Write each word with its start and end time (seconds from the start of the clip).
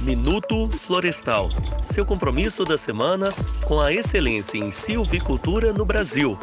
Minuto 0.00 0.66
Florestal. 0.68 1.50
Seu 1.82 2.06
compromisso 2.06 2.64
da 2.64 2.78
semana 2.78 3.32
com 3.64 3.80
a 3.80 3.92
excelência 3.92 4.56
em 4.56 4.70
silvicultura 4.70 5.74
no 5.74 5.84
Brasil. 5.84 6.38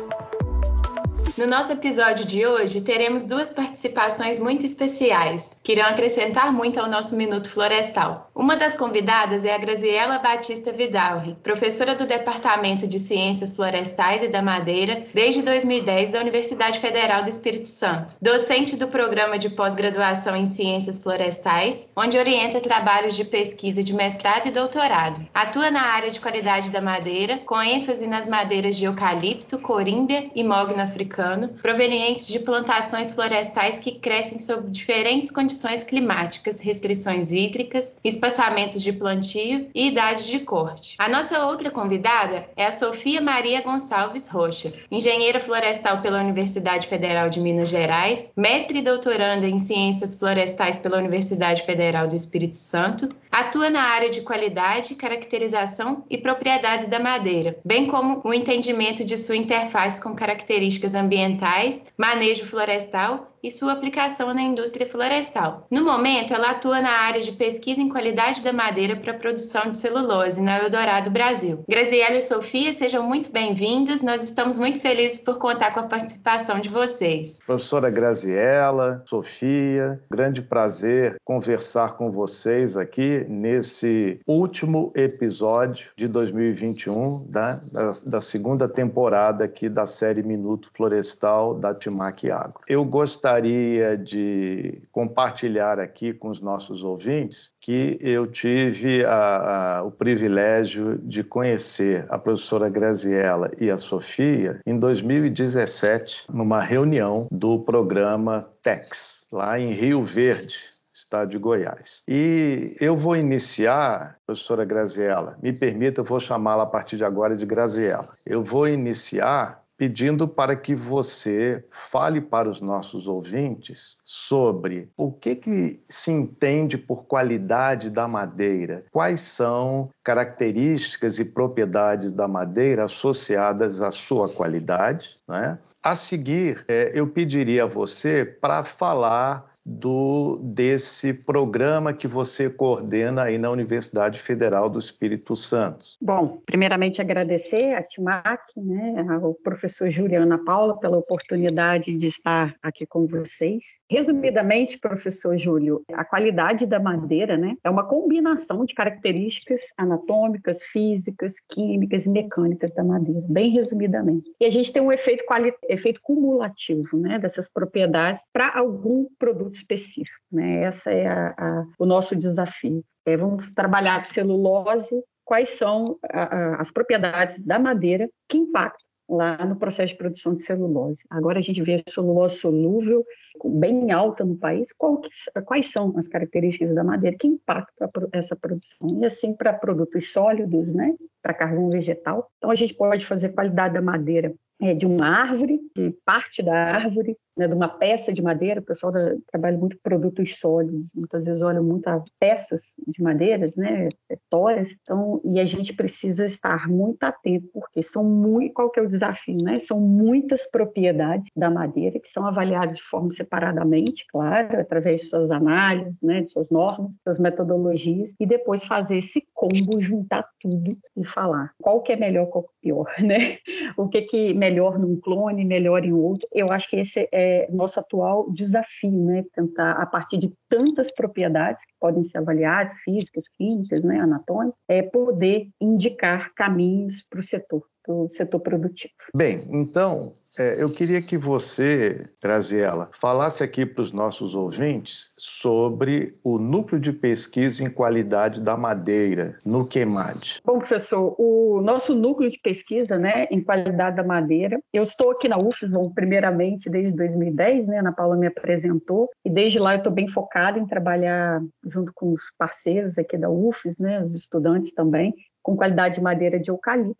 No 1.37 1.45
nosso 1.45 1.71
episódio 1.71 2.25
de 2.25 2.47
hoje, 2.47 2.81
teremos 2.81 3.23
duas 3.23 3.51
participações 3.51 4.39
muito 4.39 4.65
especiais, 4.65 5.55
que 5.61 5.73
irão 5.73 5.85
acrescentar 5.85 6.51
muito 6.51 6.79
ao 6.79 6.89
nosso 6.89 7.15
Minuto 7.15 7.47
Florestal. 7.51 8.31
Uma 8.33 8.55
das 8.55 8.75
convidadas 8.75 9.45
é 9.45 9.53
a 9.53 9.57
Graziela 9.59 10.17
Batista 10.17 10.71
Vidalri, 10.71 11.37
professora 11.43 11.93
do 11.93 12.07
Departamento 12.07 12.87
de 12.87 12.97
Ciências 12.97 13.55
Florestais 13.55 14.23
e 14.23 14.27
da 14.29 14.41
Madeira 14.41 15.05
desde 15.13 15.43
2010 15.43 16.09
da 16.09 16.21
Universidade 16.21 16.79
Federal 16.79 17.21
do 17.21 17.29
Espírito 17.29 17.67
Santo, 17.67 18.15
docente 18.19 18.75
do 18.75 18.87
programa 18.87 19.37
de 19.37 19.51
pós-graduação 19.51 20.35
em 20.35 20.47
Ciências 20.47 21.03
Florestais, 21.03 21.91
onde 21.95 22.17
orienta 22.17 22.59
trabalhos 22.59 23.15
de 23.15 23.23
pesquisa 23.23 23.83
de 23.83 23.93
mestrado 23.93 24.47
e 24.47 24.51
doutorado. 24.51 25.23
Atua 25.35 25.69
na 25.69 25.83
área 25.83 26.09
de 26.09 26.19
qualidade 26.19 26.71
da 26.71 26.81
madeira, 26.81 27.37
com 27.45 27.61
ênfase 27.61 28.07
nas 28.07 28.27
madeiras 28.27 28.75
de 28.75 28.85
eucalipto, 28.85 29.59
corímbia 29.59 30.31
e 30.33 30.43
mogno 30.43 30.81
africano 30.81 31.26
ano, 31.27 31.49
provenientes 31.61 32.27
de 32.27 32.39
plantações 32.39 33.11
florestais 33.11 33.79
que 33.79 33.91
crescem 33.91 34.39
sob 34.39 34.69
diferentes 34.69 35.29
condições 35.29 35.83
climáticas, 35.83 36.59
restrições 36.59 37.31
hídricas, 37.31 37.97
espaçamentos 38.03 38.81
de 38.81 38.93
plantio 38.93 39.69
e 39.73 39.87
idade 39.87 40.29
de 40.29 40.39
corte. 40.39 40.95
A 40.97 41.09
nossa 41.09 41.45
outra 41.45 41.69
convidada 41.69 42.47
é 42.55 42.65
a 42.65 42.71
Sofia 42.71 43.21
Maria 43.21 43.61
Gonçalves 43.61 44.27
Rocha, 44.27 44.73
engenheira 44.89 45.39
florestal 45.39 46.01
pela 46.01 46.21
Universidade 46.21 46.87
Federal 46.87 47.29
de 47.29 47.39
Minas 47.39 47.69
Gerais, 47.69 48.31
mestre 48.35 48.79
e 48.79 48.81
doutoranda 48.81 49.47
em 49.47 49.59
Ciências 49.59 50.15
Florestais 50.15 50.79
pela 50.79 50.97
Universidade 50.97 51.63
Federal 51.63 52.07
do 52.07 52.15
Espírito 52.15 52.57
Santo, 52.57 53.09
atua 53.31 53.69
na 53.69 53.81
área 53.81 54.09
de 54.09 54.21
qualidade, 54.21 54.95
caracterização 54.95 56.03
e 56.09 56.17
propriedades 56.17 56.87
da 56.87 56.99
madeira, 56.99 57.57
bem 57.63 57.87
como 57.87 58.21
o 58.23 58.33
entendimento 58.33 59.03
de 59.03 59.17
sua 59.17 59.35
interface 59.35 60.01
com 60.01 60.15
características 60.15 60.95
ambientais 60.95 61.16
ambientais, 61.17 61.93
manejo 61.97 62.45
florestal 62.45 63.27
e 63.43 63.51
sua 63.51 63.71
aplicação 63.71 64.33
na 64.33 64.41
indústria 64.41 64.85
florestal. 64.85 65.67
No 65.69 65.83
momento, 65.83 66.33
ela 66.33 66.51
atua 66.51 66.81
na 66.81 66.89
área 66.89 67.21
de 67.21 67.31
pesquisa 67.31 67.79
em 67.79 67.89
qualidade 67.89 68.43
da 68.43 68.51
madeira 68.51 68.95
para 68.95 69.11
a 69.11 69.17
produção 69.17 69.69
de 69.69 69.77
celulose 69.77 70.41
na 70.41 70.59
Eldorado 70.59 71.09
Brasil. 71.09 71.63
Graziela 71.67 72.15
e 72.15 72.21
Sofia, 72.21 72.73
sejam 72.73 73.03
muito 73.03 73.31
bem-vindas. 73.31 74.01
Nós 74.01 74.23
estamos 74.23 74.57
muito 74.57 74.79
felizes 74.79 75.19
por 75.19 75.37
contar 75.37 75.71
com 75.73 75.79
a 75.79 75.83
participação 75.83 76.59
de 76.59 76.69
vocês. 76.69 77.39
Professora 77.45 77.89
Graziela, 77.89 79.03
Sofia, 79.05 80.01
grande 80.09 80.41
prazer 80.41 81.17
conversar 81.23 81.95
com 81.95 82.11
vocês 82.11 82.75
aqui 82.75 83.25
nesse 83.29 84.19
último 84.27 84.91
episódio 84.95 85.89
de 85.95 86.07
2021 86.07 87.25
da, 87.29 87.59
da, 87.71 87.93
da 88.05 88.21
segunda 88.21 88.67
temporada 88.67 89.43
aqui 89.43 89.69
da 89.69 89.85
série 89.85 90.23
Minuto 90.23 90.69
Florestal 90.75 91.53
da 91.53 91.73
Timac 91.73 92.29
Agro. 92.31 92.61
Eu 92.67 92.83
gostaria 92.83 93.26
gostaria 93.27 93.97
de 93.97 94.81
compartilhar 94.89 95.81
aqui 95.81 96.13
com 96.13 96.29
os 96.29 96.39
nossos 96.39 96.81
ouvintes 96.81 97.51
que 97.59 97.97
eu 97.99 98.25
tive 98.25 99.03
a, 99.03 99.79
a, 99.79 99.83
o 99.83 99.91
privilégio 99.91 100.97
de 100.99 101.25
conhecer 101.25 102.05
a 102.07 102.17
professora 102.17 102.69
Graziella 102.69 103.51
e 103.59 103.69
a 103.69 103.77
Sofia 103.77 104.61
em 104.65 104.79
2017, 104.79 106.27
numa 106.31 106.61
reunião 106.61 107.27
do 107.29 107.59
programa 107.59 108.47
TEX, 108.63 109.25
lá 109.29 109.59
em 109.59 109.73
Rio 109.73 110.05
Verde, 110.05 110.55
estado 110.93 111.29
de 111.29 111.37
Goiás. 111.37 112.03
E 112.07 112.77
eu 112.79 112.95
vou 112.95 113.17
iniciar, 113.17 114.17
professora 114.25 114.63
Graziella, 114.63 115.37
me 115.43 115.51
permita, 115.51 115.99
eu 115.99 116.05
vou 116.05 116.21
chamá-la 116.21 116.63
a 116.63 116.67
partir 116.67 116.95
de 116.95 117.03
agora 117.03 117.35
de 117.35 117.45
Graziella. 117.45 118.09
Eu 118.25 118.41
vou 118.41 118.69
iniciar 118.69 119.66
pedindo 119.77 120.27
para 120.27 120.55
que 120.55 120.73
você 120.73 121.63
fale 121.91 122.19
para 122.19 122.49
os 122.49 122.59
nossos 122.59 123.07
ouvintes 123.07 123.97
sobre 124.03 124.89
o 124.97 125.11
que, 125.11 125.35
que 125.35 125.79
se 125.87 126.11
entende 126.11 126.77
por 126.77 127.05
qualidade 127.05 127.89
da 127.89 128.07
madeira, 128.07 128.83
quais 128.91 129.21
são 129.21 129.89
características 130.03 131.19
e 131.19 131.25
propriedades 131.25 132.11
da 132.11 132.27
madeira 132.27 132.85
associadas 132.85 133.79
à 133.79 133.91
sua 133.91 134.27
qualidade. 134.29 135.17
Né? 135.27 135.59
A 135.83 135.95
seguir, 135.95 136.65
é, 136.67 136.91
eu 136.93 137.07
pediria 137.07 137.65
a 137.65 137.67
você 137.67 138.25
para 138.25 138.63
falar 138.63 139.56
do 139.67 140.39
desse 140.41 141.13
programa 141.13 141.91
que 141.91 142.07
você 142.07 142.49
coordena 142.49 143.23
aí 143.23 143.37
na 143.37 143.51
Universidade 143.51 144.21
Federal 144.21 144.69
do 144.69 144.79
Espírito 144.79 145.35
Santo. 145.35 145.85
Bom, 146.01 146.41
primeiramente 146.45 147.01
agradecer 147.01 147.73
a 147.73 147.83
Timac, 147.83 148.41
né, 148.55 149.05
ao 149.21 149.33
professor 149.33 149.89
Juliana 149.89 150.41
Paula 150.43 150.79
pela 150.79 150.97
oportunidade 150.97 151.93
de 151.95 152.07
estar 152.07 152.55
aqui 152.63 152.85
com 152.85 153.05
vocês. 153.05 153.79
Resumidamente, 153.91 154.79
professor 154.79 155.35
Júlio, 155.37 155.83
a 155.91 156.05
qualidade 156.05 156.65
da 156.65 156.79
madeira, 156.79 157.35
né, 157.35 157.55
é 157.61 157.69
uma 157.69 157.83
combinação 157.83 158.63
de 158.63 158.73
características 158.73 159.73
anatômicas, 159.77 160.63
físicas, 160.63 161.33
químicas 161.49 162.05
e 162.05 162.09
mecânicas 162.09 162.73
da 162.73 162.83
madeira, 162.85 163.25
bem 163.27 163.51
resumidamente. 163.51 164.31
E 164.39 164.45
a 164.45 164.49
gente 164.49 164.71
tem 164.71 164.81
um 164.81 164.93
efeito, 164.93 165.25
efeito 165.67 165.99
cumulativo, 166.01 166.97
né, 166.97 167.19
dessas 167.19 167.51
propriedades 167.51 168.21
para 168.31 168.57
algum 168.57 169.07
produto 169.19 169.56
específico. 169.57 170.17
Né? 170.31 170.63
Essa 170.63 170.91
é 170.91 171.07
a, 171.07 171.33
a, 171.37 171.65
o 171.77 171.85
nosso 171.85 172.15
desafio. 172.15 172.83
É, 173.05 173.15
vamos 173.15 173.53
trabalhar 173.53 173.99
com 173.99 174.05
celulose, 174.05 175.03
quais 175.23 175.49
são 175.49 175.97
a, 176.09 176.61
as 176.61 176.71
propriedades 176.71 177.41
da 177.41 177.59
madeira 177.59 178.09
que 178.27 178.37
impactam 178.37 178.87
lá 179.09 179.45
no 179.45 179.55
processo 179.55 179.93
de 179.93 179.97
produção 179.97 180.35
de 180.35 180.41
celulose. 180.41 181.03
Agora 181.09 181.39
a 181.39 181.41
gente 181.41 181.61
vê 181.61 181.75
a 181.75 181.91
celulose 181.91 182.39
solúvel 182.39 183.05
bem 183.45 183.91
alta 183.91 184.25
no 184.25 184.35
país, 184.35 184.69
que, 184.71 185.41
quais 185.41 185.71
são 185.71 185.93
as 185.97 186.07
características 186.07 186.73
da 186.73 186.83
madeira 186.83 187.15
que 187.17 187.27
impactam 187.27 187.89
essa 188.11 188.35
produção. 188.35 188.99
E 188.99 189.05
assim 189.05 189.33
para 189.33 189.53
produtos 189.53 190.11
sólidos, 190.11 190.73
né, 190.73 190.93
para 191.21 191.33
carvão 191.33 191.69
vegetal. 191.69 192.29
Então 192.37 192.51
a 192.51 192.55
gente 192.55 192.73
pode 192.73 193.05
fazer 193.05 193.29
qualidade 193.29 193.75
da 193.75 193.81
madeira 193.81 194.33
é, 194.61 194.73
de 194.73 194.85
uma 194.85 195.07
árvore, 195.07 195.59
de 195.75 195.91
parte 196.03 196.43
da 196.43 196.53
árvore, 196.53 197.15
né, 197.37 197.47
de 197.47 197.53
uma 197.53 197.69
peça 197.69 198.11
de 198.11 198.21
madeira. 198.21 198.59
O 198.59 198.63
pessoal 198.63 198.93
trabalha 199.31 199.57
muito 199.57 199.77
com 199.77 199.83
produtos 199.83 200.39
sólidos, 200.39 200.93
muitas 200.95 201.25
vezes 201.25 201.41
olham 201.41 201.63
muito 201.63 201.87
a 201.87 202.03
peças 202.19 202.75
de 202.87 203.01
madeira, 203.01 203.51
né, 203.55 203.89
toras. 204.29 204.75
Então, 204.81 205.21
e 205.23 205.39
a 205.39 205.45
gente 205.45 205.73
precisa 205.73 206.25
estar 206.25 206.67
muito 206.67 207.03
atento, 207.03 207.47
porque 207.53 207.81
são 207.81 208.03
muito. 208.03 208.53
Qual 208.53 208.69
que 208.69 208.79
é 208.79 208.83
o 208.83 208.87
desafio, 208.87 209.37
né? 209.43 209.59
São 209.59 209.79
muitas 209.79 210.49
propriedades 210.49 211.29
da 211.35 211.49
madeira 211.49 211.99
que 211.99 212.09
são 212.09 212.25
avaliadas 212.25 212.77
de 212.77 212.83
forma 212.83 213.11
separadamente, 213.11 214.05
claro, 214.09 214.59
através 214.59 215.01
de 215.01 215.07
suas 215.07 215.31
análises, 215.31 216.01
né, 216.01 216.21
de 216.21 216.31
suas 216.31 216.49
normas, 216.49 216.93
suas 217.03 217.19
metodologias, 217.19 218.15
e 218.19 218.25
depois 218.25 218.63
fazer 218.63 218.97
esse 218.97 219.23
combo, 219.33 219.79
juntar 219.79 220.27
tudo 220.39 220.77
e 220.95 221.05
falar 221.05 221.51
qual 221.61 221.81
que 221.81 221.91
é 221.91 221.95
melhor, 221.95 222.27
qual 222.27 222.43
que 222.43 222.49
é 222.49 222.61
pior, 222.61 222.87
né? 223.03 223.37
O 223.77 223.87
que 223.87 224.01
que 224.01 224.33
melhor 224.33 224.79
num 224.79 224.99
clone, 224.99 225.45
melhor 225.45 225.85
em 225.85 225.93
outro. 225.93 226.27
Eu 226.33 226.51
acho 226.51 226.69
que 226.69 226.77
esse 226.77 227.07
é 227.11 227.26
nosso 227.51 227.79
atual 227.79 228.31
desafio, 228.31 228.91
né? 228.91 229.23
Tentar, 229.33 229.71
a 229.73 229.85
partir 229.85 230.17
de 230.17 230.33
tantas 230.47 230.93
propriedades 230.93 231.63
que 231.65 231.73
podem 231.79 232.03
ser 232.03 232.19
avaliadas, 232.19 232.73
físicas, 232.83 233.27
químicas, 233.29 233.83
né, 233.83 233.99
anatômicas, 233.99 234.59
é 234.67 234.81
poder 234.81 235.49
indicar 235.59 236.33
caminhos 236.33 237.05
para 237.09 237.19
o 237.19 237.23
setor, 237.23 237.63
para 237.83 237.93
o 237.93 238.09
setor 238.11 238.39
produtivo. 238.39 238.93
Bem, 239.15 239.47
então, 239.49 240.13
é, 240.37 240.61
eu 240.61 240.71
queria 240.71 241.01
que 241.01 241.17
você, 241.17 242.07
Graziela, 242.21 242.89
falasse 242.93 243.43
aqui 243.43 243.65
para 243.65 243.81
os 243.81 243.91
nossos 243.91 244.35
ouvintes 244.35 245.11
sobre 245.17 246.17
o 246.23 246.37
núcleo 246.37 246.79
de 246.79 246.93
pesquisa 246.93 247.63
em 247.63 247.69
qualidade 247.69 248.41
da 248.41 248.55
madeira, 248.55 249.37
no 249.43 249.67
QEMAD. 249.67 250.41
Bom, 250.45 250.59
professor, 250.59 251.15
o 251.17 251.59
nosso 251.61 251.95
núcleo 251.95 252.29
de 252.29 252.39
pesquisa 252.39 252.97
né, 252.97 253.25
em 253.31 253.41
qualidade 253.41 253.95
da 253.95 254.03
madeira, 254.03 254.59
eu 254.71 254.83
estou 254.83 255.11
aqui 255.11 255.27
na 255.27 255.37
UFES, 255.37 255.69
bom, 255.69 255.89
primeiramente 255.89 256.69
desde 256.69 256.95
2010, 256.95 257.67
né, 257.67 257.77
a 257.77 257.79
Ana 257.79 257.91
Paula 257.91 258.15
me 258.15 258.27
apresentou, 258.27 259.09
e 259.25 259.29
desde 259.29 259.59
lá 259.59 259.73
eu 259.73 259.79
estou 259.79 259.91
bem 259.91 260.07
focada 260.07 260.59
em 260.59 260.67
trabalhar 260.67 261.41
junto 261.65 261.91
com 261.93 262.13
os 262.13 262.21
parceiros 262.37 262.97
aqui 262.97 263.17
da 263.17 263.29
UFES, 263.29 263.79
né, 263.79 264.03
os 264.03 264.13
estudantes 264.13 264.71
também, 264.73 265.13
com 265.41 265.55
qualidade 265.55 265.95
de 265.95 266.01
madeira 266.01 266.39
de 266.39 266.51
eucalipto 266.51 266.95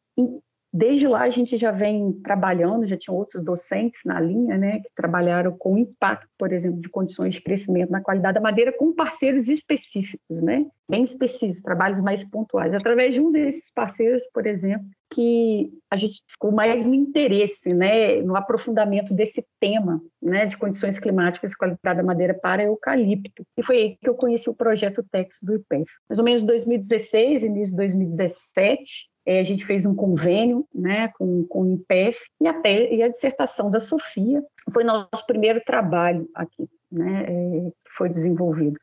Desde 0.78 1.08
lá 1.08 1.24
a 1.24 1.30
gente 1.30 1.58
já 1.58 1.72
vem 1.72 2.14
trabalhando, 2.22 2.86
já 2.86 2.96
tinha 2.96 3.12
outros 3.12 3.44
docentes 3.44 4.02
na 4.06 4.20
linha, 4.20 4.60
né, 4.60 4.80
que 4.80 4.94
trabalharam 4.96 5.58
com 5.58 5.76
impacto, 5.76 6.30
por 6.38 6.54
exemplo, 6.54 6.80
de 6.80 6.88
condições 6.88 7.34
de 7.34 7.42
crescimento 7.42 7.90
na 7.90 8.00
qualidade 8.00 8.36
da 8.36 8.42
madeira 8.42 8.72
com 8.72 8.94
parceiros 8.94 9.48
específicos, 9.50 10.40
né, 10.40 10.68
bem 10.88 11.04
específicos, 11.04 11.64
trabalhos 11.64 12.00
mais 12.00 12.24
pontuais. 12.24 12.76
Através 12.76 13.16
de 13.16 13.20
um 13.20 13.32
desses 13.32 13.74
parceiros, 13.74 14.22
por 14.32 14.46
exemplo, 14.46 14.86
que 15.12 15.72
a 15.90 15.96
gente 15.96 16.22
ficou 16.28 16.52
mais 16.52 16.86
no 16.86 16.94
interesse, 16.94 17.74
né, 17.74 18.22
no 18.22 18.36
aprofundamento 18.36 19.16
desse 19.16 19.44
tema, 19.60 20.00
né, 20.22 20.46
de 20.46 20.58
condições 20.58 21.00
climáticas 21.00 21.54
e 21.54 21.58
qualidade 21.58 21.98
da 21.98 22.04
madeira 22.04 22.36
para 22.36 22.62
eucalipto. 22.62 23.44
E 23.58 23.64
foi 23.64 23.78
aí 23.78 23.98
que 24.00 24.08
eu 24.08 24.14
conheci 24.14 24.48
o 24.48 24.56
projeto 24.56 25.04
TEX 25.12 25.40
do 25.42 25.56
IPEF. 25.56 25.92
Mais 26.08 26.20
ou 26.20 26.26
menos 26.26 26.44
2016, 26.44 27.44
início 27.44 27.72
de 27.72 27.78
2017, 27.78 29.10
é, 29.17 29.17
a 29.28 29.44
gente 29.44 29.66
fez 29.66 29.86
um 29.86 29.96
convênio 29.96 30.66
né, 30.74 31.10
com, 31.18 31.46
com 31.48 31.62
o 31.64 31.74
IPEF 31.74 32.20
e, 32.42 32.48
até, 32.48 32.94
e 32.94 33.04
a 33.04 33.10
dissertação 33.10 33.70
da 33.70 33.80
Sofia 33.80 34.44
foi 34.72 34.84
nosso 34.84 35.26
primeiro 35.26 35.62
trabalho 35.66 36.30
aqui, 36.34 36.68
né, 36.92 37.26
é, 37.28 37.72
que 37.86 37.92
foi 37.92 38.10
desenvolvido 38.10 38.78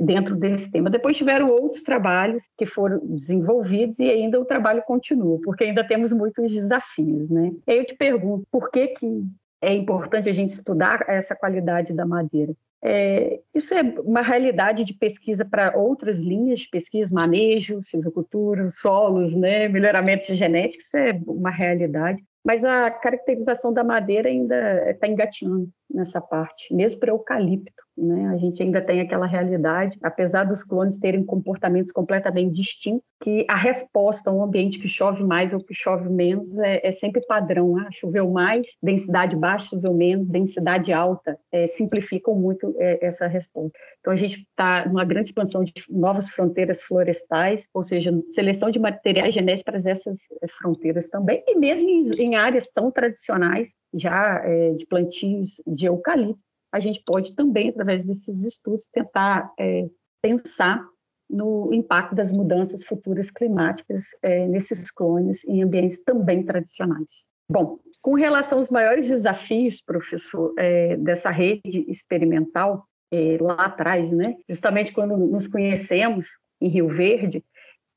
dentro 0.00 0.34
desse 0.34 0.70
tema. 0.70 0.90
Depois 0.90 1.16
tiveram 1.16 1.48
outros 1.48 1.82
trabalhos 1.82 2.48
que 2.56 2.66
foram 2.66 2.98
desenvolvidos 3.06 3.98
e 3.98 4.10
ainda 4.10 4.40
o 4.40 4.44
trabalho 4.44 4.82
continua, 4.82 5.38
porque 5.42 5.64
ainda 5.64 5.86
temos 5.86 6.12
muitos 6.12 6.50
desafios, 6.50 7.30
né? 7.30 7.52
Eu 7.66 7.84
te 7.84 7.94
pergunto, 7.94 8.44
por 8.50 8.70
que 8.70 8.88
que 8.88 9.24
é 9.62 9.72
importante 9.72 10.28
a 10.28 10.32
gente 10.32 10.48
estudar 10.48 11.04
essa 11.08 11.36
qualidade 11.36 11.94
da 11.94 12.04
madeira? 12.04 12.52
É, 12.82 13.40
isso 13.54 13.74
é 13.74 13.82
uma 13.82 14.22
realidade 14.22 14.84
de 14.84 14.94
pesquisa 14.94 15.44
para 15.44 15.76
outras 15.76 16.22
linhas 16.22 16.60
de 16.60 16.68
pesquisa, 16.68 17.14
manejo, 17.14 17.82
silvicultura, 17.82 18.70
solos, 18.70 19.36
né, 19.36 19.68
melhoramentos 19.68 20.26
genéticos, 20.28 20.86
isso 20.86 20.96
é 20.96 21.20
uma 21.26 21.50
realidade. 21.50 22.24
Mas 22.42 22.64
a 22.64 22.90
caracterização 22.90 23.72
da 23.72 23.84
madeira 23.84 24.28
ainda 24.28 24.90
está 24.90 25.06
engatinhando 25.06 25.68
nessa 25.92 26.20
parte, 26.20 26.74
mesmo 26.74 27.00
para 27.00 27.12
eucalipto. 27.12 27.82
Né? 28.00 28.28
A 28.28 28.36
gente 28.36 28.62
ainda 28.62 28.80
tem 28.80 29.00
aquela 29.00 29.26
realidade, 29.26 29.98
apesar 30.02 30.44
dos 30.44 30.64
clones 30.64 30.98
terem 30.98 31.24
comportamentos 31.24 31.92
completamente 31.92 32.54
distintos, 32.54 33.12
que 33.22 33.44
a 33.48 33.56
resposta 33.56 34.30
a 34.30 34.32
um 34.32 34.42
ambiente 34.42 34.78
que 34.78 34.88
chove 34.88 35.22
mais 35.22 35.52
ou 35.52 35.60
que 35.60 35.74
chove 35.74 36.08
menos 36.08 36.58
é, 36.58 36.80
é 36.82 36.90
sempre 36.90 37.20
padrão. 37.26 37.76
Ah, 37.76 37.88
choveu 37.92 38.30
mais, 38.30 38.68
densidade 38.82 39.36
baixa, 39.36 39.70
choveu 39.70 39.92
menos, 39.92 40.28
densidade 40.28 40.92
alta, 40.92 41.38
é, 41.52 41.66
simplificam 41.66 42.34
muito 42.34 42.74
é, 42.78 43.04
essa 43.06 43.26
resposta. 43.26 43.78
Então, 44.00 44.12
a 44.12 44.16
gente 44.16 44.46
está 44.48 44.86
numa 44.86 45.04
grande 45.04 45.28
expansão 45.28 45.62
de 45.62 45.72
novas 45.90 46.30
fronteiras 46.30 46.82
florestais, 46.82 47.68
ou 47.74 47.82
seja, 47.82 48.12
seleção 48.30 48.70
de 48.70 48.78
materiais 48.78 49.34
genéticos 49.34 49.64
para 49.64 49.90
essas 49.90 50.20
é, 50.42 50.48
fronteiras 50.48 51.08
também, 51.08 51.42
e 51.46 51.56
mesmo 51.56 51.88
em, 51.88 52.02
em 52.18 52.34
áreas 52.34 52.70
tão 52.70 52.90
tradicionais, 52.90 53.76
já 53.92 54.40
é, 54.44 54.72
de 54.72 54.86
plantios 54.86 55.60
de 55.66 55.86
eucalipto, 55.86 56.49
a 56.72 56.80
gente 56.80 57.02
pode 57.04 57.34
também, 57.34 57.68
através 57.70 58.06
desses 58.06 58.44
estudos, 58.44 58.86
tentar 58.86 59.52
é, 59.58 59.88
pensar 60.22 60.84
no 61.28 61.72
impacto 61.72 62.14
das 62.14 62.32
mudanças 62.32 62.84
futuras 62.84 63.30
climáticas 63.30 64.08
é, 64.22 64.46
nesses 64.48 64.90
clones 64.90 65.44
em 65.44 65.62
ambientes 65.62 66.02
também 66.02 66.44
tradicionais. 66.44 67.26
Bom, 67.50 67.78
com 68.00 68.14
relação 68.14 68.58
aos 68.58 68.70
maiores 68.70 69.08
desafios, 69.08 69.80
professor, 69.80 70.52
é, 70.58 70.96
dessa 70.96 71.30
rede 71.30 71.84
experimental, 71.88 72.84
é, 73.12 73.36
lá 73.40 73.54
atrás, 73.54 74.12
né, 74.12 74.36
justamente 74.48 74.92
quando 74.92 75.16
nos 75.16 75.48
conhecemos 75.48 76.28
em 76.60 76.68
Rio 76.68 76.88
Verde, 76.88 77.42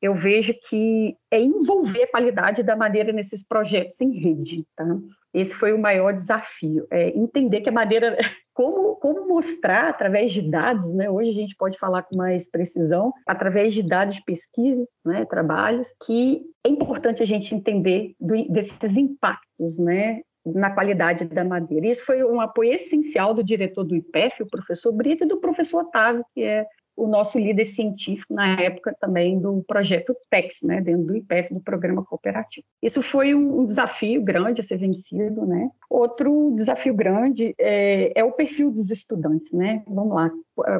eu 0.04 0.14
vejo 0.14 0.54
que 0.68 1.16
é 1.32 1.40
envolver 1.40 2.04
a 2.04 2.12
qualidade 2.12 2.62
da 2.62 2.76
madeira 2.76 3.14
nesses 3.14 3.42
projetos 3.42 4.02
em 4.02 4.12
rede. 4.12 4.66
Tá? 4.76 4.86
Esse 5.34 5.56
foi 5.56 5.72
o 5.72 5.80
maior 5.80 6.14
desafio, 6.14 6.86
é 6.92 7.18
entender 7.18 7.62
que 7.62 7.70
a 7.70 7.72
madeira, 7.72 8.18
como, 8.54 8.98
como 8.98 9.30
mostrar 9.30 9.88
através 9.88 10.34
de 10.34 10.42
dados, 10.42 10.94
né? 10.94 11.10
hoje 11.10 11.30
a 11.30 11.34
gente 11.34 11.56
pode 11.56 11.80
falar 11.80 12.04
com 12.04 12.18
mais 12.18 12.52
precisão, 12.52 13.14
através 13.26 13.74
de 13.74 13.82
dados 13.82 14.16
de 14.16 14.26
pesquisa, 14.26 14.86
né? 15.06 15.24
trabalhos, 15.24 15.94
que 16.06 16.42
é 16.66 16.70
importante 16.70 17.24
a 17.24 17.26
gente 17.26 17.56
entender 17.56 18.14
do, 18.20 18.46
desses 18.50 18.98
impactos 18.98 19.80
né? 19.80 20.20
na 20.46 20.70
qualidade 20.70 21.24
da 21.24 21.46
madeira. 21.46 21.88
Isso 21.88 22.06
foi 22.06 22.22
um 22.26 22.42
apoio 22.42 22.74
essencial 22.74 23.34
do 23.34 23.42
diretor 23.42 23.86
do 23.86 23.96
IPEF, 23.96 24.44
o 24.44 24.50
professor 24.50 24.92
Brito, 24.92 25.24
e 25.24 25.28
do 25.28 25.40
professor 25.40 25.84
Otávio, 25.84 26.26
que 26.36 26.44
é 26.44 26.66
o 26.96 27.08
nosso 27.08 27.40
líder 27.40 27.66
científico 27.66 28.34
na 28.34 28.60
época 28.62 28.96
também 29.00 29.40
do 29.40 29.64
projeto 29.64 30.16
TEX, 30.30 30.62
né, 30.64 30.82
dentro 30.82 31.06
do 31.06 31.16
IPEF, 31.16 31.54
do 31.54 31.60
programa 31.60 32.04
cooperativo. 32.04 32.66
Isso 32.82 33.02
foi 33.02 33.34
um 33.34 33.66
desafio 33.66 34.22
grande 34.22 34.62
a 34.62 34.64
ser 34.64 34.78
vencido, 34.78 35.46
né? 35.46 35.70
Outro 35.94 36.52
desafio 36.56 36.92
grande 36.92 37.54
é, 37.60 38.12
é 38.20 38.24
o 38.24 38.32
perfil 38.32 38.72
dos 38.72 38.90
estudantes, 38.90 39.52
né? 39.52 39.84
Vamos 39.88 40.16
lá, 40.16 40.32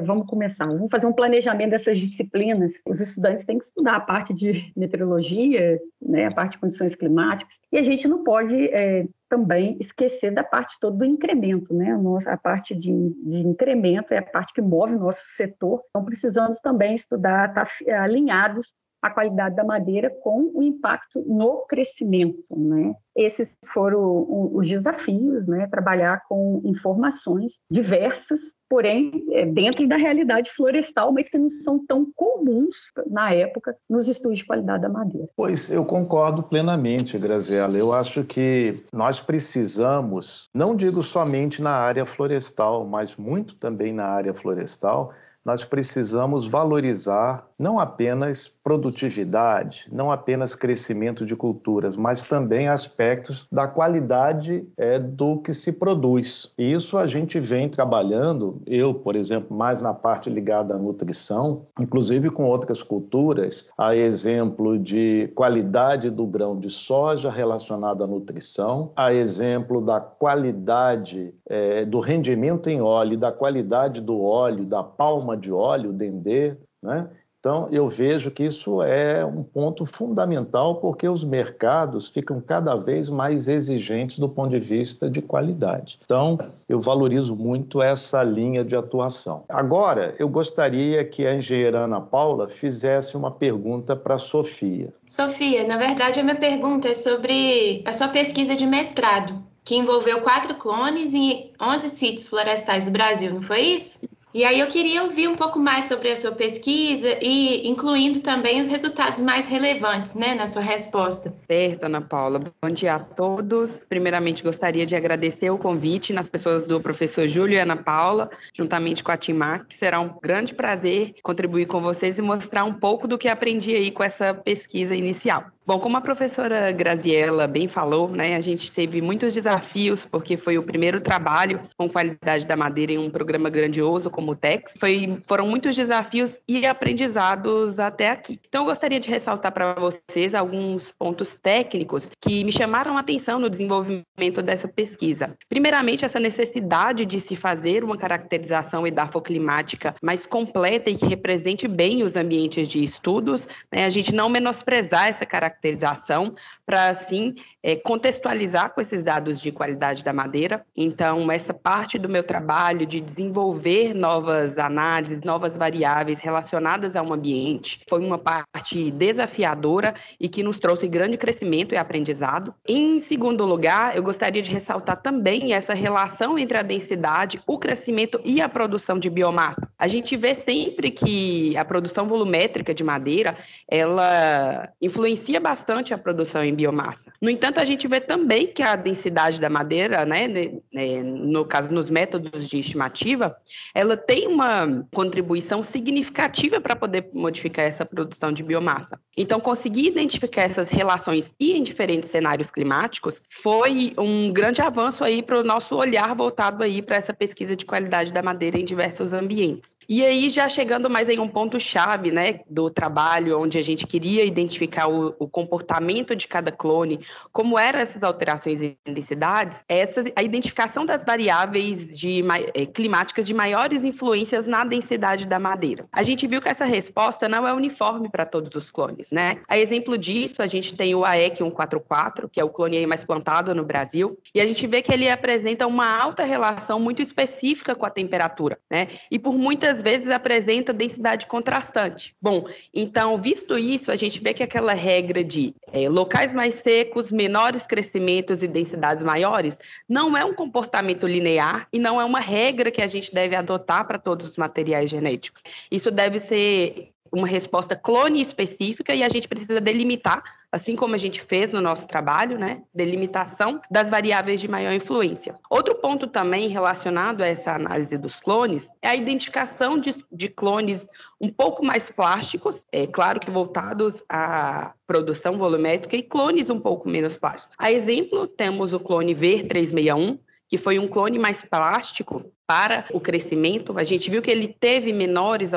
vamos 0.04 0.26
começar. 0.26 0.66
Vamos 0.66 0.90
fazer 0.90 1.06
um 1.06 1.12
planejamento 1.12 1.70
dessas 1.70 2.00
disciplinas. 2.00 2.82
Os 2.84 3.00
estudantes 3.00 3.44
têm 3.44 3.56
que 3.56 3.64
estudar 3.64 3.94
a 3.94 4.00
parte 4.00 4.34
de 4.34 4.72
meteorologia, 4.76 5.80
né, 6.02 6.26
a 6.26 6.32
parte 6.32 6.54
de 6.54 6.58
condições 6.58 6.96
climáticas, 6.96 7.60
e 7.70 7.78
a 7.78 7.82
gente 7.84 8.08
não 8.08 8.24
pode 8.24 8.66
é, 8.70 9.06
também 9.28 9.76
esquecer 9.78 10.32
da 10.32 10.42
parte 10.42 10.78
toda 10.80 10.96
do 10.96 11.04
incremento, 11.04 11.72
né? 11.72 11.96
A 12.26 12.36
parte 12.36 12.74
de, 12.74 12.90
de 12.90 13.38
incremento 13.38 14.12
é 14.12 14.18
a 14.18 14.22
parte 14.22 14.52
que 14.52 14.60
move 14.60 14.96
o 14.96 14.98
nosso 14.98 15.22
setor. 15.26 15.80
Então, 15.90 16.04
precisamos 16.04 16.60
também 16.60 16.96
estudar, 16.96 17.50
estar 17.50 17.66
tá 17.66 18.02
alinhados 18.02 18.74
a 19.04 19.10
qualidade 19.10 19.54
da 19.54 19.62
madeira 19.62 20.08
com 20.08 20.50
o 20.54 20.62
impacto 20.62 21.22
no 21.26 21.66
crescimento, 21.68 22.42
né? 22.50 22.94
Esses 23.14 23.54
foram 23.70 24.50
os 24.50 24.66
desafios, 24.66 25.46
né? 25.46 25.66
Trabalhar 25.66 26.22
com 26.26 26.62
informações 26.64 27.60
diversas, 27.70 28.54
porém 28.66 29.22
é, 29.32 29.44
dentro 29.44 29.86
da 29.86 29.96
realidade 29.96 30.50
florestal, 30.50 31.12
mas 31.12 31.28
que 31.28 31.36
não 31.36 31.50
são 31.50 31.84
tão 31.84 32.06
comuns 32.16 32.76
na 33.06 33.30
época 33.30 33.76
nos 33.90 34.08
estudos 34.08 34.38
de 34.38 34.46
qualidade 34.46 34.84
da 34.84 34.88
madeira. 34.88 35.28
Pois 35.36 35.70
eu 35.70 35.84
concordo 35.84 36.42
plenamente, 36.42 37.18
Graziela. 37.18 37.76
Eu 37.76 37.92
acho 37.92 38.24
que 38.24 38.82
nós 38.90 39.20
precisamos, 39.20 40.48
não 40.54 40.74
digo 40.74 41.02
somente 41.02 41.60
na 41.60 41.72
área 41.72 42.06
florestal, 42.06 42.86
mas 42.86 43.16
muito 43.16 43.54
também 43.56 43.92
na 43.92 44.06
área 44.06 44.32
florestal, 44.32 45.12
nós 45.44 45.62
precisamos 45.62 46.46
valorizar 46.46 47.46
não 47.58 47.78
apenas 47.78 48.48
produtividade, 48.48 49.86
não 49.92 50.10
apenas 50.10 50.54
crescimento 50.54 51.24
de 51.24 51.36
culturas, 51.36 51.96
mas 51.96 52.22
também 52.22 52.68
aspectos 52.68 53.46
da 53.50 53.68
qualidade 53.68 54.66
é, 54.76 54.98
do 54.98 55.38
que 55.38 55.52
se 55.52 55.72
produz. 55.72 56.52
E 56.58 56.72
isso 56.72 56.98
a 56.98 57.06
gente 57.06 57.38
vem 57.38 57.68
trabalhando, 57.68 58.60
eu, 58.66 58.94
por 58.94 59.16
exemplo, 59.16 59.56
mais 59.56 59.82
na 59.82 59.94
parte 59.94 60.28
ligada 60.30 60.74
à 60.74 60.78
nutrição, 60.78 61.66
inclusive 61.78 62.30
com 62.30 62.44
outras 62.44 62.82
culturas, 62.82 63.70
a 63.78 63.94
exemplo 63.94 64.78
de 64.78 65.30
qualidade 65.34 66.10
do 66.10 66.26
grão 66.26 66.58
de 66.58 66.70
soja 66.70 67.30
relacionado 67.30 68.02
à 68.02 68.06
nutrição, 68.06 68.92
a 68.96 69.12
exemplo 69.12 69.80
da 69.80 70.00
qualidade 70.00 71.34
é, 71.48 71.84
do 71.84 72.00
rendimento 72.00 72.68
em 72.68 72.80
óleo, 72.80 73.18
da 73.18 73.30
qualidade 73.30 74.00
do 74.00 74.20
óleo, 74.20 74.64
da 74.64 74.82
palma 74.82 75.36
de 75.36 75.52
óleo, 75.52 75.92
dendê, 75.92 76.56
né? 76.82 77.08
Então, 77.44 77.68
eu 77.70 77.86
vejo 77.90 78.30
que 78.30 78.42
isso 78.42 78.80
é 78.80 79.22
um 79.22 79.42
ponto 79.42 79.84
fundamental 79.84 80.76
porque 80.76 81.06
os 81.06 81.22
mercados 81.22 82.08
ficam 82.08 82.40
cada 82.40 82.74
vez 82.74 83.10
mais 83.10 83.48
exigentes 83.48 84.18
do 84.18 84.30
ponto 84.30 84.48
de 84.48 84.60
vista 84.60 85.10
de 85.10 85.20
qualidade. 85.20 86.00
Então, 86.06 86.38
eu 86.66 86.80
valorizo 86.80 87.36
muito 87.36 87.82
essa 87.82 88.24
linha 88.24 88.64
de 88.64 88.74
atuação. 88.74 89.44
Agora, 89.46 90.14
eu 90.18 90.26
gostaria 90.26 91.04
que 91.04 91.26
a 91.26 91.34
engenheira 91.34 91.80
Ana 91.80 92.00
Paula 92.00 92.48
fizesse 92.48 93.14
uma 93.14 93.30
pergunta 93.30 93.94
para 93.94 94.14
a 94.14 94.18
Sofia. 94.18 94.90
Sofia, 95.06 95.68
na 95.68 95.76
verdade, 95.76 96.20
a 96.20 96.22
minha 96.22 96.36
pergunta 96.36 96.88
é 96.88 96.94
sobre 96.94 97.82
a 97.84 97.92
sua 97.92 98.08
pesquisa 98.08 98.56
de 98.56 98.64
mestrado, 98.64 99.38
que 99.62 99.76
envolveu 99.76 100.22
quatro 100.22 100.54
clones 100.54 101.12
em 101.12 101.52
11 101.60 101.90
sítios 101.90 102.26
florestais 102.26 102.86
do 102.86 102.90
Brasil, 102.90 103.34
não 103.34 103.42
foi 103.42 103.60
isso? 103.60 104.08
E 104.34 104.42
aí 104.42 104.58
eu 104.58 104.66
queria 104.66 105.04
ouvir 105.04 105.28
um 105.28 105.36
pouco 105.36 105.60
mais 105.60 105.84
sobre 105.84 106.10
a 106.10 106.16
sua 106.16 106.32
pesquisa 106.32 107.18
e 107.22 107.68
incluindo 107.68 108.18
também 108.18 108.60
os 108.60 108.66
resultados 108.66 109.20
mais 109.20 109.46
relevantes, 109.46 110.16
né, 110.16 110.34
na 110.34 110.48
sua 110.48 110.60
resposta. 110.60 111.32
Certo, 111.46 111.84
Ana 111.84 112.00
Paula. 112.00 112.40
Bom 112.60 112.68
dia 112.68 112.96
a 112.96 112.98
todos. 112.98 113.84
Primeiramente, 113.88 114.42
gostaria 114.42 114.84
de 114.84 114.96
agradecer 114.96 115.50
o 115.50 115.56
convite 115.56 116.12
nas 116.12 116.26
pessoas 116.26 116.66
do 116.66 116.80
professor 116.80 117.28
Júlio 117.28 117.54
e 117.54 117.60
Ana 117.60 117.76
Paula, 117.76 118.28
juntamente 118.52 119.04
com 119.04 119.12
a 119.12 119.16
Timac. 119.16 119.72
Será 119.72 120.00
um 120.00 120.10
grande 120.20 120.52
prazer 120.52 121.14
contribuir 121.22 121.66
com 121.66 121.80
vocês 121.80 122.18
e 122.18 122.22
mostrar 122.22 122.64
um 122.64 122.74
pouco 122.74 123.06
do 123.06 123.16
que 123.16 123.28
aprendi 123.28 123.76
aí 123.76 123.92
com 123.92 124.02
essa 124.02 124.34
pesquisa 124.34 124.96
inicial. 124.96 125.44
Bom, 125.66 125.78
como 125.78 125.96
a 125.96 126.00
professora 126.02 126.70
Graziella 126.72 127.46
bem 127.46 127.66
falou, 127.66 128.10
né, 128.10 128.36
a 128.36 128.40
gente 128.42 128.70
teve 128.70 129.00
muitos 129.00 129.32
desafios, 129.32 130.04
porque 130.04 130.36
foi 130.36 130.58
o 130.58 130.62
primeiro 130.62 131.00
trabalho 131.00 131.58
com 131.78 131.88
qualidade 131.88 132.44
da 132.44 132.54
madeira 132.54 132.92
em 132.92 132.98
um 132.98 133.08
programa 133.08 133.48
grandioso 133.48 134.10
como 134.10 134.23
o 134.32 134.36
TEX. 134.36 134.72
Foi, 134.78 135.20
foram 135.26 135.46
muitos 135.46 135.74
desafios 135.74 136.40
e 136.48 136.66
aprendizados 136.66 137.78
até 137.78 138.08
aqui. 138.08 138.40
Então, 138.48 138.62
eu 138.62 138.66
gostaria 138.66 139.00
de 139.00 139.08
ressaltar 139.08 139.52
para 139.52 139.74
vocês 139.74 140.34
alguns 140.34 140.92
pontos 140.92 141.34
técnicos 141.36 142.10
que 142.20 142.44
me 142.44 142.52
chamaram 142.52 142.96
a 142.96 143.00
atenção 143.00 143.38
no 143.38 143.50
desenvolvimento 143.50 144.42
dessa 144.42 144.68
pesquisa. 144.68 145.36
Primeiramente, 145.48 146.04
essa 146.04 146.20
necessidade 146.20 147.04
de 147.04 147.20
se 147.20 147.36
fazer 147.36 147.84
uma 147.84 147.96
caracterização 147.96 148.86
edafoclimática 148.86 149.94
mais 150.02 150.26
completa 150.26 150.90
e 150.90 150.96
que 150.96 151.06
represente 151.06 151.68
bem 151.68 152.02
os 152.02 152.16
ambientes 152.16 152.68
de 152.68 152.82
estudos, 152.82 153.48
né, 153.72 153.84
a 153.84 153.90
gente 153.90 154.14
não 154.14 154.28
menosprezar 154.28 155.08
essa 155.08 155.26
caracterização 155.26 156.34
para, 156.66 156.88
assim, 156.88 157.34
é, 157.62 157.76
contextualizar 157.76 158.74
com 158.74 158.80
esses 158.80 159.02
dados 159.02 159.40
de 159.40 159.50
qualidade 159.50 160.04
da 160.04 160.12
madeira. 160.12 160.64
Então, 160.76 161.30
essa 161.30 161.52
parte 161.52 161.98
do 161.98 162.08
meu 162.08 162.22
trabalho 162.22 162.86
de 162.86 163.00
desenvolver 163.00 163.94
novas 163.94 164.13
análises, 164.58 165.22
novas 165.22 165.56
variáveis 165.56 166.20
relacionadas 166.20 166.96
ao 166.96 167.12
ambiente, 167.12 167.80
foi 167.88 168.04
uma 168.04 168.18
parte 168.18 168.90
desafiadora 168.90 169.94
e 170.20 170.28
que 170.28 170.42
nos 170.42 170.58
trouxe 170.58 170.86
grande 170.88 171.16
crescimento 171.16 171.74
e 171.74 171.76
aprendizado. 171.76 172.54
Em 172.68 173.00
segundo 173.00 173.44
lugar, 173.44 173.96
eu 173.96 174.02
gostaria 174.02 174.42
de 174.42 174.50
ressaltar 174.50 175.00
também 175.00 175.52
essa 175.52 175.74
relação 175.74 176.38
entre 176.38 176.58
a 176.58 176.62
densidade, 176.62 177.40
o 177.46 177.58
crescimento 177.58 178.20
e 178.24 178.40
a 178.40 178.48
produção 178.48 178.98
de 178.98 179.08
biomassa. 179.08 179.68
A 179.78 179.88
gente 179.88 180.16
vê 180.16 180.34
sempre 180.34 180.90
que 180.90 181.56
a 181.56 181.64
produção 181.64 182.06
volumétrica 182.06 182.74
de 182.74 182.84
madeira, 182.84 183.36
ela 183.68 184.68
influencia 184.80 185.40
bastante 185.40 185.94
a 185.94 185.98
produção 185.98 186.44
em 186.44 186.54
biomassa. 186.54 187.12
No 187.20 187.30
entanto, 187.30 187.60
a 187.60 187.64
gente 187.64 187.86
vê 187.88 188.00
também 188.00 188.46
que 188.46 188.62
a 188.62 188.76
densidade 188.76 189.40
da 189.40 189.48
madeira, 189.48 190.04
né, 190.04 190.28
né, 190.28 191.02
no 191.02 191.44
caso 191.44 191.72
nos 191.72 191.88
métodos 191.88 192.48
de 192.48 192.58
estimativa, 192.58 193.36
ela 193.74 193.96
tem 194.06 194.26
uma 194.26 194.86
contribuição 194.92 195.62
significativa 195.62 196.60
para 196.60 196.76
poder 196.76 197.08
modificar 197.12 197.64
essa 197.64 197.84
produção 197.84 198.32
de 198.32 198.42
biomassa. 198.42 198.98
Então, 199.16 199.40
conseguir 199.40 199.86
identificar 199.86 200.42
essas 200.42 200.68
relações 200.68 201.32
e 201.38 201.52
em 201.52 201.62
diferentes 201.62 202.10
cenários 202.10 202.50
climáticos 202.50 203.20
foi 203.30 203.92
um 203.98 204.32
grande 204.32 204.60
avanço 204.60 205.04
aí 205.04 205.22
para 205.22 205.40
o 205.40 205.44
nosso 205.44 205.76
olhar 205.76 206.14
voltado 206.14 206.62
aí 206.62 206.82
para 206.82 206.96
essa 206.96 207.12
pesquisa 207.14 207.56
de 207.56 207.64
qualidade 207.64 208.12
da 208.12 208.22
madeira 208.22 208.58
em 208.58 208.64
diversos 208.64 209.12
ambientes. 209.12 209.74
E 209.88 210.04
aí, 210.04 210.28
já 210.30 210.48
chegando 210.48 210.88
mais 210.88 211.08
em 211.08 211.18
um 211.18 211.28
ponto-chave 211.28 212.10
né, 212.10 212.40
do 212.48 212.70
trabalho, 212.70 213.40
onde 213.40 213.58
a 213.58 213.62
gente 213.62 213.86
queria 213.86 214.24
identificar 214.24 214.88
o, 214.88 215.14
o 215.18 215.28
comportamento 215.28 216.14
de 216.14 216.26
cada 216.26 216.50
clone, 216.50 217.00
como 217.32 217.58
eram 217.58 217.78
essas 217.78 218.02
alterações 218.02 218.62
em 218.62 218.76
densidades, 218.84 219.60
essa, 219.68 220.04
a 220.16 220.22
identificação 220.22 220.84
das 220.84 221.04
variáveis 221.04 221.94
de, 221.94 222.22
é, 222.54 222.66
climáticas 222.66 223.26
de 223.26 223.34
maiores 223.34 223.84
influências 223.84 224.46
na 224.46 224.64
densidade 224.64 225.26
da 225.26 225.38
madeira. 225.38 225.86
A 225.92 226.02
gente 226.02 226.26
viu 226.26 226.40
que 226.40 226.48
essa 226.48 226.64
resposta 226.64 227.28
não 227.28 227.46
é 227.46 227.52
uniforme 227.52 228.08
para 228.08 228.24
todos 228.24 228.54
os 228.54 228.70
clones, 228.70 229.10
né? 229.10 229.38
A 229.48 229.58
exemplo 229.58 229.96
disso, 229.98 230.42
a 230.42 230.46
gente 230.46 230.74
tem 230.74 230.94
o 230.94 231.04
AEC 231.04 231.38
144, 231.38 232.28
que 232.28 232.40
é 232.40 232.44
o 232.44 232.48
clone 232.48 232.86
mais 232.86 233.04
plantado 233.04 233.54
no 233.54 233.64
Brasil, 233.64 234.18
e 234.34 234.40
a 234.40 234.46
gente 234.46 234.66
vê 234.66 234.82
que 234.82 234.92
ele 234.92 235.08
apresenta 235.08 235.66
uma 235.66 235.88
alta 235.88 236.24
relação 236.24 236.78
muito 236.78 237.02
específica 237.02 237.74
com 237.74 237.86
a 237.86 237.90
temperatura, 237.90 238.58
né? 238.70 238.88
E 239.10 239.18
por 239.18 239.36
muitas 239.36 239.73
vezes 239.82 240.10
apresenta 240.10 240.72
densidade 240.72 241.26
contrastante. 241.26 242.14
Bom, 242.20 242.46
então, 242.72 243.20
visto 243.20 243.58
isso, 243.58 243.90
a 243.90 243.96
gente 243.96 244.20
vê 244.20 244.34
que 244.34 244.42
aquela 244.42 244.74
regra 244.74 245.22
de 245.22 245.54
é, 245.72 245.88
locais 245.88 246.32
mais 246.32 246.56
secos, 246.56 247.10
menores 247.10 247.66
crescimentos 247.66 248.42
e 248.42 248.48
densidades 248.48 249.04
maiores, 249.04 249.58
não 249.88 250.16
é 250.16 250.24
um 250.24 250.34
comportamento 250.34 251.06
linear 251.06 251.68
e 251.72 251.78
não 251.78 252.00
é 252.00 252.04
uma 252.04 252.20
regra 252.20 252.70
que 252.70 252.82
a 252.82 252.86
gente 252.86 253.12
deve 253.14 253.36
adotar 253.36 253.86
para 253.86 253.98
todos 253.98 254.30
os 254.30 254.36
materiais 254.36 254.90
genéticos. 254.90 255.42
Isso 255.70 255.90
deve 255.90 256.20
ser 256.20 256.90
uma 257.14 257.26
resposta 257.26 257.76
clone 257.76 258.20
específica 258.20 258.94
e 258.94 259.02
a 259.02 259.08
gente 259.08 259.28
precisa 259.28 259.60
delimitar, 259.60 260.22
assim 260.54 260.76
como 260.76 260.94
a 260.94 260.98
gente 260.98 261.20
fez 261.20 261.52
no 261.52 261.60
nosso 261.60 261.84
trabalho, 261.88 262.38
né? 262.38 262.62
Delimitação 262.72 263.60
das 263.68 263.90
variáveis 263.90 264.40
de 264.40 264.46
maior 264.46 264.72
influência. 264.72 265.34
Outro 265.50 265.74
ponto 265.74 266.06
também 266.06 266.48
relacionado 266.48 267.22
a 267.22 267.26
essa 267.26 267.52
análise 267.52 267.98
dos 267.98 268.20
clones 268.20 268.68
é 268.80 268.86
a 268.88 268.94
identificação 268.94 269.80
de, 269.80 269.96
de 270.12 270.28
clones 270.28 270.86
um 271.20 271.28
pouco 271.28 271.64
mais 271.64 271.90
plásticos, 271.90 272.66
é 272.70 272.86
claro 272.86 273.18
que 273.18 273.30
voltados 273.32 274.00
à 274.08 274.74
produção 274.86 275.38
volumétrica, 275.38 275.96
e 275.96 276.02
clones 276.02 276.48
um 276.48 276.60
pouco 276.60 276.88
menos 276.88 277.16
plásticos. 277.16 277.56
A 277.58 277.72
exemplo, 277.72 278.28
temos 278.28 278.72
o 278.72 278.78
clone 278.78 279.14
VER361, 279.14 280.18
que 280.48 280.58
foi 280.58 280.78
um 280.78 280.88
clone 280.88 281.18
mais 281.18 281.42
plástico 281.42 282.24
para 282.46 282.84
o 282.92 283.00
crescimento. 283.00 283.76
A 283.78 283.84
gente 283.84 284.10
viu 284.10 284.20
que 284.20 284.30
ele 284.30 284.48
teve 284.48 284.92
menores 284.92 285.52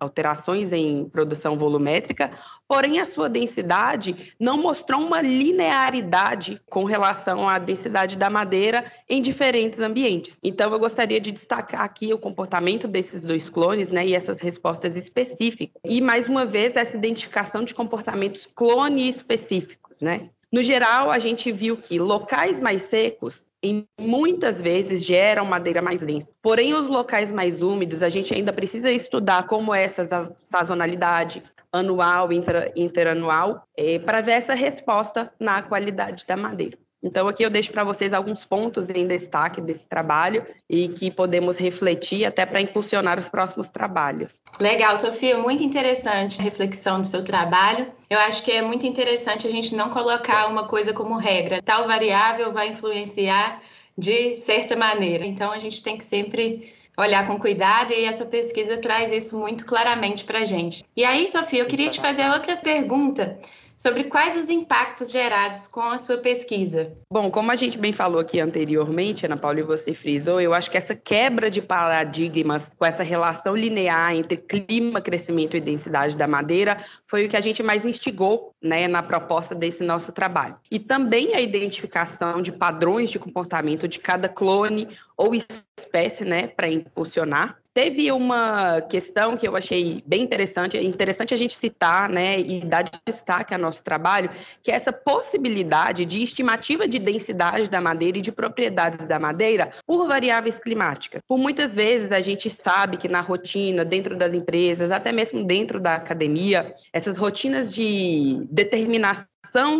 alterações 0.00 0.72
em 0.72 1.04
produção 1.08 1.58
volumétrica, 1.58 2.30
porém 2.66 3.00
a 3.00 3.06
sua 3.06 3.28
densidade 3.28 4.34
não 4.40 4.56
mostrou 4.56 5.00
uma 5.00 5.20
linearidade 5.20 6.60
com 6.70 6.84
relação 6.84 7.48
à 7.48 7.58
densidade 7.58 8.16
da 8.16 8.30
madeira 8.30 8.90
em 9.08 9.20
diferentes 9.20 9.78
ambientes. 9.78 10.38
Então 10.42 10.72
eu 10.72 10.78
gostaria 10.78 11.20
de 11.20 11.32
destacar 11.32 11.82
aqui 11.82 12.14
o 12.14 12.18
comportamento 12.18 12.88
desses 12.88 13.24
dois 13.24 13.50
clones, 13.50 13.90
né, 13.90 14.06
e 14.06 14.14
essas 14.14 14.40
respostas 14.40 14.96
específicas. 14.96 15.80
E 15.84 16.00
mais 16.00 16.26
uma 16.28 16.46
vez 16.46 16.76
essa 16.76 16.96
identificação 16.96 17.62
de 17.62 17.74
comportamentos 17.74 18.48
clone 18.54 19.08
específicos, 19.08 20.00
né? 20.00 20.30
No 20.52 20.62
geral, 20.62 21.10
a 21.10 21.18
gente 21.18 21.50
viu 21.50 21.78
que 21.78 21.98
locais 21.98 22.60
mais 22.60 22.82
secos 22.82 23.50
e 23.64 23.86
muitas 23.98 24.60
vezes 24.60 25.02
geram 25.02 25.46
madeira 25.46 25.80
mais 25.80 26.02
densa. 26.02 26.34
Porém, 26.42 26.74
os 26.74 26.88
locais 26.88 27.30
mais 27.30 27.62
úmidos, 27.62 28.02
a 28.02 28.10
gente 28.10 28.34
ainda 28.34 28.52
precisa 28.52 28.92
estudar 28.92 29.46
como 29.46 29.74
é 29.74 29.84
essa 29.84 30.34
sazonalidade 30.36 31.42
anual, 31.72 32.30
inter, 32.30 32.70
interanual, 32.76 33.66
é, 33.74 33.98
para 33.98 34.20
ver 34.20 34.32
essa 34.32 34.52
resposta 34.52 35.32
na 35.40 35.62
qualidade 35.62 36.26
da 36.26 36.36
madeira. 36.36 36.76
Então, 37.02 37.26
aqui 37.26 37.42
eu 37.42 37.50
deixo 37.50 37.72
para 37.72 37.82
vocês 37.82 38.12
alguns 38.12 38.44
pontos 38.44 38.86
em 38.94 39.06
destaque 39.06 39.60
desse 39.60 39.84
trabalho 39.86 40.46
e 40.70 40.88
que 40.88 41.10
podemos 41.10 41.56
refletir 41.56 42.24
até 42.24 42.46
para 42.46 42.60
impulsionar 42.60 43.18
os 43.18 43.28
próximos 43.28 43.68
trabalhos. 43.68 44.34
Legal, 44.60 44.96
Sofia, 44.96 45.36
muito 45.36 45.64
interessante 45.64 46.40
a 46.40 46.44
reflexão 46.44 47.00
do 47.00 47.06
seu 47.06 47.24
trabalho. 47.24 47.90
Eu 48.08 48.18
acho 48.20 48.42
que 48.44 48.52
é 48.52 48.62
muito 48.62 48.86
interessante 48.86 49.48
a 49.48 49.50
gente 49.50 49.74
não 49.74 49.90
colocar 49.90 50.46
uma 50.46 50.68
coisa 50.68 50.92
como 50.92 51.16
regra. 51.16 51.60
Tal 51.60 51.88
variável 51.88 52.52
vai 52.52 52.68
influenciar 52.68 53.60
de 53.98 54.36
certa 54.36 54.76
maneira. 54.76 55.26
Então, 55.26 55.50
a 55.50 55.58
gente 55.58 55.82
tem 55.82 55.98
que 55.98 56.04
sempre 56.04 56.72
olhar 56.96 57.26
com 57.26 57.38
cuidado 57.38 57.92
e 57.92 58.04
essa 58.04 58.26
pesquisa 58.26 58.76
traz 58.76 59.10
isso 59.10 59.38
muito 59.38 59.64
claramente 59.64 60.24
para 60.24 60.40
a 60.40 60.44
gente. 60.44 60.84
E 60.96 61.04
aí, 61.04 61.26
Sofia, 61.26 61.60
eu 61.60 61.66
queria 61.66 61.90
te 61.90 62.00
fazer 62.00 62.28
outra 62.30 62.56
pergunta 62.56 63.38
sobre 63.82 64.04
quais 64.04 64.36
os 64.36 64.48
impactos 64.48 65.10
gerados 65.10 65.66
com 65.66 65.80
a 65.80 65.98
sua 65.98 66.18
pesquisa. 66.18 66.96
Bom, 67.12 67.32
como 67.32 67.50
a 67.50 67.56
gente 67.56 67.76
bem 67.76 67.92
falou 67.92 68.20
aqui 68.20 68.38
anteriormente, 68.38 69.26
Ana 69.26 69.36
Paula, 69.36 69.58
e 69.58 69.64
você 69.64 69.92
frisou, 69.92 70.40
eu 70.40 70.54
acho 70.54 70.70
que 70.70 70.78
essa 70.78 70.94
quebra 70.94 71.50
de 71.50 71.60
paradigmas 71.60 72.70
com 72.78 72.86
essa 72.86 73.02
relação 73.02 73.56
linear 73.56 74.14
entre 74.14 74.36
clima, 74.36 75.00
crescimento 75.00 75.56
e 75.56 75.60
densidade 75.60 76.16
da 76.16 76.28
madeira 76.28 76.84
foi 77.08 77.26
o 77.26 77.28
que 77.28 77.36
a 77.36 77.40
gente 77.40 77.60
mais 77.60 77.84
instigou 77.84 78.54
né, 78.62 78.86
na 78.86 79.02
proposta 79.02 79.52
desse 79.52 79.82
nosso 79.82 80.12
trabalho. 80.12 80.54
E 80.70 80.78
também 80.78 81.34
a 81.34 81.40
identificação 81.40 82.40
de 82.40 82.52
padrões 82.52 83.10
de 83.10 83.18
comportamento 83.18 83.88
de 83.88 83.98
cada 83.98 84.28
clone 84.28 84.96
ou 85.16 85.34
espécie, 85.34 86.24
né, 86.24 86.46
para 86.46 86.68
impulsionar 86.68 87.61
Teve 87.74 88.12
uma 88.12 88.82
questão 88.82 89.34
que 89.34 89.48
eu 89.48 89.56
achei 89.56 90.02
bem 90.06 90.22
interessante, 90.22 90.76
é 90.76 90.82
interessante 90.82 91.32
a 91.32 91.36
gente 91.36 91.56
citar, 91.56 92.08
né, 92.10 92.38
e 92.38 92.60
dar 92.60 92.84
destaque 93.06 93.54
ao 93.54 93.60
nosso 93.60 93.82
trabalho, 93.82 94.30
que 94.62 94.70
é 94.70 94.74
essa 94.74 94.92
possibilidade 94.92 96.04
de 96.04 96.22
estimativa 96.22 96.86
de 96.86 96.98
densidade 96.98 97.70
da 97.70 97.80
madeira 97.80 98.18
e 98.18 98.22
de 98.22 98.30
propriedades 98.30 99.06
da 99.06 99.18
madeira 99.18 99.72
por 99.86 100.06
variáveis 100.06 100.56
climáticas. 100.56 101.22
Por 101.26 101.38
muitas 101.38 101.72
vezes 101.72 102.12
a 102.12 102.20
gente 102.20 102.50
sabe 102.50 102.98
que 102.98 103.08
na 103.08 103.20
rotina, 103.20 103.84
dentro 103.84 104.16
das 104.16 104.34
empresas, 104.34 104.90
até 104.90 105.10
mesmo 105.10 105.42
dentro 105.42 105.80
da 105.80 105.94
academia, 105.94 106.74
essas 106.92 107.16
rotinas 107.16 107.70
de 107.70 108.46
determinação 108.50 109.26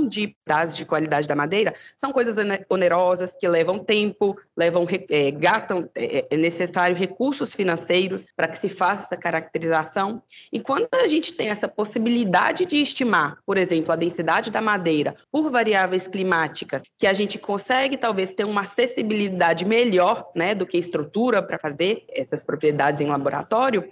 de 0.06 0.36
dados 0.46 0.76
de 0.76 0.84
qualidade 0.84 1.26
da 1.26 1.34
madeira 1.34 1.74
são 1.98 2.12
coisas 2.12 2.36
onerosas 2.68 3.32
que 3.40 3.48
levam 3.48 3.78
tempo, 3.78 4.36
levam, 4.56 4.86
é, 5.10 5.30
gastam, 5.30 5.88
é, 5.94 6.26
é 6.30 6.36
necessário 6.36 6.94
recursos 6.96 7.54
financeiros 7.54 8.24
para 8.36 8.48
que 8.48 8.58
se 8.58 8.68
faça 8.68 9.04
essa 9.04 9.16
caracterização. 9.16 10.22
E 10.52 10.60
quando 10.60 10.88
a 10.94 11.08
gente 11.08 11.32
tem 11.32 11.48
essa 11.48 11.68
possibilidade 11.68 12.66
de 12.66 12.76
estimar, 12.76 13.38
por 13.46 13.56
exemplo, 13.56 13.92
a 13.92 13.96
densidade 13.96 14.50
da 14.50 14.60
madeira 14.60 15.16
por 15.30 15.50
variáveis 15.50 16.06
climáticas, 16.06 16.82
que 16.98 17.06
a 17.06 17.12
gente 17.12 17.38
consegue 17.38 17.96
talvez 17.96 18.32
ter 18.32 18.44
uma 18.44 18.62
acessibilidade 18.62 19.64
melhor, 19.64 20.30
né, 20.34 20.54
do 20.54 20.66
que 20.66 20.78
estrutura 20.78 21.42
para 21.42 21.58
fazer 21.58 22.04
essas 22.10 22.44
propriedades 22.44 23.00
em 23.00 23.10
laboratório, 23.10 23.88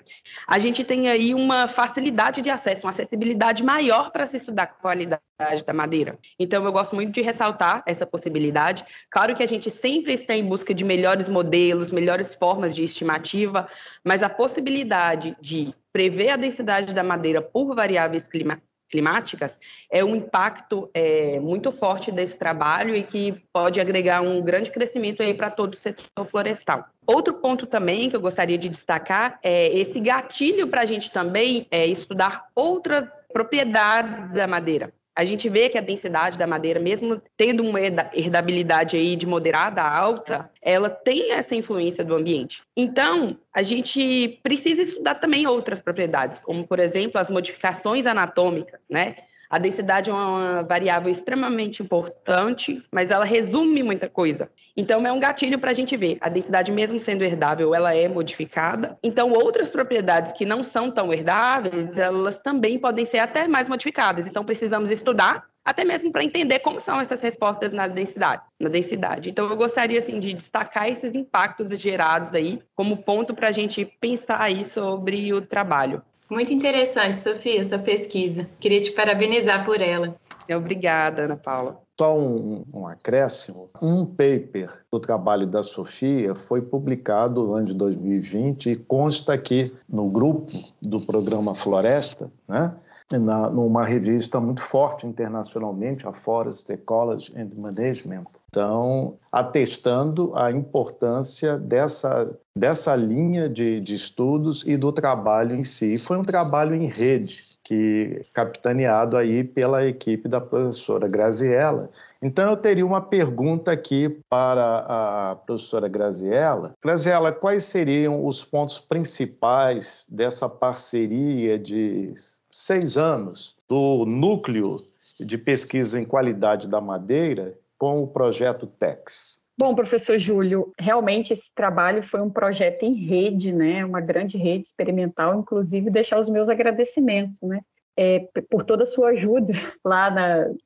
a 0.47 0.59
gente 0.59 0.85
tem 0.85 1.09
aí 1.09 1.35
uma 1.35 1.69
facilidade 1.69 2.43
de 2.43 2.50
acesso, 2.50 2.87
uma 2.87 2.90
acessibilidade 2.90 3.62
maior 3.62 4.11
para 4.11 4.26
se 4.26 4.37
estudar 4.37 4.64
a 4.64 4.67
qualidade 4.67 5.23
da 5.67 5.73
madeira. 5.73 6.19
Então, 6.38 6.64
eu 6.64 6.73
gosto 6.73 6.95
muito 6.95 7.12
de 7.12 7.23
ressaltar 7.23 7.83
essa 7.87 8.05
possibilidade. 8.07 8.85
Claro 9.11 9.35
que 9.35 9.43
a 9.43 9.49
gente 9.49 9.71
sempre 9.71 10.12
está 10.12 10.35
em 10.35 10.43
busca 10.50 10.75
de 10.75 10.85
melhores 10.85 11.28
modelos, 11.28 11.92
melhores 11.92 12.35
formas 12.35 12.75
de 12.75 12.83
estimativa, 12.83 13.69
mas 14.04 14.21
a 14.21 14.28
possibilidade 14.28 15.37
de 15.40 15.73
prever 15.92 16.30
a 16.30 16.37
densidade 16.37 16.92
da 16.92 17.04
madeira 17.04 17.40
por 17.40 17.73
variáveis 17.73 18.26
clima 18.26 18.61
climáticas 18.90 19.52
é 19.88 20.04
um 20.04 20.16
impacto 20.16 20.90
é, 20.92 21.38
muito 21.38 21.71
forte 21.71 22.11
desse 22.11 22.37
trabalho 22.37 22.97
e 22.97 23.04
que 23.04 23.40
pode 23.52 23.80
agregar 23.80 24.21
um 24.21 24.42
grande 24.42 24.69
crescimento 24.69 25.23
aí 25.23 25.33
para 25.33 25.49
todo 25.49 25.75
o 25.75 25.76
setor 25.76 26.26
florestal. 26.26 26.85
Outro 27.07 27.35
ponto 27.35 27.66
também 27.66 28.11
que 28.11 28.16
eu 28.16 28.21
gostaria 28.21 28.59
de 28.59 28.69
destacar 28.69 29.38
é 29.45 29.69
esse 29.69 30.00
gatilho 30.00 30.66
para 30.66 30.80
a 30.80 30.87
gente 30.87 31.09
também 31.12 31.69
é, 31.71 31.87
estudar 31.87 32.49
outras 32.52 33.09
propriedades 33.33 34.33
da 34.33 34.49
madeira 34.49 34.92
a 35.17 35.25
gente 35.25 35.49
vê 35.49 35.69
que 35.69 35.76
a 35.76 35.83
densidade 35.83 36.38
da 36.38 36.47
madeira, 36.47 36.79
mesmo 36.79 37.21
tendo 37.37 37.62
uma 37.62 37.81
herdabilidade 37.81 38.97
aí 38.97 39.17
de 39.17 39.26
moderada 39.26 39.83
a 39.83 39.99
alta, 39.99 40.50
ela 40.62 40.88
tem 40.88 41.33
essa 41.33 41.55
influência 41.55 42.05
do 42.05 42.14
ambiente. 42.14 42.62
Então, 42.76 43.37
a 43.52 43.62
gente 43.62 44.40
precisa 44.43 44.83
estudar 44.83 45.17
também 45.17 45.47
outras 45.47 45.81
propriedades, 45.81 46.38
como, 46.40 46.67
por 46.67 46.79
exemplo, 46.79 47.21
as 47.21 47.29
modificações 47.29 48.07
anatômicas, 48.07 48.81
né? 48.88 49.17
A 49.50 49.59
densidade 49.59 50.09
é 50.09 50.12
uma 50.12 50.62
variável 50.62 51.11
extremamente 51.11 51.83
importante, 51.83 52.80
mas 52.92 53.11
ela 53.11 53.25
resume 53.25 53.83
muita 53.83 54.09
coisa. 54.09 54.49
Então, 54.76 55.04
é 55.04 55.11
um 55.11 55.19
gatilho 55.19 55.59
para 55.59 55.73
a 55.73 55.75
gente 55.75 55.97
ver. 55.97 56.19
A 56.21 56.28
densidade, 56.28 56.71
mesmo 56.71 57.00
sendo 57.00 57.25
herdável, 57.25 57.75
ela 57.75 57.92
é 57.92 58.07
modificada. 58.07 58.97
Então, 59.02 59.33
outras 59.33 59.69
propriedades 59.69 60.33
que 60.35 60.47
não 60.47 60.62
são 60.62 60.88
tão 60.88 61.12
herdáveis, 61.12 61.99
elas 61.99 62.38
também 62.38 62.78
podem 62.78 63.04
ser 63.04 63.19
até 63.19 63.49
mais 63.49 63.69
modificadas. 63.69 64.25
Então, 64.28 64.45
precisamos 64.45 64.88
estudar 64.88 65.50
até 65.64 65.85
mesmo 65.85 66.11
para 66.11 66.25
entender 66.25 66.61
como 66.61 66.80
são 66.80 67.00
essas 67.00 67.21
respostas 67.21 67.73
na 67.73 67.87
densidade, 67.87 68.42
na 68.59 68.69
densidade. 68.69 69.30
Então, 69.30 69.49
eu 69.49 69.57
gostaria 69.57 69.99
assim 69.99 70.19
de 70.19 70.33
destacar 70.33 70.88
esses 70.88 71.14
impactos 71.14 71.69
gerados 71.78 72.35
aí 72.35 72.62
como 72.75 73.02
ponto 73.02 73.35
para 73.35 73.49
a 73.49 73.52
gente 73.52 73.85
pensar 74.00 74.40
aí 74.40 74.64
sobre 74.64 75.33
o 75.33 75.42
trabalho. 75.42 76.02
Muito 76.30 76.52
interessante, 76.52 77.18
Sofia, 77.18 77.64
sua 77.64 77.80
pesquisa. 77.80 78.49
Queria 78.60 78.80
te 78.80 78.92
parabenizar 78.92 79.64
por 79.64 79.80
ela. 79.80 80.14
Obrigada, 80.56 81.22
Ana 81.22 81.37
Paula. 81.37 81.80
Só 81.99 82.18
um, 82.18 82.64
um, 82.72 82.87
acréscimo: 82.87 83.68
um 83.80 84.06
paper 84.06 84.70
do 84.90 84.99
trabalho 84.99 85.46
da 85.46 85.62
Sofia 85.62 86.34
foi 86.34 86.62
publicado 86.62 87.42
no 87.42 87.54
ano 87.54 87.66
de 87.66 87.75
2020 87.75 88.70
e 88.70 88.76
consta 88.76 89.34
aqui 89.34 89.72
no 89.88 90.08
grupo 90.08 90.52
do 90.80 91.00
programa 91.00 91.54
Floresta, 91.54 92.30
né? 92.49 92.75
Na, 93.12 93.50
numa 93.50 93.85
revista 93.85 94.38
muito 94.40 94.61
forte 94.61 95.07
internacionalmente, 95.07 96.07
a 96.07 96.12
Forest 96.12 96.71
Ecology 96.73 97.33
and 97.37 97.50
Management. 97.57 98.25
Então, 98.50 99.17
atestando 99.31 100.33
a 100.35 100.50
importância 100.50 101.57
dessa, 101.57 102.37
dessa 102.55 102.97
linha 102.97 103.49
de, 103.49 103.81
de 103.81 103.95
estudos 103.95 104.64
e 104.67 104.76
do 104.76 104.90
trabalho 104.90 105.55
em 105.55 105.62
si. 105.62 105.99
Foi 105.99 106.19
um 106.19 106.25
trabalho 106.25 106.75
em 106.75 106.87
rede, 106.87 107.45
que 107.62 108.26
capitaneado 108.33 109.17
aí 109.17 109.45
pela 109.45 109.87
equipe 109.87 110.29
da 110.29 110.40
professora 110.40 111.07
Graziella. 111.07 111.90
Então, 112.21 112.50
eu 112.50 112.57
teria 112.57 112.85
uma 112.85 113.00
pergunta 113.00 113.71
aqui 113.71 114.21
para 114.29 114.85
a 115.31 115.37
professora 115.37 115.87
Graziella. 115.87 116.75
Graziella, 116.83 117.31
quais 117.31 117.62
seriam 117.64 118.26
os 118.26 118.45
pontos 118.45 118.81
principais 118.81 120.07
dessa 120.11 120.49
parceria 120.49 121.57
de 121.57 122.12
seis 122.50 122.97
anos 122.97 123.57
do 123.69 124.04
núcleo 124.07 124.85
de 125.19 125.37
pesquisa 125.38 126.00
em 126.00 126.04
qualidade 126.04 126.69
da 126.69 126.80
madeira 126.80 127.54
com 127.78 128.02
o 128.02 128.07
projeto 128.07 128.66
TEX? 128.66 129.40
Bom, 129.61 129.75
professor 129.75 130.16
Júlio, 130.16 130.73
realmente 130.78 131.35
esse 131.35 131.54
trabalho 131.54 132.02
foi 132.02 132.21
um 132.23 132.30
projeto 132.30 132.83
em 132.85 132.95
rede, 132.95 133.52
né? 133.52 133.85
Uma 133.85 134.00
grande 134.00 134.38
rede 134.38 134.64
experimental, 134.64 135.38
inclusive 135.38 135.90
deixar 135.90 136.19
os 136.19 136.30
meus 136.30 136.49
agradecimentos, 136.49 137.42
né? 137.42 137.61
É, 137.95 138.26
por 138.49 138.62
toda 138.62 138.85
a 138.85 138.87
sua 138.87 139.11
ajuda 139.11 139.52
lá 139.85 140.11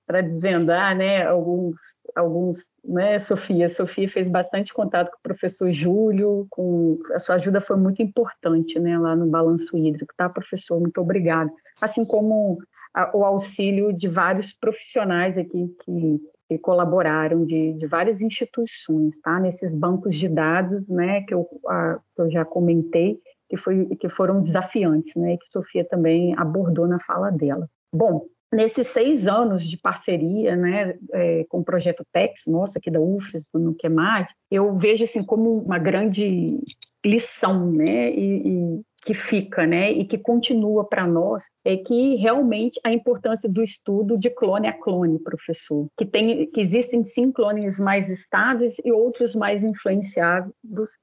para 0.07 0.21
desvendar, 0.21 0.97
né? 0.97 1.26
Alguns, 1.26 1.75
alguns, 2.14 2.71
né? 2.85 3.19
Sofia, 3.19 3.69
Sofia 3.69 4.09
fez 4.09 4.29
bastante 4.29 4.73
contato 4.73 5.11
com 5.11 5.17
o 5.17 5.23
professor 5.23 5.73
Júlio, 5.73 6.47
com 6.49 7.00
a 7.12 7.19
sua 7.19 7.35
ajuda 7.35 7.61
foi 7.61 7.76
muito 7.76 8.00
importante, 8.00 8.79
né? 8.79 8.97
Lá 8.97 9.17
no 9.17 9.26
balanço 9.26 9.76
hídrico, 9.76 10.14
tá, 10.17 10.29
professor? 10.29 10.79
Muito 10.79 11.00
obrigada. 11.00 11.50
Assim 11.85 12.05
como 12.05 12.59
a, 12.95 13.17
o 13.17 13.25
auxílio 13.25 13.93
de 13.93 14.09
vários 14.09 14.53
profissionais 14.53 15.38
aqui 15.38 15.69
que 15.85 16.21
que 16.49 16.59
colaboraram 16.59 17.45
de, 17.45 17.73
de 17.75 17.87
várias 17.87 18.21
instituições, 18.21 19.19
tá? 19.21 19.41
Nesses 19.41 19.75
bancos 19.75 20.17
de 20.17 20.29
dados, 20.29 20.87
né, 20.88 21.23
que 21.23 21.35
eu, 21.35 21.49
a, 21.67 21.99
que 22.14 22.23
eu 22.23 22.31
já 22.31 22.45
comentei, 22.45 23.19
que, 23.49 23.57
foi, 23.57 23.87
que 23.97 24.09
foram 24.11 24.43
desafiantes, 24.43 25.14
né, 25.17 25.37
que 25.37 25.50
Sofia 25.50 25.85
também 25.85 26.35
abordou 26.37 26.87
na 26.87 27.00
fala 27.00 27.31
dela. 27.31 27.69
Bom, 27.93 28.26
nesses 28.53 28.88
seis 28.88 29.26
anos 29.26 29.67
de 29.67 29.79
parceria, 29.79 30.55
né, 30.55 30.97
é, 31.12 31.44
com 31.49 31.61
o 31.61 31.64
projeto 31.64 32.05
TEX, 32.12 32.42
nossa, 32.47 32.79
aqui 32.79 32.90
da 32.90 33.01
UFES, 33.01 33.47
do 33.53 33.59
Nuquemad, 33.59 34.29
eu 34.51 34.77
vejo 34.77 35.05
assim 35.05 35.25
como 35.25 35.59
uma 35.59 35.79
grande 35.79 36.61
lição, 37.05 37.70
né, 37.70 38.11
e, 38.11 38.49
e 38.49 38.83
que 39.05 39.14
fica, 39.14 39.67
né, 39.67 39.90
e 39.90 40.05
que 40.05 40.19
continua 40.19 40.85
para 40.85 41.07
nós, 41.07 41.45
é 41.64 41.77
que 41.77 42.17
realmente 42.17 42.81
a 42.85 42.93
importância 42.93 43.49
do 43.49 43.62
estudo 43.62 44.19
de 44.19 44.31
clone 44.31 44.67
a 44.67 44.73
clone, 44.73 45.19
professor, 45.19 45.87
que 45.97 46.07
tem, 46.07 46.51
que 46.51 46.61
existem 46.61 47.05
sim 47.05 47.31
clones 47.31 47.79
mais 47.79 48.09
estáveis 48.09 48.77
e 48.85 48.90
outros 48.90 49.35
mais 49.35 49.64
influenciados, 49.64 50.53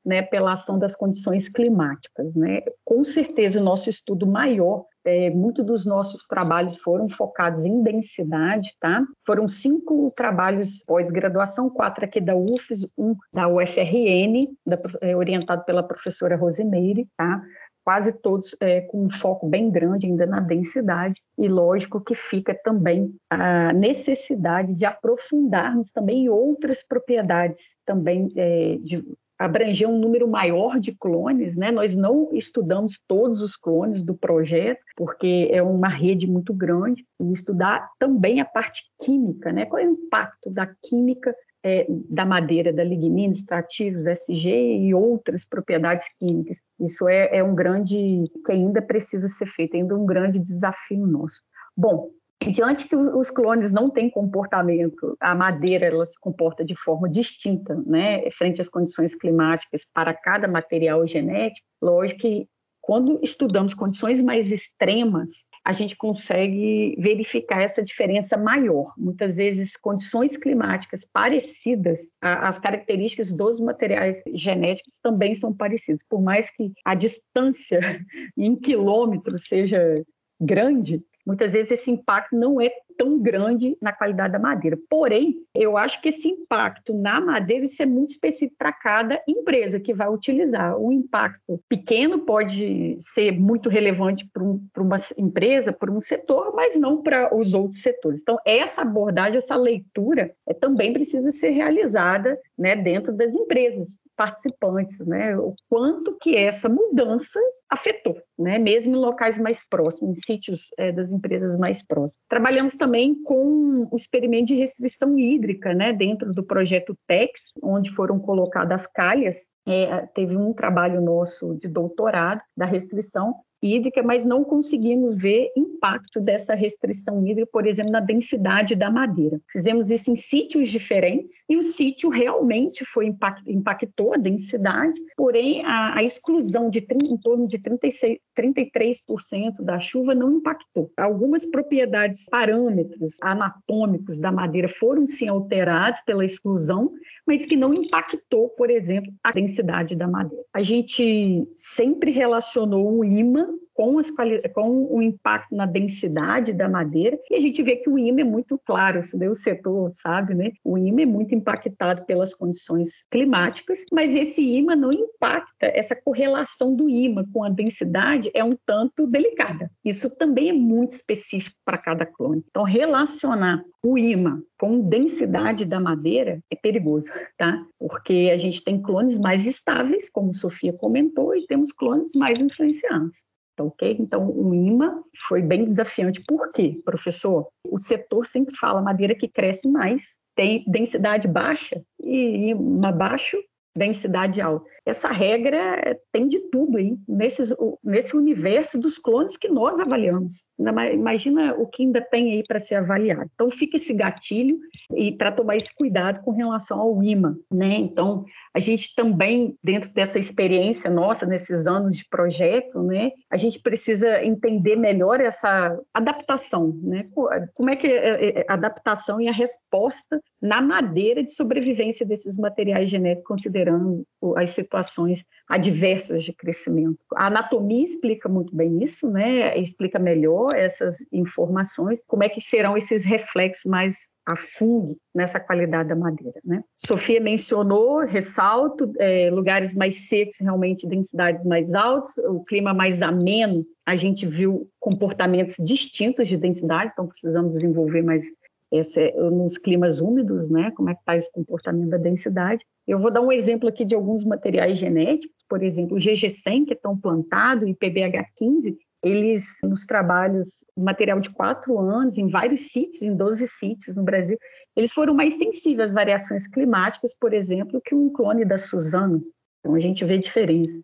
né, 0.05 0.21
pela 0.21 0.53
ação 0.53 0.79
das 0.79 0.95
condições 0.95 1.47
climáticas, 1.47 2.35
né. 2.35 2.61
Com 2.83 3.03
certeza 3.03 3.59
o 3.59 3.63
nosso 3.63 3.89
estudo 3.89 4.25
maior 4.25 4.85
é, 5.03 5.29
muitos 5.29 5.65
dos 5.65 5.85
nossos 5.85 6.27
trabalhos 6.27 6.77
foram 6.77 7.09
focados 7.09 7.65
em 7.65 7.81
densidade, 7.81 8.75
tá? 8.79 9.03
Foram 9.25 9.47
cinco 9.47 10.11
trabalhos 10.15 10.83
pós-graduação, 10.85 11.69
quatro 11.69 12.05
aqui 12.05 12.21
da 12.21 12.35
UFES, 12.35 12.87
um 12.97 13.15
da 13.33 13.47
UFRN, 13.47 14.47
da, 14.65 14.79
é, 15.01 15.15
orientado 15.15 15.63
pela 15.65 15.83
professora 15.83 16.35
Rosemeire, 16.35 17.07
tá? 17.17 17.41
Quase 17.83 18.13
todos 18.13 18.55
é, 18.59 18.81
com 18.81 19.05
um 19.05 19.09
foco 19.09 19.47
bem 19.47 19.69
grande 19.69 20.07
ainda 20.07 20.25
na 20.25 20.39
densidade, 20.39 21.21
e 21.37 21.47
lógico 21.47 22.01
que 22.01 22.15
fica 22.15 22.53
também 22.63 23.13
a 23.29 23.73
necessidade 23.73 24.73
de 24.73 24.85
aprofundarmos 24.85 25.91
também 25.91 26.29
outras 26.29 26.83
propriedades, 26.83 27.75
também 27.85 28.31
é, 28.35 28.77
de 28.81 29.03
abranger 29.41 29.89
um 29.89 29.97
número 29.97 30.27
maior 30.27 30.79
de 30.79 30.95
clones, 30.95 31.57
né? 31.57 31.71
Nós 31.71 31.95
não 31.95 32.29
estudamos 32.31 33.01
todos 33.07 33.41
os 33.41 33.55
clones 33.55 34.03
do 34.03 34.13
projeto, 34.13 34.81
porque 34.95 35.49
é 35.51 35.63
uma 35.63 35.89
rede 35.89 36.27
muito 36.27 36.53
grande, 36.53 37.03
e 37.19 37.31
estudar 37.31 37.89
também 37.97 38.39
a 38.39 38.45
parte 38.45 38.83
química, 39.03 39.51
né? 39.51 39.65
Qual 39.65 39.81
é 39.81 39.87
o 39.87 39.93
impacto 39.93 40.51
da 40.51 40.67
química 40.83 41.35
é, 41.63 41.85
da 42.09 42.25
madeira, 42.25 42.73
da 42.73 42.83
lignina, 42.83 43.33
extrativos, 43.33 44.05
SG 44.05 44.49
e 44.49 44.93
outras 44.93 45.45
propriedades 45.45 46.05
químicas. 46.17 46.57
Isso 46.79 47.07
é, 47.07 47.37
é 47.37 47.43
um 47.43 47.55
grande, 47.55 48.23
que 48.45 48.51
ainda 48.51 48.81
precisa 48.81 49.27
ser 49.27 49.47
feito, 49.47 49.75
ainda 49.75 49.95
um 49.95 50.05
grande 50.05 50.39
desafio 50.39 51.05
nosso. 51.05 51.41
Bom, 51.75 52.09
diante 52.49 52.87
que 52.87 52.95
os 52.95 53.29
clones 53.29 53.71
não 53.71 53.89
têm 53.89 54.09
comportamento, 54.09 55.15
a 55.19 55.35
madeira 55.35 55.85
ela 55.85 56.05
se 56.05 56.19
comporta 56.19 56.65
de 56.65 56.75
forma 56.75 57.07
distinta, 57.07 57.75
né, 57.85 58.29
frente 58.31 58.59
às 58.59 58.69
condições 58.69 59.13
climáticas 59.13 59.85
para 59.93 60.13
cada 60.13 60.47
material 60.47 61.05
genético, 61.05 61.67
lógico 61.81 62.21
que 62.21 62.47
quando 62.81 63.19
estudamos 63.21 63.73
condições 63.73 64.21
mais 64.21 64.51
extremas, 64.51 65.47
a 65.63 65.71
gente 65.71 65.95
consegue 65.95 66.95
verificar 66.97 67.61
essa 67.61 67.83
diferença 67.83 68.35
maior. 68.35 68.93
Muitas 68.97 69.35
vezes, 69.35 69.77
condições 69.77 70.35
climáticas 70.35 71.05
parecidas, 71.05 72.11
as 72.19 72.57
características 72.57 73.33
dos 73.33 73.59
materiais 73.59 74.23
genéticos 74.33 74.97
também 74.97 75.35
são 75.35 75.53
parecidas. 75.53 76.01
Por 76.09 76.21
mais 76.21 76.49
que 76.49 76.71
a 76.83 76.95
distância 76.95 77.79
em 78.35 78.55
quilômetros 78.55 79.43
seja 79.43 80.03
grande, 80.39 81.03
muitas 81.25 81.53
vezes 81.53 81.71
esse 81.71 81.91
impacto 81.91 82.35
não 82.35 82.59
é 82.59 82.71
tão 83.01 83.17
grande 83.17 83.75
na 83.81 83.91
qualidade 83.91 84.33
da 84.33 84.37
madeira. 84.37 84.77
Porém, 84.87 85.43
eu 85.55 85.75
acho 85.75 85.99
que 85.99 86.09
esse 86.09 86.27
impacto 86.27 86.93
na 86.93 87.19
madeira 87.19 87.65
isso 87.65 87.81
é 87.81 87.85
muito 87.87 88.11
específico 88.11 88.55
para 88.59 88.71
cada 88.71 89.19
empresa 89.27 89.79
que 89.79 89.91
vai 89.91 90.07
utilizar. 90.07 90.77
O 90.77 90.91
impacto 90.91 91.59
pequeno 91.67 92.19
pode 92.19 92.97
ser 92.99 93.31
muito 93.31 93.69
relevante 93.69 94.29
para 94.31 94.43
um, 94.43 94.63
uma 94.77 94.97
empresa, 95.17 95.73
para 95.73 95.91
um 95.91 95.99
setor, 95.99 96.53
mas 96.55 96.79
não 96.79 97.01
para 97.01 97.35
os 97.35 97.55
outros 97.55 97.81
setores. 97.81 98.21
Então, 98.21 98.37
essa 98.45 98.83
abordagem, 98.83 99.39
essa 99.39 99.55
leitura 99.55 100.31
é, 100.47 100.53
também 100.53 100.93
precisa 100.93 101.31
ser 101.31 101.49
realizada 101.49 102.39
né, 102.55 102.75
dentro 102.75 103.11
das 103.11 103.33
empresas 103.33 103.97
participantes, 104.15 104.99
né? 104.99 105.35
O 105.35 105.55
quanto 105.67 106.15
que 106.21 106.35
essa 106.35 106.69
mudança 106.69 107.39
afetou, 107.71 108.21
né? 108.37 108.59
Mesmo 108.59 108.95
em 108.95 108.99
locais 108.99 109.39
mais 109.39 109.65
próximos, 109.67 110.19
em 110.19 110.21
sítios 110.21 110.67
é, 110.77 110.91
das 110.91 111.13
empresas 111.13 111.57
mais 111.57 111.81
próximos. 111.81 112.21
Trabalhamos 112.27 112.75
também 112.75 113.15
com 113.23 113.87
o 113.89 113.95
experimento 113.95 114.47
de 114.47 114.55
restrição 114.55 115.17
hídrica, 115.17 115.73
né? 115.73 115.93
Dentro 115.93 116.33
do 116.33 116.43
projeto 116.43 116.93
TEX, 117.07 117.43
onde 117.63 117.89
foram 117.89 118.19
colocadas 118.19 118.85
calhas. 118.85 119.49
É, 119.65 120.05
teve 120.07 120.35
um 120.35 120.53
trabalho 120.53 120.99
nosso 120.99 121.55
de 121.57 121.69
doutorado 121.69 122.41
da 122.57 122.65
restrição 122.65 123.35
hídrica, 123.61 124.01
mas 124.03 124.25
não 124.25 124.43
conseguimos 124.43 125.15
ver 125.15 125.51
impacto 125.55 126.19
dessa 126.19 126.53
restrição 126.53 127.25
hídrica, 127.25 127.49
por 127.51 127.65
exemplo, 127.65 127.91
na 127.91 127.99
densidade 127.99 128.75
da 128.75 128.89
madeira. 128.91 129.39
Fizemos 129.51 129.89
isso 129.89 130.11
em 130.11 130.15
sítios 130.15 130.69
diferentes 130.69 131.43
e 131.49 131.57
o 131.57 131.63
sítio 131.63 132.09
realmente 132.09 132.85
foi 132.85 133.07
impact, 133.07 133.49
impactou 133.51 134.13
a 134.13 134.17
densidade, 134.17 134.99
porém 135.17 135.65
a, 135.65 135.97
a 135.97 136.03
exclusão 136.03 136.69
de 136.69 136.81
em 136.91 137.17
torno 137.17 137.47
de 137.47 137.57
36, 137.57 138.17
33% 138.37 139.61
da 139.61 139.79
chuva 139.79 140.13
não 140.13 140.37
impactou. 140.37 140.91
Algumas 140.97 141.45
propriedades, 141.45 142.25
parâmetros 142.29 143.17
anatômicos 143.21 144.19
da 144.19 144.31
madeira 144.31 144.67
foram 144.67 145.07
sim 145.07 145.27
alterados 145.27 146.01
pela 146.01 146.25
exclusão, 146.25 146.91
mas 147.31 147.45
que 147.45 147.55
não 147.55 147.73
impactou, 147.73 148.49
por 148.49 148.69
exemplo, 148.69 149.09
a 149.23 149.31
densidade 149.31 149.95
da 149.95 150.05
madeira. 150.05 150.43
A 150.53 150.61
gente 150.61 151.47
sempre 151.53 152.11
relacionou 152.11 152.99
o 152.99 153.05
imã 153.05 153.47
com, 153.73 153.97
as 153.97 154.11
com 154.53 154.87
o 154.89 155.01
impacto 155.01 155.55
na 155.55 155.65
densidade 155.65 156.53
da 156.53 156.69
madeira, 156.69 157.19
e 157.29 157.35
a 157.35 157.39
gente 157.39 157.61
vê 157.63 157.77
que 157.77 157.89
o 157.89 157.97
IMA 157.97 158.21
é 158.21 158.23
muito 158.23 158.59
claro, 158.65 158.99
isso 158.99 159.17
daí 159.17 159.29
o 159.29 159.35
setor 159.35 159.91
sabe, 159.93 160.33
né? 160.33 160.51
O 160.63 160.77
IMA 160.77 161.01
é 161.01 161.05
muito 161.05 161.33
impactado 161.33 162.05
pelas 162.05 162.33
condições 162.33 163.05
climáticas, 163.09 163.83
mas 163.91 164.13
esse 164.13 164.41
IMA 164.41 164.75
não 164.75 164.91
impacta, 164.91 165.67
essa 165.67 165.95
correlação 165.95 166.75
do 166.75 166.89
IMA 166.89 167.25
com 167.33 167.43
a 167.43 167.49
densidade 167.49 168.29
é 168.33 168.43
um 168.43 168.57
tanto 168.65 169.07
delicada. 169.07 169.71
Isso 169.83 170.09
também 170.09 170.49
é 170.49 170.53
muito 170.53 170.91
específico 170.91 171.57
para 171.65 171.77
cada 171.77 172.05
clone. 172.05 172.43
Então, 172.49 172.63
relacionar 172.63 173.63
o 173.83 173.97
IMA 173.97 174.43
com 174.57 174.79
densidade 174.79 175.65
da 175.65 175.79
madeira 175.79 176.39
é 176.51 176.55
perigoso, 176.55 177.09
tá? 177.37 177.65
Porque 177.79 178.29
a 178.31 178.37
gente 178.37 178.63
tem 178.63 178.81
clones 178.81 179.17
mais 179.17 179.45
estáveis, 179.47 180.09
como 180.09 180.33
Sofia 180.33 180.71
comentou, 180.71 181.35
e 181.35 181.47
temos 181.47 181.71
clones 181.71 182.13
mais 182.13 182.41
influenciados. 182.41 183.25
Tá 183.55 183.63
ok? 183.63 183.97
Então, 183.99 184.29
o 184.29 184.53
IMA 184.53 185.03
foi 185.27 185.41
bem 185.41 185.65
desafiante. 185.65 186.23
Por 186.27 186.51
quê, 186.51 186.81
professor? 186.85 187.49
O 187.67 187.77
setor 187.77 188.25
sempre 188.25 188.55
fala 188.55 188.81
madeira 188.81 189.15
que 189.15 189.27
cresce 189.27 189.69
mais 189.69 190.19
tem 190.35 190.63
densidade 190.67 191.27
baixa 191.27 191.83
e 192.01 192.53
uma 192.53 192.91
baixo 192.91 193.37
densidade 193.75 194.41
alta. 194.41 194.69
Essa 194.85 195.09
regra 195.09 195.97
tem 196.11 196.27
de 196.27 196.39
tudo 196.49 196.77
aí, 196.77 196.95
nesse, 197.07 197.55
nesse 197.83 198.15
universo 198.15 198.79
dos 198.79 198.97
clones 198.97 199.37
que 199.37 199.47
nós 199.47 199.79
avaliamos. 199.79 200.45
Imagina 200.93 201.53
o 201.55 201.67
que 201.67 201.83
ainda 201.83 202.01
tem 202.01 202.33
aí 202.33 202.43
para 202.45 202.59
ser 202.59 202.75
avaliado. 202.75 203.29
Então, 203.33 203.51
fica 203.51 203.77
esse 203.77 203.93
gatilho 203.93 204.57
e 204.95 205.11
para 205.11 205.31
tomar 205.31 205.55
esse 205.55 205.73
cuidado 205.73 206.21
com 206.21 206.31
relação 206.31 206.79
ao 206.79 207.03
IMA. 207.03 207.37
Né? 207.51 207.75
Então, 207.75 208.25
a 208.53 208.59
gente 208.59 208.95
também, 208.95 209.55
dentro 209.63 209.93
dessa 209.93 210.19
experiência 210.19 210.89
nossa, 210.89 211.25
nesses 211.25 211.67
anos 211.67 211.97
de 211.97 212.07
projeto, 212.09 212.81
né, 212.81 213.11
a 213.29 213.37
gente 213.37 213.59
precisa 213.59 214.23
entender 214.23 214.75
melhor 214.75 215.21
essa 215.21 215.77
adaptação. 215.93 216.77
Né? 216.81 217.07
Como 217.53 217.69
é 217.69 217.75
que 217.75 217.87
é, 217.87 218.09
é, 218.09 218.39
é 218.41 218.45
a 218.49 218.53
adaptação 218.55 219.21
e 219.21 219.27
a 219.27 219.33
resposta 219.33 220.19
na 220.41 220.61
madeira 220.61 221.23
de 221.23 221.33
sobrevivência 221.33 222.05
desses 222.05 222.37
materiais 222.37 222.89
genéticos, 222.89 223.27
considerando 223.27 224.03
as 224.35 224.49
situações 224.49 225.23
adversas 225.47 226.23
de 226.23 226.33
crescimento. 226.33 226.97
A 227.15 227.27
anatomia 227.27 227.83
explica 227.83 228.27
muito 228.27 228.55
bem 228.55 228.81
isso, 228.81 229.09
né? 229.09 229.57
Explica 229.57 229.99
melhor 229.99 230.49
essas 230.55 231.05
informações, 231.11 232.01
como 232.07 232.23
é 232.23 232.29
que 232.29 232.41
serão 232.41 232.75
esses 232.75 233.03
reflexos 233.03 233.69
mais 233.69 234.09
a 234.25 234.35
fundo 234.35 234.97
nessa 235.13 235.39
qualidade 235.39 235.89
da 235.89 235.95
madeira, 235.95 236.39
né? 236.45 236.63
Sofia 236.77 237.19
mencionou, 237.19 238.05
ressalto, 238.05 238.91
é, 238.99 239.29
lugares 239.31 239.73
mais 239.73 240.07
secos, 240.07 240.37
realmente 240.39 240.87
densidades 240.87 241.43
mais 241.43 241.73
altas, 241.73 242.17
o 242.19 242.43
clima 242.43 242.73
mais 242.73 243.01
ameno, 243.01 243.65
a 243.85 243.95
gente 243.95 244.25
viu 244.25 244.69
comportamentos 244.79 245.55
distintos 245.59 246.27
de 246.27 246.37
densidade, 246.37 246.91
então 246.93 247.07
precisamos 247.07 247.53
desenvolver 247.53 248.03
mais 248.03 248.23
esse, 248.71 249.01
é, 249.01 249.29
nos 249.29 249.57
climas 249.57 249.99
úmidos, 249.99 250.49
né? 250.49 250.71
Como 250.71 250.89
é 250.89 250.93
que 250.93 251.01
está 251.01 251.15
esse 251.15 251.31
comportamento 251.31 251.89
da 251.89 251.97
densidade? 251.97 252.65
Eu 252.87 252.97
vou 252.97 253.11
dar 253.11 253.21
um 253.21 253.31
exemplo 253.31 253.67
aqui 253.67 253.83
de 253.83 253.93
alguns 253.93 254.23
materiais 254.23 254.77
genéticos, 254.77 255.35
por 255.49 255.61
exemplo, 255.61 255.97
o 255.97 255.99
GG100, 255.99 256.65
que 256.65 256.73
estão 256.73 256.97
plantado, 256.97 257.67
e 257.67 257.75
PBH15, 257.75 258.75
eles, 259.03 259.57
nos 259.63 259.85
trabalhos, 259.85 260.63
material 260.77 261.19
de 261.19 261.29
quatro 261.31 261.77
anos, 261.79 262.17
em 262.17 262.27
vários 262.27 262.71
sítios, 262.71 263.01
em 263.01 263.15
12 263.15 263.47
sítios 263.47 263.95
no 263.95 264.03
Brasil, 264.03 264.37
eles 264.75 264.93
foram 264.93 265.13
mais 265.13 265.37
sensíveis 265.37 265.89
às 265.89 265.93
variações 265.93 266.47
climáticas, 266.47 267.13
por 267.13 267.33
exemplo, 267.33 267.81
que 267.83 267.95
um 267.95 268.11
clone 268.11 268.45
da 268.45 268.57
Suzano. 268.57 269.21
Então, 269.59 269.75
a 269.75 269.79
gente 269.79 270.05
vê 270.05 270.17
diferença. 270.17 270.79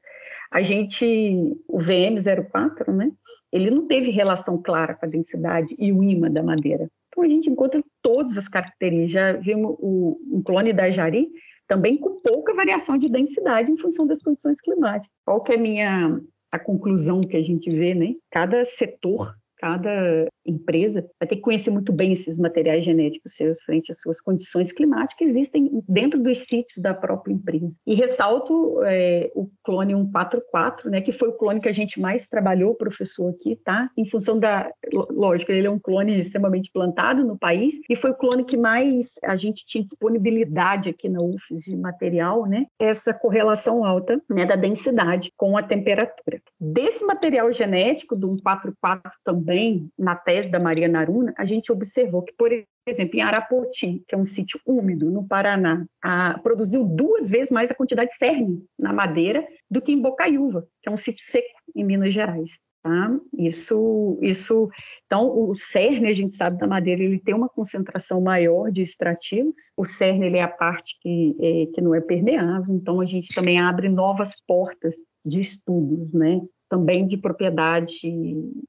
A 0.51 0.61
gente, 0.61 1.55
o 1.67 1.77
VM04, 1.77 2.93
né, 2.93 3.11
ele 3.51 3.69
não 3.69 3.87
teve 3.87 4.11
relação 4.11 4.61
clara 4.61 4.93
com 4.93 5.05
a 5.05 5.09
densidade 5.09 5.75
e 5.77 5.91
o 5.91 6.03
imã 6.03 6.29
da 6.29 6.43
madeira. 6.43 6.89
Então, 7.17 7.25
a 7.25 7.29
gente 7.29 7.49
encontra 7.49 7.83
todas 7.99 8.37
as 8.37 8.47
características. 8.47 9.11
Já 9.11 9.33
vimos 9.33 9.75
o, 9.79 10.19
um 10.31 10.43
clone 10.43 10.71
da 10.71 10.91
Jari, 10.91 11.27
também 11.67 11.97
com 11.97 12.21
pouca 12.21 12.53
variação 12.53 12.95
de 12.95 13.09
densidade 13.09 13.71
em 13.71 13.77
função 13.77 14.05
das 14.05 14.21
condições 14.21 14.61
climáticas. 14.61 15.09
Qual 15.25 15.41
que 15.41 15.51
é 15.51 15.55
a 15.55 15.59
minha 15.59 16.21
a 16.51 16.59
conclusão 16.59 17.19
que 17.19 17.35
a 17.35 17.43
gente 17.43 17.69
vê, 17.71 17.95
né? 17.95 18.13
Cada 18.31 18.63
setor 18.63 19.35
cada 19.57 20.27
empresa 20.45 21.05
vai 21.19 21.27
ter 21.27 21.35
que 21.35 21.41
conhecer 21.41 21.69
muito 21.69 21.91
bem 21.91 22.13
esses 22.13 22.37
materiais 22.37 22.83
genéticos 22.83 23.33
seus 23.33 23.61
frente 23.61 23.91
às 23.91 23.99
suas 23.99 24.21
condições 24.21 24.71
climáticas 24.71 25.17
que 25.17 25.23
existem 25.23 25.83
dentro 25.87 26.21
dos 26.21 26.39
sítios 26.39 26.77
da 26.81 26.93
própria 26.93 27.33
empresa. 27.33 27.75
E 27.85 27.95
ressalto 27.95 28.81
é, 28.83 29.31
o 29.35 29.49
clone 29.63 29.93
144, 29.93 30.89
né, 30.89 31.01
que 31.01 31.11
foi 31.11 31.29
o 31.29 31.33
clone 31.33 31.59
que 31.59 31.69
a 31.69 31.73
gente 31.73 31.99
mais 31.99 32.27
trabalhou, 32.27 32.75
professor, 32.75 33.29
aqui, 33.29 33.55
tá? 33.63 33.89
Em 33.97 34.05
função 34.05 34.39
da... 34.39 34.71
Lógico, 35.09 35.51
ele 35.51 35.67
é 35.67 35.69
um 35.69 35.79
clone 35.79 36.17
extremamente 36.17 36.71
plantado 36.71 37.23
no 37.23 37.37
país 37.37 37.79
e 37.89 37.95
foi 37.95 38.11
o 38.11 38.15
clone 38.15 38.43
que 38.43 38.57
mais 38.57 39.15
a 39.23 39.35
gente 39.35 39.65
tinha 39.65 39.83
disponibilidade 39.83 40.89
aqui 40.89 41.09
na 41.09 41.21
UFES 41.21 41.63
de 41.63 41.75
material, 41.75 42.45
né? 42.45 42.65
Essa 42.79 43.13
correlação 43.13 43.83
alta 43.83 44.21
né, 44.29 44.45
da 44.45 44.55
densidade 44.55 45.31
com 45.35 45.57
a 45.57 45.63
temperatura. 45.63 46.41
Desse 46.59 47.03
material 47.05 47.51
genético 47.51 48.15
do 48.15 48.29
144 48.37 49.17
também 49.23 49.46
também, 49.47 49.89
na 49.97 50.13
tese 50.13 50.51
da 50.51 50.59
Maria 50.59 50.89
Naruna, 50.89 51.33
a 51.37 51.45
gente 51.45 51.71
observou 51.71 52.21
que, 52.21 52.33
por 52.33 52.51
exemplo, 52.85 53.17
em 53.17 53.21
Arapoti, 53.21 54.03
que 54.05 54.13
é 54.13 54.17
um 54.17 54.25
sítio 54.25 54.59
úmido 54.65 55.09
no 55.09 55.25
Paraná, 55.25 55.85
a, 56.03 56.37
produziu 56.43 56.83
duas 56.83 57.29
vezes 57.29 57.49
mais 57.49 57.71
a 57.71 57.75
quantidade 57.75 58.09
de 58.09 58.17
cerne 58.17 58.61
na 58.77 58.91
madeira 58.91 59.47
do 59.71 59.81
que 59.81 59.93
em 59.93 60.01
Bocaiúva, 60.01 60.67
que 60.81 60.89
é 60.89 60.91
um 60.91 60.97
sítio 60.97 61.23
seco 61.23 61.47
em 61.73 61.85
Minas 61.85 62.13
Gerais. 62.13 62.59
Tá? 62.83 63.17
Isso, 63.37 64.19
isso, 64.21 64.69
então 65.05 65.49
o 65.49 65.55
cerne 65.55 66.07
a 66.07 66.13
gente 66.13 66.33
sabe 66.33 66.57
da 66.57 66.67
madeira 66.67 67.03
ele 67.03 67.19
tem 67.19 67.33
uma 67.33 67.49
concentração 67.49 68.21
maior 68.21 68.69
de 68.69 68.81
extrativos. 68.81 69.71
O 69.77 69.85
cerne 69.85 70.25
ele 70.25 70.37
é 70.37 70.43
a 70.43 70.47
parte 70.47 70.97
que, 71.01 71.35
é, 71.39 71.65
que 71.73 71.81
não 71.81 71.95
é 71.95 72.01
permeável, 72.01 72.75
então 72.75 72.99
a 72.99 73.05
gente 73.05 73.33
também 73.33 73.59
abre 73.59 73.89
novas 73.89 74.33
portas 74.45 74.95
de 75.25 75.41
estudos, 75.41 76.13
né? 76.13 76.41
Também 76.69 77.05
de 77.05 77.17
propriedade, 77.17 78.11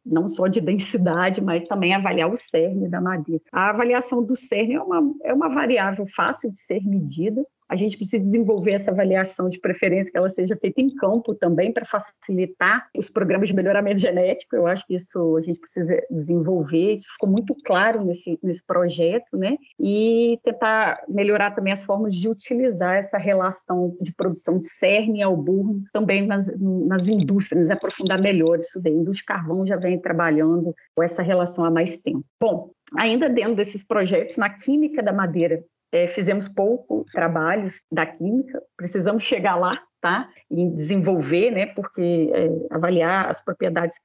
não 0.05 0.29
só 0.29 0.47
de 0.47 0.61
densidade, 0.61 1.41
mas 1.41 1.67
também 1.67 1.95
avaliar 1.95 2.31
o 2.33 2.37
cerne 2.37 2.89
da 2.89 3.01
madeira. 3.01 3.43
A 3.53 3.71
avaliação 3.71 4.23
do 4.23 4.37
cerne 4.37 4.75
é 4.75 4.81
uma, 4.81 5.15
é 5.25 5.35
uma 5.35 5.49
variável 5.49 6.07
fácil 6.07 6.51
de 6.51 6.59
ser 6.59 6.85
medida, 6.87 7.45
a 7.69 7.77
gente 7.77 7.97
precisa 7.97 8.21
desenvolver 8.23 8.73
essa 8.73 8.91
avaliação 8.91 9.49
de 9.49 9.61
preferência, 9.61 10.11
que 10.11 10.19
ela 10.19 10.29
seja 10.29 10.57
feita 10.57 10.81
em 10.81 10.95
campo 10.95 11.35
também, 11.35 11.73
para 11.73 11.85
facilitar 11.85 12.89
os 12.97 13.11
programas 13.11 13.49
de 13.49 13.55
melhoramento 13.55 14.01
genético. 14.01 14.57
Eu 14.57 14.67
acho 14.67 14.87
que 14.87 14.95
isso 14.95 15.37
a 15.37 15.43
gente 15.43 15.61
precisa 15.61 16.01
desenvolver, 16.11 16.95
isso 16.95 17.09
ficou 17.13 17.29
muito 17.29 17.55
claro 17.65 18.05
nesse, 18.05 18.39
nesse 18.43 18.65
projeto, 18.65 19.37
né? 19.37 19.57
E 19.79 20.39
tentar 20.43 21.03
melhorar 21.09 21.51
também 21.51 21.73
as 21.73 21.83
formas 21.83 22.15
de 22.15 22.29
utilizar 22.29 22.97
essa 22.97 23.19
relação 23.19 23.97
de 24.01 24.15
produção 24.15 24.59
de 24.59 24.67
cerne 24.67 25.23
ao 25.23 25.37
burro 25.37 25.83
também 25.93 26.27
nas, 26.27 26.51
nas 26.59 27.09
indústrias, 27.09 27.71
aprofundar 27.71 28.21
melhor 28.21 28.59
isso 28.59 28.81
daí. 28.81 28.93
A 28.93 28.97
indústria 28.97 29.19
de 29.19 29.25
carvão 29.25 29.67
já 29.67 29.77
vem 29.77 29.99
trabalhando 30.01 30.75
com 30.95 31.03
essa 31.03 31.23
relação 31.23 31.65
há 31.65 31.71
mais 31.71 31.99
tempo. 31.99 32.25
Bom, 32.41 32.71
ainda 32.97 33.29
dentro 33.29 33.55
desses 33.55 33.85
projetos, 33.85 34.37
na 34.37 34.51
química 34.51 35.03
da 35.03 35.13
madeira, 35.13 35.63
é, 35.93 36.07
fizemos 36.07 36.49
pouco 36.49 37.05
trabalhos 37.13 37.83
da 37.91 38.07
química, 38.07 38.63
precisamos 38.77 39.23
chegar 39.23 39.57
lá, 39.57 39.73
tá? 40.01 40.29
E 40.51 40.69
desenvolver, 40.71 41.51
né? 41.51 41.67
Porque 41.67 42.31
é, 42.33 42.75
avaliar 42.75 43.29
as 43.29 43.43
propriedades 43.43 43.99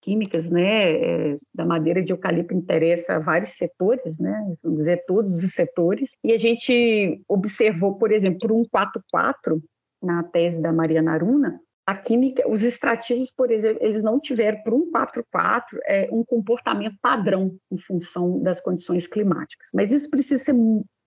químicas, 0.00 0.50
né, 0.50 0.92
é, 0.92 1.38
da 1.54 1.64
madeira 1.64 2.02
de 2.02 2.12
eucalipto 2.12 2.54
interessa 2.54 3.16
a 3.16 3.18
vários 3.18 3.50
setores, 3.50 4.18
né? 4.18 4.54
Vamos 4.62 4.80
dizer, 4.80 5.04
todos 5.06 5.42
os 5.42 5.52
setores. 5.52 6.10
E 6.24 6.32
a 6.32 6.38
gente 6.38 7.22
observou, 7.28 7.94
por 7.96 8.10
exemplo, 8.10 8.56
um 8.56 8.64
4.4, 8.64 9.60
na 10.02 10.22
tese 10.22 10.62
da 10.62 10.72
Maria 10.72 11.02
Naruna, 11.02 11.60
a 11.86 11.94
química, 11.94 12.48
os 12.48 12.62
extrativos, 12.62 13.30
por 13.30 13.50
exemplo, 13.50 13.82
eles 13.82 14.02
não 14.02 14.20
tiveram, 14.20 14.62
por 14.62 14.72
um 14.72 14.90
4.4, 14.90 15.62
é, 15.84 16.08
um 16.12 16.24
comportamento 16.24 16.96
padrão 17.02 17.56
em 17.70 17.78
função 17.78 18.40
das 18.40 18.60
condições 18.60 19.06
climáticas. 19.06 19.68
Mas 19.74 19.90
isso 19.90 20.08
precisa 20.08 20.44
ser 20.44 20.54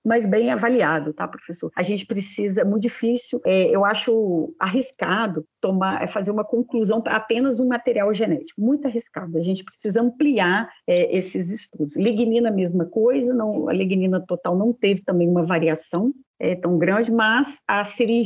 mas 0.04 0.26
bem 0.26 0.52
avaliado, 0.52 1.14
tá, 1.14 1.28
professor? 1.28 1.72
A 1.76 1.82
gente 1.82 2.06
precisa, 2.06 2.62
é 2.62 2.64
muito 2.64 2.84
difícil, 2.84 3.42
é, 3.46 3.64
eu 3.70 3.86
acho 3.86 4.54
arriscado 4.60 5.46
tomar, 5.62 6.04
é 6.04 6.08
fazer 6.08 6.32
uma 6.32 6.44
conclusão 6.44 7.02
para 7.02 7.16
apenas 7.16 7.60
um 7.60 7.68
material 7.68 8.14
genético, 8.14 8.62
muito 8.62 8.86
arriscado. 8.86 9.38
A 9.38 9.42
gente 9.42 9.64
precisa 9.64 10.02
ampliar 10.02 10.70
é, 10.88 11.16
esses 11.16 11.52
estudos. 11.52 11.96
Lignina, 11.96 12.52
mesma 12.52 12.86
coisa, 12.86 13.34
não, 13.34 13.70
a 13.70 13.74
lignina 13.74 14.20
total 14.26 14.58
não 14.58 14.74
teve 14.74 15.02
também 15.04 15.30
uma 15.30 15.44
variação 15.44 16.14
é, 16.40 16.56
tão 16.56 16.78
grande, 16.78 17.12
mas 17.12 17.62
a 17.68 17.84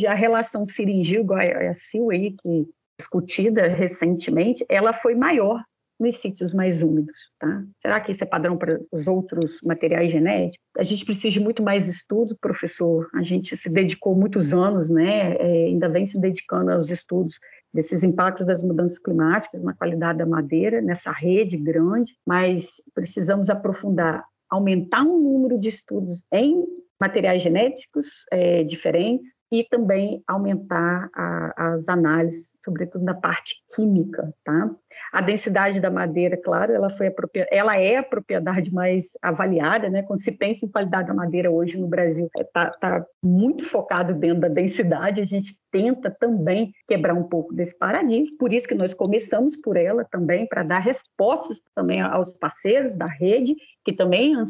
a 0.08 0.14
relação 0.14 0.66
seringia, 0.66 1.20
igual 1.20 1.40
a, 1.40 1.70
a 1.70 1.74
CIL 1.74 2.10
aí, 2.10 2.32
que 2.32 2.68
discutida 3.00 3.68
recentemente, 3.68 4.66
ela 4.68 4.92
foi 4.92 5.14
maior 5.14 5.64
nos 6.00 6.18
sítios 6.18 6.54
mais 6.54 6.84
úmidos. 6.84 7.32
Tá? 7.40 7.64
Será 7.80 8.00
que 8.00 8.12
isso 8.12 8.24
é 8.24 8.28
padrão 8.28 8.58
para 8.58 8.80
os 8.92 9.08
outros 9.08 9.60
materiais 9.64 10.12
genéticos? 10.12 10.66
A 10.78 10.84
gente 10.84 11.06
precisa 11.06 11.34
de 11.34 11.40
muito 11.40 11.64
mais 11.64 11.88
estudo, 11.88 12.38
professor. 12.40 13.08
A 13.14 13.24
gente 13.24 13.56
se 13.56 13.70
dedicou 13.70 14.16
muitos 14.16 14.54
anos, 14.54 14.90
né? 14.90 15.36
É, 15.36 15.66
ainda 15.66 15.90
vem 15.90 16.06
se 16.06 16.20
dedicando 16.20 16.72
aos 16.72 16.90
estudos 16.90 17.40
desses 17.74 18.04
impactos 18.04 18.46
das 18.46 18.64
mudanças 18.64 18.98
climáticas 18.98 19.64
na 19.64 19.74
qualidade 19.74 20.20
da 20.20 20.26
madeira, 20.26 20.82
nessa 20.82 21.12
rede 21.12 21.58
grande, 21.58 22.16
mas 22.26 22.82
precisamos 22.94 23.50
aprofundar, 23.50 24.24
aumentar 24.50 25.04
o 25.04 25.20
número 25.20 25.60
de 25.60 25.70
estudos 25.70 26.24
em 26.32 26.66
materiais 27.00 27.42
genéticos 27.42 28.08
é, 28.32 28.64
diferentes 28.64 29.34
e 29.52 29.64
também 29.64 30.22
aumentar 30.28 31.10
a, 31.14 31.74
as 31.74 31.88
análises, 31.88 32.58
sobretudo 32.64 33.06
na 33.06 33.14
parte 33.14 33.56
química, 33.74 34.34
tá? 34.44 34.70
A 35.14 35.22
densidade 35.22 35.80
da 35.80 35.90
madeira, 35.90 36.36
claro, 36.36 36.74
ela, 36.74 36.90
foi 36.90 37.14
ela 37.50 37.78
é 37.78 37.98
a 37.98 38.04
propriedade 38.04 38.74
mais 38.74 39.12
avaliada, 39.22 39.90
né? 39.90 40.04
Quando 40.04 40.20
se 40.20 40.32
pensa 40.32 40.66
em 40.66 40.72
qualidade 40.72 41.08
da 41.08 41.14
madeira 41.14 41.50
hoje 41.50 41.78
no 41.78 41.88
Brasil, 41.88 42.30
está 42.38 42.64
é, 42.64 42.80
tá 42.80 43.06
muito 43.24 43.64
focado 43.64 44.14
dentro 44.14 44.42
da 44.42 44.48
densidade. 44.50 45.22
A 45.22 45.26
gente 45.26 45.54
tenta 45.72 46.12
também 46.12 46.72
quebrar 46.88 47.14
um 47.14 47.24
pouco 47.24 47.54
desse 47.54 47.78
paradigma. 47.78 48.36
Por 48.38 48.52
isso 48.52 48.68
que 48.68 48.76
nós 48.76 48.94
começamos 48.94 49.56
por 49.56 49.78
ela 49.78 50.04
também 50.04 50.46
para 50.46 50.64
dar 50.64 50.80
respostas 50.80 51.62
também 51.74 52.02
aos 52.02 52.34
parceiros 52.34 52.96
da 52.96 53.08
rede 53.08 53.56
que 53.88 53.94
também 53.94 54.36
uh, 54.36 54.46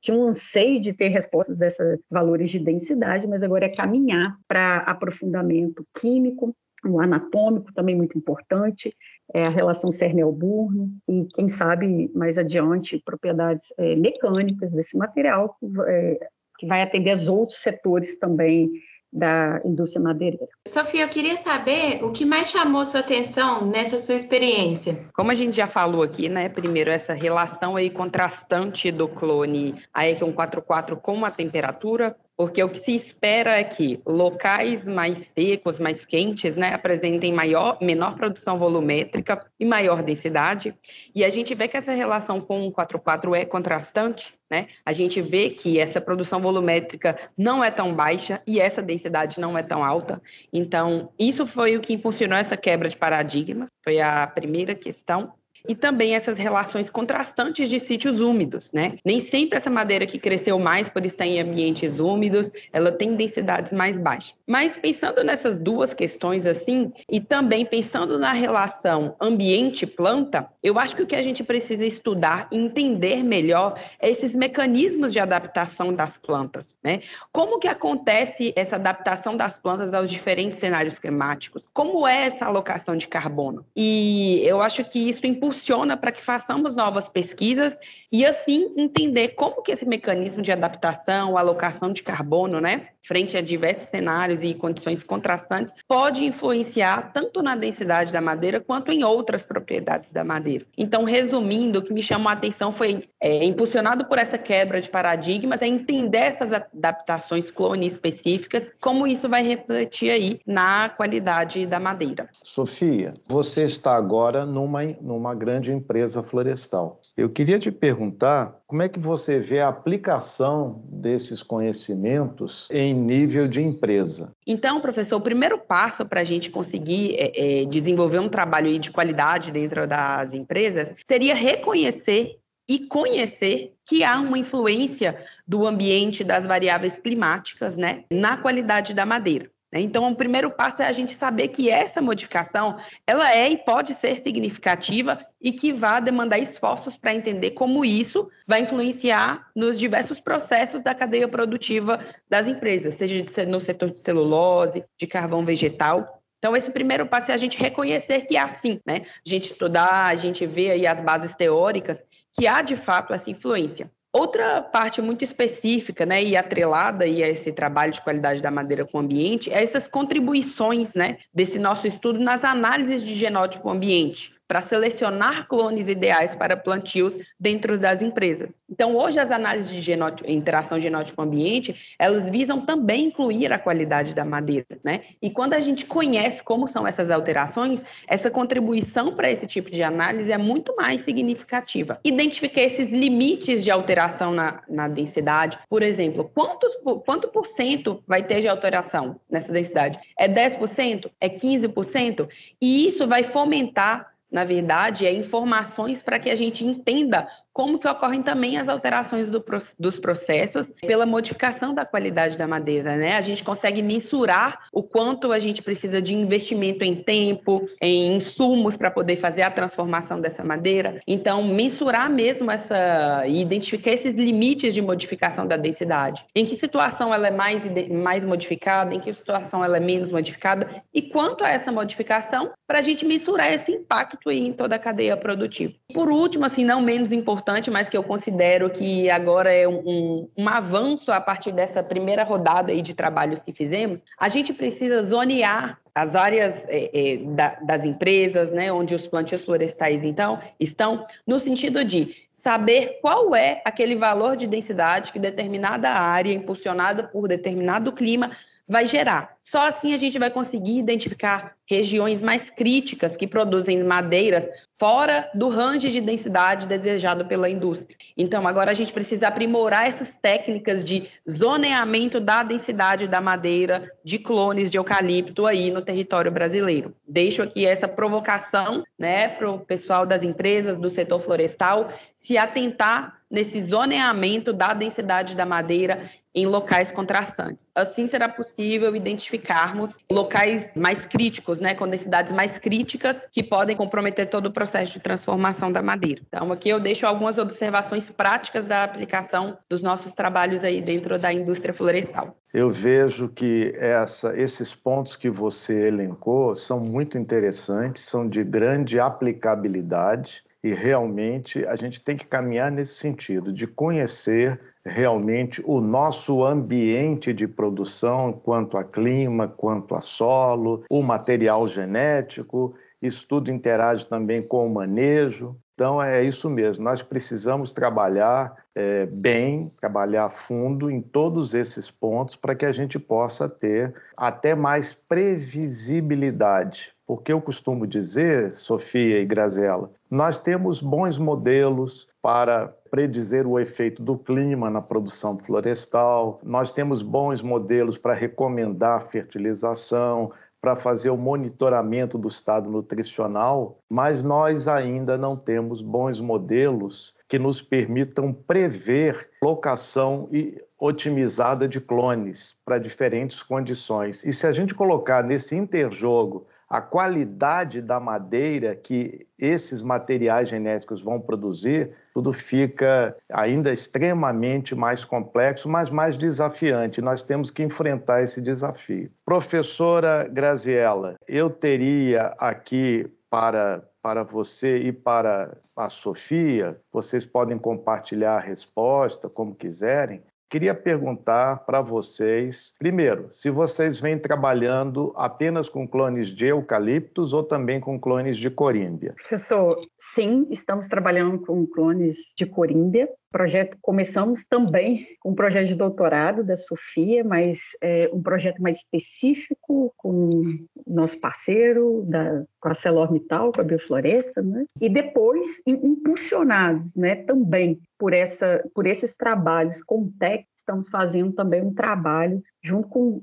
tinha 0.00 0.16
um 0.16 0.28
anseio 0.28 0.80
de 0.80 0.92
ter 0.92 1.08
respostas 1.08 1.58
desses 1.58 1.98
valores 2.10 2.50
de 2.50 2.58
densidade, 2.58 3.26
mas 3.26 3.42
agora 3.42 3.66
é 3.66 3.74
caminhar 3.74 4.36
para 4.48 4.78
aprofundamento 4.78 5.86
químico, 5.94 6.54
o 6.84 6.98
anatômico 6.98 7.72
também 7.74 7.94
muito 7.94 8.16
importante, 8.16 8.94
é 9.34 9.44
a 9.44 9.50
relação 9.50 9.90
Cernel-Burno 9.90 10.90
e, 11.06 11.26
quem 11.34 11.46
sabe, 11.46 12.10
mais 12.14 12.38
adiante, 12.38 13.02
propriedades 13.04 13.66
é, 13.78 13.94
mecânicas 13.96 14.72
desse 14.72 14.96
material, 14.96 15.56
é, 15.86 16.18
que 16.58 16.66
vai 16.66 16.82
atender 16.82 17.10
aos 17.10 17.28
outros 17.28 17.60
setores 17.60 18.18
também 18.18 18.70
da 19.12 19.60
indústria 19.64 20.02
madeireira. 20.02 20.46
Sofia, 20.66 21.02
eu 21.02 21.08
queria 21.08 21.36
saber 21.36 22.04
o 22.04 22.12
que 22.12 22.24
mais 22.24 22.50
chamou 22.50 22.84
sua 22.84 23.00
atenção 23.00 23.66
nessa 23.66 23.98
sua 23.98 24.14
experiência. 24.14 25.06
Como 25.14 25.30
a 25.30 25.34
gente 25.34 25.56
já 25.56 25.66
falou 25.66 26.02
aqui, 26.02 26.28
né, 26.28 26.48
primeiro 26.48 26.90
essa 26.90 27.12
relação 27.12 27.76
aí 27.76 27.90
contrastante 27.90 28.92
do 28.92 29.08
clone 29.08 29.74
AEC 29.92 30.20
144 30.20 30.96
com 30.96 31.24
a 31.24 31.30
temperatura, 31.30 32.16
porque 32.40 32.62
o 32.62 32.70
que 32.70 32.82
se 32.82 32.96
espera 32.96 33.58
é 33.58 33.64
que 33.64 34.00
locais 34.06 34.88
mais 34.88 35.18
secos, 35.38 35.78
mais 35.78 36.06
quentes, 36.06 36.56
né, 36.56 36.72
apresentem 36.72 37.34
maior, 37.34 37.76
menor 37.82 38.14
produção 38.14 38.58
volumétrica 38.58 39.44
e 39.60 39.64
maior 39.66 40.02
densidade. 40.02 40.74
E 41.14 41.22
a 41.22 41.28
gente 41.28 41.54
vê 41.54 41.68
que 41.68 41.76
essa 41.76 41.92
relação 41.92 42.40
com 42.40 42.66
o 42.66 42.72
44 42.72 43.34
é 43.34 43.44
contrastante, 43.44 44.34
né? 44.50 44.68
A 44.86 44.92
gente 44.94 45.20
vê 45.20 45.50
que 45.50 45.78
essa 45.78 46.00
produção 46.00 46.40
volumétrica 46.40 47.14
não 47.36 47.62
é 47.62 47.70
tão 47.70 47.94
baixa 47.94 48.40
e 48.46 48.58
essa 48.58 48.80
densidade 48.80 49.38
não 49.38 49.58
é 49.58 49.62
tão 49.62 49.84
alta. 49.84 50.18
Então, 50.50 51.12
isso 51.18 51.46
foi 51.46 51.76
o 51.76 51.80
que 51.82 51.92
impulsionou 51.92 52.38
essa 52.38 52.56
quebra 52.56 52.88
de 52.88 52.96
paradigma, 52.96 53.66
foi 53.84 54.00
a 54.00 54.26
primeira 54.26 54.74
questão 54.74 55.34
e 55.68 55.74
também 55.74 56.14
essas 56.14 56.38
relações 56.38 56.90
contrastantes 56.90 57.68
de 57.68 57.78
sítios 57.78 58.20
úmidos, 58.20 58.72
né? 58.72 58.96
Nem 59.04 59.20
sempre 59.20 59.58
essa 59.58 59.70
madeira 59.70 60.06
que 60.06 60.18
cresceu 60.18 60.58
mais 60.58 60.88
por 60.88 61.04
estar 61.04 61.26
em 61.26 61.40
ambientes 61.40 61.98
úmidos, 61.98 62.50
ela 62.72 62.90
tem 62.90 63.14
densidades 63.14 63.72
mais 63.72 63.96
baixas. 63.96 64.34
Mas 64.46 64.76
pensando 64.76 65.22
nessas 65.22 65.60
duas 65.60 65.94
questões 65.94 66.46
assim, 66.46 66.92
e 67.08 67.20
também 67.20 67.64
pensando 67.64 68.18
na 68.18 68.32
relação 68.32 69.14
ambiente-planta, 69.20 70.48
eu 70.62 70.78
acho 70.78 70.96
que 70.96 71.02
o 71.02 71.06
que 71.06 71.16
a 71.16 71.22
gente 71.22 71.44
precisa 71.44 71.84
estudar 71.84 72.48
e 72.50 72.56
entender 72.56 73.22
melhor 73.22 73.78
é 74.00 74.10
esses 74.10 74.34
mecanismos 74.34 75.12
de 75.12 75.18
adaptação 75.18 75.92
das 75.92 76.16
plantas, 76.16 76.78
né? 76.82 77.00
Como 77.32 77.58
que 77.58 77.68
acontece 77.68 78.52
essa 78.56 78.76
adaptação 78.76 79.36
das 79.36 79.56
plantas 79.58 79.92
aos 79.94 80.10
diferentes 80.10 80.58
cenários 80.58 80.98
climáticos? 80.98 81.68
Como 81.72 82.06
é 82.06 82.26
essa 82.26 82.46
alocação 82.46 82.96
de 82.96 83.06
carbono? 83.06 83.64
E 83.76 84.42
eu 84.44 84.60
acho 84.60 84.84
que 84.84 84.98
isso 85.08 85.26
impulsiona 85.26 85.49
impulsiona 85.50 85.96
para 85.96 86.12
que 86.12 86.22
façamos 86.22 86.76
novas 86.76 87.08
pesquisas 87.08 87.76
e 88.12 88.24
assim 88.24 88.72
entender 88.76 89.30
como 89.30 89.62
que 89.62 89.72
esse 89.72 89.86
mecanismo 89.86 90.42
de 90.42 90.52
adaptação, 90.52 91.36
alocação 91.36 91.92
de 91.92 92.02
carbono, 92.02 92.60
né, 92.60 92.88
frente 93.02 93.36
a 93.36 93.40
diversos 93.40 93.88
cenários 93.88 94.42
e 94.42 94.54
condições 94.54 95.02
contrastantes, 95.02 95.72
pode 95.88 96.24
influenciar 96.24 97.12
tanto 97.12 97.42
na 97.42 97.56
densidade 97.56 98.12
da 98.12 98.20
madeira 98.20 98.60
quanto 98.60 98.92
em 98.92 99.04
outras 99.04 99.44
propriedades 99.44 100.12
da 100.12 100.24
madeira. 100.24 100.64
Então, 100.76 101.04
resumindo, 101.04 101.78
o 101.78 101.82
que 101.82 101.92
me 101.92 102.02
chamou 102.02 102.28
a 102.28 102.32
atenção 102.32 102.72
foi 102.72 103.08
é, 103.20 103.44
impulsionado 103.44 104.04
por 104.04 104.18
essa 104.18 104.38
quebra 104.38 104.80
de 104.80 104.90
paradigmas, 104.90 105.62
é 105.62 105.66
entender 105.66 106.18
essas 106.18 106.52
adaptações 106.52 107.50
clone 107.50 107.86
específicas, 107.86 108.70
como 108.80 109.06
isso 109.06 109.28
vai 109.28 109.42
refletir 109.42 110.10
aí 110.10 110.40
na 110.46 110.88
qualidade 110.88 111.66
da 111.66 111.80
madeira. 111.80 112.28
Sofia, 112.42 113.14
você 113.26 113.64
está 113.64 113.94
agora 113.94 114.44
numa, 114.44 114.84
numa 115.00 115.34
grande 115.40 115.72
empresa 115.72 116.22
florestal. 116.22 117.00
Eu 117.16 117.30
queria 117.30 117.58
te 117.58 117.72
perguntar 117.72 118.60
como 118.66 118.82
é 118.82 118.88
que 118.88 118.98
você 118.98 119.40
vê 119.40 119.60
a 119.60 119.68
aplicação 119.68 120.84
desses 120.86 121.42
conhecimentos 121.42 122.68
em 122.70 122.94
nível 122.94 123.48
de 123.48 123.62
empresa. 123.62 124.32
Então, 124.46 124.80
professor, 124.80 125.16
o 125.16 125.20
primeiro 125.20 125.58
passo 125.58 126.04
para 126.04 126.20
a 126.20 126.24
gente 126.24 126.50
conseguir 126.50 127.16
é, 127.16 127.62
é, 127.62 127.64
desenvolver 127.64 128.18
um 128.18 128.28
trabalho 128.28 128.78
de 128.78 128.90
qualidade 128.90 129.50
dentro 129.50 129.86
das 129.86 130.34
empresas 130.34 130.88
seria 131.08 131.34
reconhecer 131.34 132.38
e 132.68 132.78
conhecer 132.86 133.72
que 133.84 134.04
há 134.04 134.20
uma 134.20 134.38
influência 134.38 135.24
do 135.44 135.66
ambiente, 135.66 136.22
das 136.22 136.46
variáveis 136.46 136.96
climáticas, 136.96 137.76
né, 137.76 138.04
na 138.12 138.36
qualidade 138.36 138.94
da 138.94 139.04
madeira. 139.04 139.50
Né? 139.72 139.80
Então, 139.80 140.10
o 140.10 140.16
primeiro 140.16 140.50
passo 140.50 140.82
é 140.82 140.86
a 140.86 140.92
gente 140.92 141.14
saber 141.14 141.48
que 141.48 141.70
essa 141.70 142.02
modificação 142.02 142.78
ela 143.06 143.32
é 143.34 143.48
e 143.48 143.56
pode 143.56 143.94
ser 143.94 144.16
significativa 144.16 145.24
e 145.40 145.52
que 145.52 145.72
vai 145.72 146.02
demandar 146.02 146.38
esforços 146.38 146.96
para 146.96 147.14
entender 147.14 147.52
como 147.52 147.84
isso 147.84 148.28
vai 148.46 148.62
influenciar 148.62 149.48
nos 149.54 149.78
diversos 149.78 150.20
processos 150.20 150.82
da 150.82 150.94
cadeia 150.94 151.28
produtiva 151.28 152.00
das 152.28 152.48
empresas, 152.48 152.94
seja 152.94 153.46
no 153.46 153.60
setor 153.60 153.90
de 153.90 154.00
celulose, 154.00 154.84
de 154.98 155.06
carvão 155.06 155.44
vegetal. 155.44 156.20
Então, 156.38 156.56
esse 156.56 156.70
primeiro 156.70 157.06
passo 157.06 157.30
é 157.30 157.34
a 157.34 157.38
gente 157.38 157.58
reconhecer 157.58 158.22
que 158.22 158.36
é 158.36 158.40
assim, 158.40 158.80
né? 158.86 159.02
A 159.04 159.28
gente 159.28 159.50
estudar, 159.52 160.06
a 160.06 160.16
gente 160.16 160.46
ver 160.46 160.70
aí 160.70 160.86
as 160.86 160.98
bases 161.00 161.34
teóricas 161.34 162.02
que 162.32 162.46
há 162.46 162.62
de 162.62 162.76
fato 162.76 163.12
essa 163.12 163.30
influência. 163.30 163.90
Outra 164.12 164.60
parte 164.60 165.00
muito 165.00 165.22
específica, 165.22 166.04
né, 166.04 166.22
e 166.22 166.36
atrelada 166.36 167.04
a 167.04 167.08
esse 167.08 167.52
trabalho 167.52 167.92
de 167.92 168.00
qualidade 168.00 168.42
da 168.42 168.50
madeira 168.50 168.84
com 168.84 168.98
o 168.98 169.00
ambiente, 169.00 169.52
é 169.52 169.62
essas 169.62 169.86
contribuições, 169.86 170.94
né, 170.94 171.18
desse 171.32 171.60
nosso 171.60 171.86
estudo 171.86 172.18
nas 172.18 172.44
análises 172.44 173.04
de 173.04 173.14
genótipo 173.14 173.70
ambiente. 173.70 174.34
Para 174.50 174.60
selecionar 174.60 175.46
clones 175.46 175.86
ideais 175.86 176.34
para 176.34 176.56
plantios 176.56 177.16
dentro 177.38 177.78
das 177.78 178.02
empresas. 178.02 178.58
Então, 178.68 178.96
hoje 178.96 179.20
as 179.20 179.30
análises 179.30 179.70
de 179.70 179.80
genótipo, 179.80 180.28
interação 180.28 180.80
genótipo-ambiente, 180.80 181.94
elas 181.96 182.28
visam 182.28 182.66
também 182.66 183.04
incluir 183.04 183.52
a 183.52 183.60
qualidade 183.60 184.12
da 184.12 184.24
madeira, 184.24 184.66
né? 184.82 185.02
E 185.22 185.30
quando 185.30 185.54
a 185.54 185.60
gente 185.60 185.86
conhece 185.86 186.42
como 186.42 186.66
são 186.66 186.84
essas 186.84 187.12
alterações, 187.12 187.84
essa 188.08 188.28
contribuição 188.28 189.14
para 189.14 189.30
esse 189.30 189.46
tipo 189.46 189.70
de 189.70 189.84
análise 189.84 190.32
é 190.32 190.38
muito 190.38 190.74
mais 190.74 191.02
significativa. 191.02 192.00
Identificar 192.02 192.62
esses 192.62 192.90
limites 192.90 193.62
de 193.62 193.70
alteração 193.70 194.32
na, 194.32 194.62
na 194.68 194.88
densidade, 194.88 195.60
por 195.68 195.80
exemplo, 195.80 196.28
quantos, 196.34 196.76
quanto 197.06 197.28
por 197.28 197.46
cento 197.46 198.02
vai 198.04 198.24
ter 198.24 198.40
de 198.40 198.48
alteração 198.48 199.20
nessa 199.30 199.52
densidade? 199.52 200.00
É 200.18 200.26
10%? 200.26 201.08
É 201.20 201.28
15%? 201.28 202.28
E 202.60 202.88
isso 202.88 203.06
vai 203.06 203.22
fomentar 203.22 204.09
na 204.30 204.44
verdade, 204.44 205.06
é 205.06 205.12
informações 205.12 206.02
para 206.02 206.18
que 206.18 206.30
a 206.30 206.36
gente 206.36 206.64
entenda 206.64 207.28
como 207.52 207.78
que 207.78 207.88
ocorrem 207.88 208.22
também 208.22 208.58
as 208.58 208.68
alterações 208.68 209.28
do, 209.28 209.44
dos 209.78 209.98
processos 209.98 210.72
pela 210.80 211.04
modificação 211.04 211.74
da 211.74 211.84
qualidade 211.84 212.38
da 212.38 212.46
madeira, 212.46 212.96
né? 212.96 213.16
A 213.16 213.20
gente 213.20 213.42
consegue 213.42 213.82
mensurar 213.82 214.60
o 214.72 214.82
quanto 214.82 215.32
a 215.32 215.38
gente 215.38 215.62
precisa 215.62 216.00
de 216.00 216.14
investimento 216.14 216.84
em 216.84 216.94
tempo, 216.96 217.68
em 217.80 218.16
insumos 218.16 218.76
para 218.76 218.90
poder 218.90 219.16
fazer 219.16 219.42
a 219.42 219.50
transformação 219.50 220.20
dessa 220.20 220.44
madeira. 220.44 221.00
Então, 221.06 221.42
mensurar 221.42 222.10
mesmo 222.10 222.50
essa 222.50 223.24
e 223.26 223.40
identificar 223.40 223.90
esses 223.90 224.14
limites 224.14 224.72
de 224.72 224.80
modificação 224.80 225.46
da 225.46 225.56
densidade. 225.56 226.24
Em 226.34 226.44
que 226.44 226.56
situação 226.56 227.12
ela 227.12 227.28
é 227.28 227.30
mais, 227.30 227.62
mais 227.90 228.24
modificada, 228.24 228.94
em 228.94 229.00
que 229.00 229.12
situação 229.12 229.64
ela 229.64 229.76
é 229.76 229.80
menos 229.80 230.10
modificada 230.10 230.82
e 230.94 231.02
quanto 231.02 231.44
a 231.44 231.48
essa 231.48 231.72
modificação 231.72 232.50
para 232.66 232.78
a 232.78 232.82
gente 232.82 233.04
mensurar 233.04 233.52
esse 233.52 233.72
impacto 233.72 234.30
em 234.30 234.52
toda 234.52 234.76
a 234.76 234.78
cadeia 234.78 235.16
produtiva. 235.16 235.74
Por 235.92 236.08
último, 236.08 236.44
assim, 236.44 236.64
não 236.64 236.80
menos 236.80 237.12
importante, 237.12 237.39
importante, 237.40 237.70
mas 237.70 237.88
que 237.88 237.96
eu 237.96 238.04
considero 238.04 238.68
que 238.68 239.10
agora 239.10 239.52
é 239.52 239.66
um, 239.66 240.28
um, 240.36 240.48
avanço 240.48 241.10
a 241.10 241.20
partir 241.20 241.52
dessa 241.52 241.82
primeira 241.82 242.22
rodada 242.22 242.70
aí 242.70 242.82
de 242.82 242.92
trabalhos 242.92 243.42
que 243.42 243.52
fizemos, 243.52 243.98
a 244.18 244.28
gente 244.28 244.52
precisa 244.52 245.02
zonear 245.02 245.78
as 245.94 246.14
áreas 246.14 246.64
é, 246.68 246.90
é, 246.92 247.16
da, 247.16 247.58
das 247.62 247.84
empresas, 247.84 248.52
né, 248.52 248.70
onde 248.70 248.94
os 248.94 249.06
plantios 249.06 249.42
florestais 249.42 250.04
então 250.04 250.38
estão, 250.60 251.06
no 251.26 251.40
sentido 251.40 251.82
de 251.82 252.14
saber 252.30 252.98
qual 253.00 253.34
é 253.34 253.62
aquele 253.64 253.96
valor 253.96 254.36
de 254.36 254.46
densidade 254.46 255.10
que 255.10 255.18
determinada 255.18 255.88
área, 255.88 256.32
impulsionada 256.32 257.04
por 257.04 257.26
determinado 257.26 257.90
clima, 257.92 258.32
vai 258.68 258.86
gerar. 258.86 259.36
Só 259.42 259.68
assim 259.68 259.94
a 259.94 259.98
gente 259.98 260.18
vai 260.18 260.30
conseguir 260.30 260.78
identificar 260.78 261.56
regiões 261.68 262.20
mais 262.20 262.50
críticas 262.50 263.16
que 263.16 263.26
produzem 263.26 263.82
madeiras 263.84 264.46
fora 264.78 265.30
do 265.34 265.48
range 265.48 265.90
de 265.90 266.00
densidade 266.00 266.66
desejado 266.66 267.26
pela 267.26 267.48
indústria. 267.48 267.96
Então, 268.16 268.46
agora 268.48 268.70
a 268.70 268.74
gente 268.74 268.92
precisa 268.92 269.28
aprimorar 269.28 269.86
essas 269.86 270.16
técnicas 270.16 270.84
de 270.84 271.08
zoneamento 271.30 272.18
da 272.18 272.42
densidade 272.42 273.06
da 273.06 273.20
madeira 273.20 273.90
de 274.04 274.18
clones 274.18 274.70
de 274.70 274.78
eucalipto 274.78 275.46
aí 275.46 275.70
no 275.70 275.82
território 275.82 276.32
brasileiro. 276.32 276.94
Deixo 277.06 277.42
aqui 277.42 277.64
essa 277.64 277.86
provocação 277.86 278.82
né, 278.98 279.28
para 279.28 279.50
o 279.50 279.60
pessoal 279.60 280.04
das 280.04 280.22
empresas 280.22 280.78
do 280.78 280.90
setor 280.90 281.20
florestal 281.20 281.92
se 282.16 282.36
atentar 282.36 283.20
nesse 283.30 283.62
zoneamento 283.62 284.52
da 284.52 284.74
densidade 284.74 285.36
da 285.36 285.46
madeira 285.46 286.10
em 286.34 286.46
locais 286.46 286.90
contrastantes. 286.92 287.70
Assim 287.74 288.06
será 288.06 288.28
possível 288.28 288.94
identificarmos 289.30 289.96
locais 290.10 290.76
mais 290.76 291.06
críticos, 291.06 291.60
né, 291.60 291.74
com 291.74 291.88
densidades 291.88 292.32
mais 292.32 292.58
críticas 292.58 293.16
que 293.30 293.42
podem 293.42 293.76
comprometer 293.76 294.28
todo 294.28 294.46
o 294.46 294.52
processo 294.52 294.94
de 294.94 295.00
transformação 295.00 295.70
da 295.70 295.82
madeira. 295.82 296.20
Então, 296.28 296.52
aqui 296.52 296.68
eu 296.68 296.80
deixo 296.80 297.06
algumas 297.06 297.38
observações 297.38 298.10
práticas 298.10 298.66
da 298.66 298.82
aplicação 298.82 299.56
dos 299.68 299.82
nossos 299.82 300.12
trabalhos 300.12 300.64
aí 300.64 300.82
dentro 300.82 301.18
da 301.18 301.32
indústria 301.32 301.72
florestal. 301.72 302.36
Eu 302.52 302.70
vejo 302.70 303.28
que 303.28 303.72
essa, 303.76 304.36
esses 304.36 304.74
pontos 304.74 305.16
que 305.16 305.30
você 305.30 305.86
elencou 305.86 306.54
são 306.54 306.80
muito 306.80 307.16
interessantes, 307.16 308.04
são 308.04 308.28
de 308.28 308.42
grande 308.42 308.98
aplicabilidade 308.98 310.42
e 310.62 310.74
realmente 310.74 311.64
a 311.66 311.76
gente 311.76 312.00
tem 312.00 312.16
que 312.16 312.26
caminhar 312.26 312.70
nesse 312.70 312.94
sentido 312.94 313.52
de 313.52 313.66
conhecer 313.66 314.60
realmente 314.84 315.62
o 315.64 315.80
nosso 315.80 316.44
ambiente 316.44 317.32
de 317.32 317.46
produção, 317.46 318.32
quanto 318.32 318.76
a 318.76 318.84
clima, 318.84 319.48
quanto 319.48 319.94
a 319.94 320.00
solo, 320.00 320.84
o 320.88 321.02
material 321.02 321.66
genético. 321.68 322.74
Isso 323.00 323.26
tudo 323.26 323.50
interage 323.50 324.06
também 324.06 324.42
com 324.42 324.66
o 324.66 324.72
manejo. 324.72 325.56
Então, 325.74 326.02
é 326.02 326.22
isso 326.22 326.50
mesmo. 326.50 326.84
Nós 326.84 327.02
precisamos 327.02 327.72
trabalhar 327.72 328.54
é, 328.74 329.06
bem, 329.06 329.72
trabalhar 329.80 330.30
fundo 330.30 330.90
em 330.90 331.00
todos 331.00 331.54
esses 331.54 331.90
pontos 331.90 332.36
para 332.36 332.54
que 332.54 332.66
a 332.66 332.72
gente 332.72 332.98
possa 332.98 333.48
ter 333.48 333.94
até 334.14 334.54
mais 334.54 334.92
previsibilidade. 334.92 336.92
Porque 337.06 337.32
eu 337.32 337.40
costumo 337.40 337.86
dizer, 337.86 338.54
Sofia 338.54 339.20
e 339.20 339.24
Grazela, 339.24 339.90
nós 340.10 340.38
temos 340.38 340.82
bons 340.82 341.16
modelos 341.16 342.09
para 342.22 342.68
predizer 342.90 343.46
o 343.46 343.58
efeito 343.58 344.02
do 344.02 344.18
clima 344.18 344.68
na 344.68 344.82
produção 344.82 345.38
florestal. 345.38 346.40
Nós 346.42 346.72
temos 346.72 347.02
bons 347.02 347.40
modelos 347.40 347.96
para 347.96 348.14
recomendar 348.14 349.08
fertilização, 349.08 350.32
para 350.60 350.76
fazer 350.76 351.08
o 351.08 351.16
monitoramento 351.16 352.18
do 352.18 352.28
estado 352.28 352.68
nutricional, 352.68 353.78
mas 353.88 354.22
nós 354.22 354.68
ainda 354.68 355.16
não 355.16 355.34
temos 355.34 355.80
bons 355.80 356.20
modelos 356.20 357.14
que 357.26 357.38
nos 357.38 357.62
permitam 357.62 358.32
prever 358.32 359.30
locação 359.42 360.28
e 360.30 360.62
otimizada 360.78 361.66
de 361.66 361.80
clones 361.80 362.60
para 362.64 362.78
diferentes 362.78 363.42
condições. 363.42 364.22
E 364.24 364.32
se 364.32 364.46
a 364.46 364.52
gente 364.52 364.74
colocar 364.74 365.24
nesse 365.24 365.56
interjogo 365.56 366.46
a 366.70 366.80
qualidade 366.80 367.82
da 367.82 367.98
madeira 367.98 368.76
que 368.76 369.26
esses 369.36 369.82
materiais 369.82 370.48
genéticos 370.48 371.02
vão 371.02 371.20
produzir, 371.20 371.90
tudo 372.14 372.32
fica 372.32 373.16
ainda 373.32 373.72
extremamente 373.72 374.72
mais 374.72 375.04
complexo, 375.04 375.68
mas 375.68 375.90
mais 375.90 376.16
desafiante. 376.16 377.02
Nós 377.02 377.24
temos 377.24 377.50
que 377.50 377.64
enfrentar 377.64 378.22
esse 378.22 378.40
desafio. 378.40 379.10
Professora 379.24 380.28
Graziella, 380.28 381.16
eu 381.26 381.50
teria 381.50 382.34
aqui 382.38 383.10
para, 383.28 383.82
para 384.00 384.22
você 384.22 384.78
e 384.78 384.92
para 384.92 385.56
a 385.76 385.88
Sofia, 385.88 386.78
vocês 386.92 387.24
podem 387.24 387.56
compartilhar 387.58 388.36
a 388.36 388.40
resposta 388.40 389.28
como 389.28 389.54
quiserem, 389.54 390.22
Queria 390.50 390.74
perguntar 390.74 391.64
para 391.64 391.80
vocês, 391.80 392.74
primeiro, 392.76 393.28
se 393.30 393.50
vocês 393.50 394.00
vêm 394.00 394.18
trabalhando 394.18 395.12
apenas 395.14 395.68
com 395.68 395.86
clones 395.86 396.26
de 396.30 396.46
eucaliptos 396.46 397.32
ou 397.32 397.44
também 397.44 397.78
com 397.78 398.00
clones 398.00 398.36
de 398.36 398.50
corímbia? 398.50 399.14
Professor, 399.14 399.80
sim, 399.96 400.48
estamos 400.50 400.88
trabalhando 400.88 401.38
com 401.38 401.64
clones 401.64 402.34
de 402.36 402.46
corímbia 402.46 403.08
projeto 403.30 403.76
começamos 403.80 404.44
também 404.44 405.06
com 405.20 405.30
um 405.30 405.34
projeto 405.34 405.68
de 405.68 405.74
doutorado 405.74 406.42
da 406.42 406.56
Sofia, 406.56 407.24
mas 407.24 407.60
é, 407.80 408.10
um 408.12 408.22
projeto 408.22 408.60
mais 408.60 408.78
específico 408.78 409.92
com 409.96 410.58
nosso 410.86 411.18
parceiro 411.20 412.04
da 412.08 412.44
com 412.60 412.68
a 412.68 412.74
Celormital, 412.74 413.52
com 413.52 413.60
a 413.60 413.64
Biofloresta, 413.64 414.42
né? 414.42 414.64
E 414.80 414.88
depois 414.88 415.62
impulsionados, 415.66 416.94
né, 416.94 417.16
também 417.16 417.80
por 417.98 418.12
essa 418.12 418.62
por 418.74 418.86
esses 418.86 419.16
trabalhos 419.16 419.82
com 419.82 420.02
o 420.02 420.12
TEC, 420.18 420.44
estamos 420.56 420.88
fazendo 420.88 421.32
também 421.32 421.62
um 421.62 421.72
trabalho 421.72 422.42
junto 422.62 422.88
com 422.88 423.22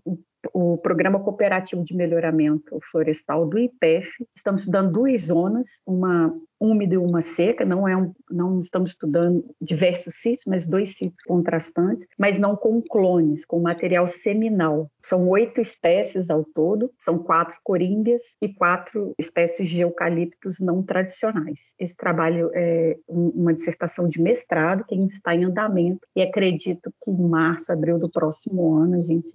o 0.53 0.77
Programa 0.77 1.19
Cooperativo 1.19 1.83
de 1.83 1.95
Melhoramento 1.95 2.79
Florestal 2.91 3.47
do 3.47 3.57
IPEF. 3.57 4.09
Estamos 4.35 4.61
estudando 4.61 4.91
duas 4.91 5.23
zonas, 5.23 5.81
uma 5.85 6.33
úmida 6.59 6.95
e 6.95 6.97
uma 6.97 7.21
seca, 7.21 7.63
não, 7.63 7.87
é 7.87 7.95
um, 7.95 8.11
não 8.31 8.59
estamos 8.59 8.91
estudando 8.91 9.43
diversos 9.61 10.15
sítios, 10.15 10.45
mas 10.47 10.67
dois 10.67 10.97
sítios 10.97 11.21
contrastantes, 11.27 12.07
mas 12.17 12.39
não 12.39 12.55
com 12.55 12.81
clones, 12.81 13.45
com 13.45 13.59
material 13.59 14.07
seminal. 14.07 14.89
São 15.03 15.27
oito 15.29 15.61
espécies 15.61 16.29
ao 16.29 16.43
todo, 16.43 16.91
são 16.97 17.19
quatro 17.19 17.57
corímbias 17.63 18.35
e 18.41 18.49
quatro 18.49 19.13
espécies 19.19 19.69
de 19.69 19.81
eucaliptos 19.81 20.59
não 20.59 20.81
tradicionais. 20.81 21.75
Esse 21.79 21.95
trabalho 21.95 22.49
é 22.53 22.97
uma 23.07 23.53
dissertação 23.53 24.07
de 24.09 24.21
mestrado 24.21 24.83
que 24.85 24.95
está 24.95 25.35
em 25.35 25.45
andamento 25.45 26.07
e 26.15 26.21
acredito 26.21 26.91
que 27.03 27.11
em 27.11 27.27
março, 27.27 27.71
abril 27.71 27.99
do 27.99 28.09
próximo 28.09 28.75
ano 28.75 28.95
a 28.99 29.03
gente 29.03 29.26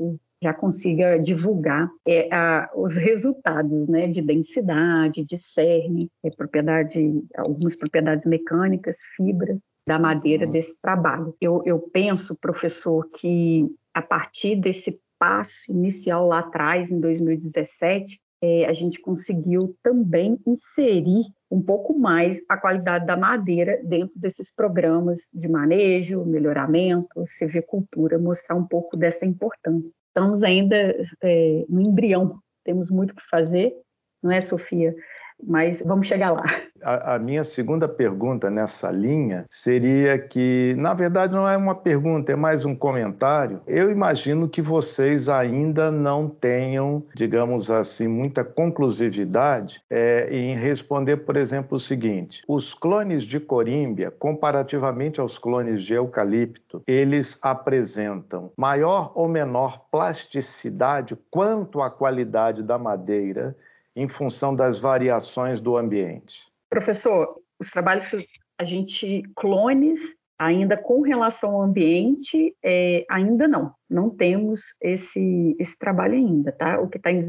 já 0.42 0.52
consiga 0.52 1.18
divulgar 1.18 1.88
é, 2.06 2.28
a, 2.34 2.68
os 2.74 2.96
resultados 2.96 3.86
né, 3.86 4.08
de 4.08 4.20
densidade, 4.20 5.24
de 5.24 5.36
cerne, 5.36 6.10
é, 6.24 6.30
propriedade, 6.30 7.22
algumas 7.36 7.76
propriedades 7.76 8.26
mecânicas, 8.26 8.98
fibra 9.16 9.56
da 9.86 9.98
madeira 9.98 10.46
uhum. 10.46 10.52
desse 10.52 10.80
trabalho. 10.80 11.34
Eu, 11.40 11.62
eu 11.64 11.78
penso, 11.78 12.36
professor, 12.36 13.08
que 13.10 13.68
a 13.94 14.02
partir 14.02 14.56
desse 14.56 15.00
passo 15.18 15.70
inicial 15.70 16.26
lá 16.26 16.40
atrás, 16.40 16.90
em 16.90 16.98
2017, 16.98 18.20
é, 18.42 18.66
a 18.66 18.72
gente 18.72 19.00
conseguiu 19.00 19.76
também 19.82 20.36
inserir 20.44 21.22
um 21.48 21.62
pouco 21.62 21.96
mais 21.96 22.42
a 22.48 22.56
qualidade 22.56 23.06
da 23.06 23.16
madeira 23.16 23.80
dentro 23.84 24.18
desses 24.18 24.52
programas 24.52 25.30
de 25.32 25.48
manejo, 25.48 26.24
melhoramento, 26.24 27.24
silvicultura, 27.26 28.18
mostrar 28.18 28.56
um 28.56 28.66
pouco 28.66 28.96
dessa 28.96 29.24
importância. 29.24 29.88
Estamos 30.08 30.42
ainda 30.42 30.76
é, 31.22 31.64
no 31.68 31.80
embrião, 31.80 32.38
temos 32.64 32.90
muito 32.90 33.12
o 33.12 33.14
que 33.14 33.22
fazer, 33.30 33.72
não 34.20 34.32
é, 34.32 34.40
Sofia? 34.40 34.94
Mas 35.42 35.82
vamos 35.84 36.06
chegar 36.06 36.30
lá. 36.30 36.44
A, 36.82 37.14
a, 37.14 37.18
minha 37.18 37.44
segunda 37.44 37.88
pergunta 37.88 38.50
nessa 38.50 38.90
linha 38.90 39.46
seria 39.50 40.18
que, 40.18 40.74
na 40.76 40.94
verdade, 40.94 41.32
não 41.32 41.48
é 41.48 41.56
uma 41.56 41.74
pergunta, 41.74 42.32
é 42.32 42.36
mais 42.36 42.64
um 42.64 42.74
comentário. 42.74 43.60
Eu 43.66 43.90
imagino 43.90 44.48
que 44.48 44.60
vocês 44.60 45.28
ainda 45.28 45.90
não 45.90 46.28
tenham, 46.28 47.04
digamos 47.14 47.70
assim, 47.70 48.08
muita 48.08 48.44
conclusividade 48.44 49.80
é, 49.88 50.28
em 50.30 50.56
responder, 50.56 51.18
por 51.18 51.36
exemplo, 51.36 51.76
o 51.76 51.80
seguinte: 51.80 52.42
os 52.48 52.74
clones 52.74 53.22
de 53.22 53.38
corímbia, 53.38 54.10
comparativamente 54.10 55.20
aos 55.20 55.38
clones 55.38 55.84
de 55.84 55.94
eucalipto, 55.94 56.82
eles 56.86 57.38
apresentam 57.42 58.50
maior 58.56 59.12
ou 59.14 59.28
menor 59.28 59.86
plasticidade 59.90 61.16
quanto 61.30 61.80
à 61.80 61.90
qualidade 61.90 62.62
da 62.62 62.78
madeira 62.78 63.56
em 63.94 64.08
função 64.08 64.54
das 64.54 64.78
variações 64.78 65.60
do 65.60 65.76
ambiente? 65.76 66.46
Professor, 66.70 67.36
os 67.58 67.70
trabalhos 67.70 68.06
que 68.06 68.16
a 68.58 68.64
gente 68.64 69.22
clones 69.36 70.14
ainda 70.42 70.76
com 70.76 71.02
relação 71.02 71.54
ao 71.54 71.62
ambiente, 71.62 72.54
é, 72.64 73.04
ainda 73.08 73.46
não, 73.46 73.72
não 73.88 74.10
temos 74.10 74.74
esse, 74.80 75.54
esse 75.58 75.78
trabalho 75.78 76.14
ainda, 76.14 76.50
tá? 76.50 76.80
O 76.80 76.88
que 76.88 76.96
está 76.96 77.12
em 77.12 77.20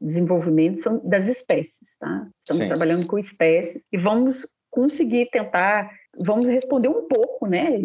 desenvolvimento 0.00 0.80
são 0.80 1.00
das 1.02 1.26
espécies, 1.26 1.96
tá? 1.98 2.28
Estamos 2.40 2.62
Sim. 2.62 2.68
trabalhando 2.68 3.06
com 3.06 3.18
espécies 3.18 3.86
e 3.90 3.96
vamos 3.96 4.46
conseguir 4.70 5.30
tentar, 5.30 5.90
vamos 6.18 6.48
responder 6.48 6.88
um 6.88 7.08
pouco, 7.08 7.46
né? 7.46 7.80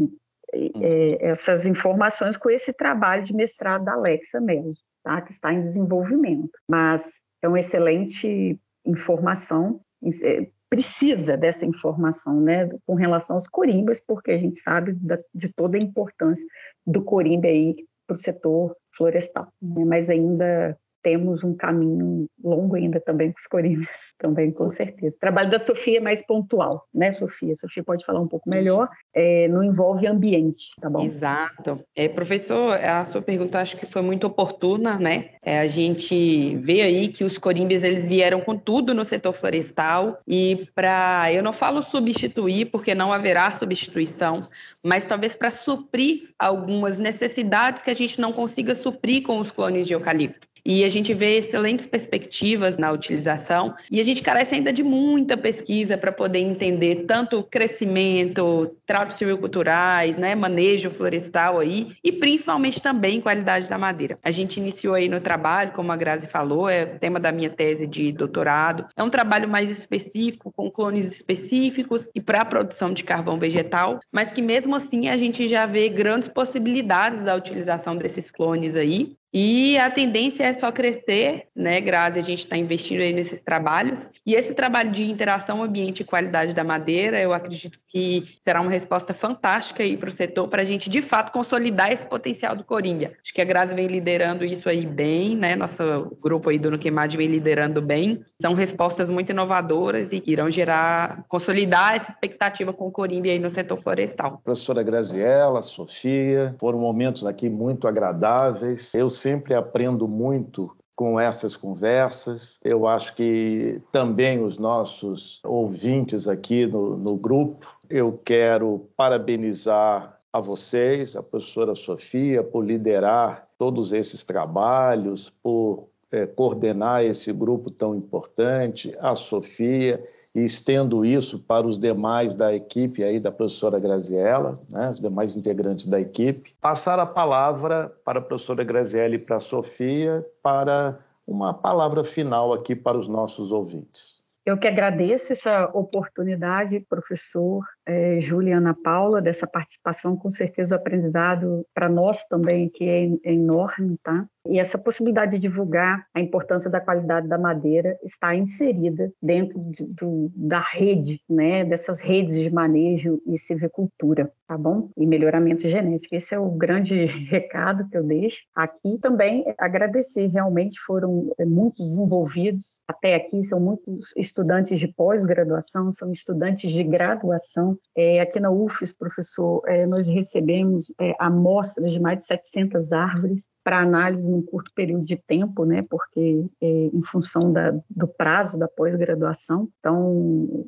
É, 0.51 1.29
essas 1.29 1.65
informações 1.65 2.35
com 2.35 2.49
esse 2.49 2.73
trabalho 2.73 3.23
de 3.23 3.35
mestrado 3.35 3.85
da 3.85 3.93
Alexa 3.93 4.41
Mello, 4.41 4.73
tá? 5.03 5.21
Que 5.21 5.31
está 5.31 5.53
em 5.53 5.61
desenvolvimento. 5.61 6.51
Mas 6.67 7.21
é 7.41 7.47
uma 7.47 7.59
excelente 7.59 8.59
informação, 8.85 9.81
é, 10.23 10.47
precisa 10.69 11.35
dessa 11.35 11.65
informação, 11.65 12.39
né, 12.39 12.69
com 12.85 12.93
relação 12.93 13.35
aos 13.35 13.47
corimbas, 13.47 13.99
porque 13.99 14.31
a 14.31 14.37
gente 14.37 14.57
sabe 14.57 14.93
da, 14.93 15.17
de 15.33 15.49
toda 15.49 15.77
a 15.77 15.81
importância 15.81 16.45
do 16.85 17.03
corimba 17.03 17.47
aí 17.47 17.75
para 18.05 18.13
o 18.13 18.17
setor 18.17 18.75
florestal, 18.95 19.51
né, 19.61 19.83
mas 19.85 20.09
ainda 20.09 20.77
temos 21.01 21.43
um 21.43 21.55
caminho 21.55 22.27
longo 22.43 22.75
ainda 22.75 22.99
também 22.99 23.31
com 23.31 23.39
os 23.39 23.47
corimbas, 23.47 23.87
também 24.17 24.51
com 24.51 24.67
certeza. 24.69 25.15
O 25.15 25.19
trabalho 25.19 25.49
da 25.49 25.59
Sofia 25.59 25.97
é 25.97 26.01
mais 26.01 26.25
pontual, 26.25 26.87
né, 26.93 27.11
Sofia? 27.11 27.55
Sofia 27.55 27.83
pode 27.83 28.05
falar 28.05 28.19
um 28.19 28.27
pouco 28.27 28.49
melhor, 28.49 28.89
é, 29.13 29.47
não 29.47 29.63
envolve 29.63 30.07
ambiente, 30.07 30.71
tá 30.79 30.89
bom? 30.89 31.03
Exato. 31.03 31.83
É, 31.95 32.07
professor, 32.07 32.73
a 32.73 33.05
sua 33.05 33.21
pergunta 33.21 33.59
acho 33.59 33.77
que 33.77 33.85
foi 33.85 34.01
muito 34.01 34.27
oportuna, 34.27 34.97
né? 34.97 35.31
É, 35.43 35.59
a 35.59 35.67
gente 35.67 36.55
vê 36.57 36.81
aí 36.81 37.07
que 37.07 37.23
os 37.23 37.37
corimbas 37.37 37.83
eles 37.83 38.07
vieram 38.07 38.41
com 38.41 38.57
tudo 38.57 38.93
no 38.93 39.05
setor 39.05 39.33
florestal 39.33 40.19
e 40.27 40.67
para, 40.75 41.31
eu 41.31 41.41
não 41.41 41.53
falo 41.53 41.81
substituir, 41.81 42.65
porque 42.65 42.93
não 42.93 43.13
haverá 43.13 43.51
substituição, 43.51 44.47
mas 44.83 45.07
talvez 45.07 45.35
para 45.35 45.51
suprir 45.51 46.29
algumas 46.37 46.99
necessidades 46.99 47.81
que 47.81 47.89
a 47.89 47.95
gente 47.95 48.19
não 48.19 48.33
consiga 48.33 48.75
suprir 48.75 49.23
com 49.23 49.39
os 49.39 49.51
clones 49.51 49.85
de 49.85 49.93
eucalipto. 49.93 50.48
E 50.65 50.83
a 50.83 50.89
gente 50.89 51.13
vê 51.13 51.37
excelentes 51.37 51.85
perspectivas 51.85 52.77
na 52.77 52.91
utilização 52.91 53.73
e 53.89 53.99
a 53.99 54.03
gente 54.03 54.21
carece 54.21 54.55
ainda 54.55 54.71
de 54.71 54.83
muita 54.83 55.37
pesquisa 55.37 55.97
para 55.97 56.11
poder 56.11 56.39
entender 56.39 57.05
tanto 57.07 57.43
crescimento, 57.43 58.75
tratos 58.85 59.17
silviculturais, 59.17 60.17
né, 60.17 60.35
manejo 60.35 60.91
florestal 60.91 61.59
aí 61.59 61.93
e 62.03 62.11
principalmente 62.11 62.81
também 62.81 63.21
qualidade 63.21 63.67
da 63.67 63.77
madeira. 63.77 64.17
A 64.23 64.31
gente 64.31 64.57
iniciou 64.57 64.95
aí 64.95 65.09
no 65.09 65.19
trabalho, 65.19 65.71
como 65.71 65.91
a 65.91 65.95
Grazi 65.95 66.27
falou, 66.27 66.69
é 66.69 66.85
tema 66.85 67.19
da 67.19 67.31
minha 67.31 67.49
tese 67.49 67.87
de 67.87 68.11
doutorado. 68.11 68.85
É 68.95 69.03
um 69.03 69.09
trabalho 69.09 69.47
mais 69.47 69.69
específico, 69.69 70.51
com 70.55 70.69
clones 70.69 71.05
específicos 71.05 72.09
e 72.13 72.21
para 72.21 72.41
a 72.41 72.45
produção 72.45 72.93
de 72.93 73.03
carvão 73.03 73.39
vegetal, 73.39 73.99
mas 74.11 74.31
que 74.31 74.41
mesmo 74.41 74.75
assim 74.75 75.09
a 75.09 75.17
gente 75.17 75.47
já 75.47 75.65
vê 75.65 75.89
grandes 75.89 76.27
possibilidades 76.27 77.23
da 77.23 77.35
utilização 77.35 77.95
desses 77.95 78.29
clones 78.31 78.75
aí 78.75 79.17
e 79.33 79.77
a 79.77 79.89
tendência 79.91 80.43
é 80.43 80.53
só 80.53 80.71
crescer, 80.71 81.47
né, 81.55 81.79
Grazi? 81.79 82.19
A 82.19 82.23
gente 82.23 82.39
está 82.39 82.57
investindo 82.57 83.01
aí 83.01 83.13
nesses 83.13 83.41
trabalhos. 83.41 83.99
E 84.25 84.33
esse 84.33 84.53
trabalho 84.53 84.91
de 84.91 85.03
interação 85.03 85.63
ambiente 85.63 86.01
e 86.01 86.05
qualidade 86.05 86.53
da 86.53 86.63
madeira, 86.63 87.19
eu 87.19 87.31
acredito 87.31 87.79
que 87.87 88.23
será 88.41 88.59
uma 88.59 88.71
resposta 88.71 89.13
fantástica 89.13 89.83
aí 89.83 89.95
para 89.95 90.09
o 90.09 90.11
setor, 90.11 90.47
para 90.47 90.63
a 90.63 90.65
gente, 90.65 90.89
de 90.89 91.01
fato, 91.01 91.31
consolidar 91.31 91.91
esse 91.91 92.05
potencial 92.05 92.55
do 92.55 92.63
Coringa. 92.63 93.13
Acho 93.23 93.33
que 93.33 93.41
a 93.41 93.45
Grazi 93.45 93.75
vem 93.75 93.87
liderando 93.87 94.43
isso 94.43 94.67
aí 94.67 94.85
bem, 94.85 95.35
né? 95.35 95.55
Nosso 95.55 96.17
grupo 96.21 96.49
aí 96.49 96.57
do 96.57 96.71
Nuquemad 96.71 97.15
vem 97.15 97.27
liderando 97.27 97.81
bem. 97.81 98.23
São 98.41 98.53
respostas 98.53 99.09
muito 99.09 99.31
inovadoras 99.31 100.11
e 100.11 100.23
irão 100.25 100.49
gerar, 100.49 101.23
consolidar 101.27 101.95
essa 101.95 102.11
expectativa 102.11 102.73
com 102.73 102.87
o 102.87 102.91
Corimba 102.91 103.27
aí 103.27 103.37
no 103.37 103.49
setor 103.49 103.77
florestal. 103.77 104.41
Professora 104.43 104.81
Graziella, 104.81 105.61
Sofia, 105.61 106.55
foram 106.59 106.79
momentos 106.79 107.25
aqui 107.25 107.49
muito 107.49 107.87
agradáveis. 107.87 108.93
Eu 108.95 109.09
sempre 109.19 109.53
aprendo 109.53 110.07
muito 110.07 110.75
com 110.95 111.19
essas 111.19 111.55
conversas. 111.55 112.59
Eu 112.63 112.87
acho 112.87 113.15
que 113.15 113.81
também 113.91 114.43
os 114.43 114.57
nossos 114.57 115.39
ouvintes 115.45 116.27
aqui 116.27 116.65
no, 116.65 116.97
no 116.97 117.15
grupo, 117.15 117.65
eu 117.89 118.19
quero 118.23 118.89
parabenizar 118.97 120.19
a 120.31 120.39
vocês, 120.39 121.15
a 121.15 121.23
professora 121.23 121.73
Sofia, 121.73 122.43
por 122.43 122.65
liderar 122.65 123.47
todos 123.57 123.93
esses 123.93 124.23
trabalhos, 124.23 125.33
por 125.41 125.87
é, 126.11 126.25
coordenar 126.25 127.03
esse 127.03 127.31
grupo 127.31 127.71
tão 127.71 127.95
importante, 127.95 128.91
a 128.99 129.15
Sofia 129.15 130.03
e 130.39 130.45
estendo 130.45 131.05
isso 131.05 131.39
para 131.39 131.67
os 131.67 131.77
demais 131.77 132.33
da 132.33 132.53
equipe 132.53 133.03
aí 133.03 133.19
da 133.19 133.31
professora 133.31 133.79
Graziella, 133.79 134.57
né, 134.69 134.89
os 134.91 135.01
demais 135.01 135.35
integrantes 135.35 135.87
da 135.87 135.99
equipe. 135.99 136.55
Passar 136.61 136.97
a 136.99 137.05
palavra 137.05 137.93
para 138.05 138.19
a 138.19 138.21
professora 138.21 138.63
Graziella 138.63 139.15
e 139.15 139.19
para 139.19 139.37
a 139.37 139.41
Sofia 139.41 140.25
para 140.41 140.99
uma 141.27 141.53
palavra 141.53 142.03
final 142.03 142.53
aqui 142.53 142.75
para 142.75 142.97
os 142.97 143.07
nossos 143.07 143.51
ouvintes. 143.51 144.19
Eu 144.45 144.57
que 144.57 144.67
agradeço 144.67 145.33
essa 145.33 145.69
oportunidade, 145.73 146.79
professor 146.79 147.63
é, 147.89 148.19
Juliana 148.19 148.75
Paula, 148.75 149.19
dessa 149.19 149.47
participação. 149.47 150.15
Com 150.15 150.31
certeza 150.31 150.75
o 150.75 150.77
aprendizado 150.77 151.65
para 151.73 151.89
nós 151.89 152.23
também 152.25 152.67
aqui 152.67 152.87
é, 152.87 153.31
é 153.31 153.33
enorme, 153.33 153.97
tá? 154.03 154.27
E 154.47 154.59
essa 154.59 154.77
possibilidade 154.77 155.33
de 155.33 155.39
divulgar 155.39 156.05
a 156.13 156.19
importância 156.19 156.69
da 156.69 156.79
qualidade 156.79 157.27
da 157.27 157.37
madeira 157.37 157.97
está 158.03 158.35
inserida 158.35 159.11
dentro 159.21 159.59
de, 159.59 159.85
do, 159.85 160.31
da 160.35 160.59
rede, 160.59 161.21
né, 161.29 161.65
dessas 161.65 162.01
redes 162.01 162.39
de 162.39 162.51
manejo 162.51 163.21
e 163.27 163.37
silvicultura, 163.37 164.31
tá 164.47 164.57
bom? 164.57 164.89
E 164.97 165.05
melhoramento 165.05 165.67
genético. 165.67 166.15
Esse 166.15 166.33
é 166.33 166.39
o 166.39 166.49
grande 166.49 167.05
recado 167.29 167.87
que 167.89 167.97
eu 167.97 168.03
deixo 168.03 168.39
aqui. 168.55 168.97
Também 168.99 169.45
agradecer, 169.57 170.27
realmente 170.27 170.79
foram 170.79 171.31
é, 171.37 171.45
muitos 171.45 171.97
envolvidos 171.97 172.81
até 172.87 173.15
aqui, 173.15 173.43
são 173.43 173.59
muitos 173.59 174.13
estudantes 174.15 174.79
de 174.79 174.87
pós-graduação, 174.87 175.91
são 175.91 176.11
estudantes 176.11 176.71
de 176.71 176.83
graduação. 176.83 177.77
É, 177.95 178.21
aqui 178.21 178.39
na 178.39 178.49
UFES, 178.49 178.93
professor, 178.93 179.61
é, 179.67 179.85
nós 179.85 180.07
recebemos 180.07 180.91
é, 180.99 181.13
amostras 181.19 181.91
de 181.91 181.99
mais 181.99 182.19
de 182.19 182.25
700 182.25 182.93
árvores 182.93 183.47
para 183.63 183.81
análise 183.81 184.31
num 184.31 184.41
curto 184.41 184.71
período 184.73 185.03
de 185.03 185.15
tempo, 185.15 185.65
né, 185.65 185.85
porque 185.87 186.45
é, 186.61 186.65
em 186.67 187.03
função 187.03 187.51
da, 187.51 187.71
do 187.89 188.07
prazo 188.07 188.57
da 188.57 188.67
pós-graduação. 188.67 189.67
Então, 189.79 190.65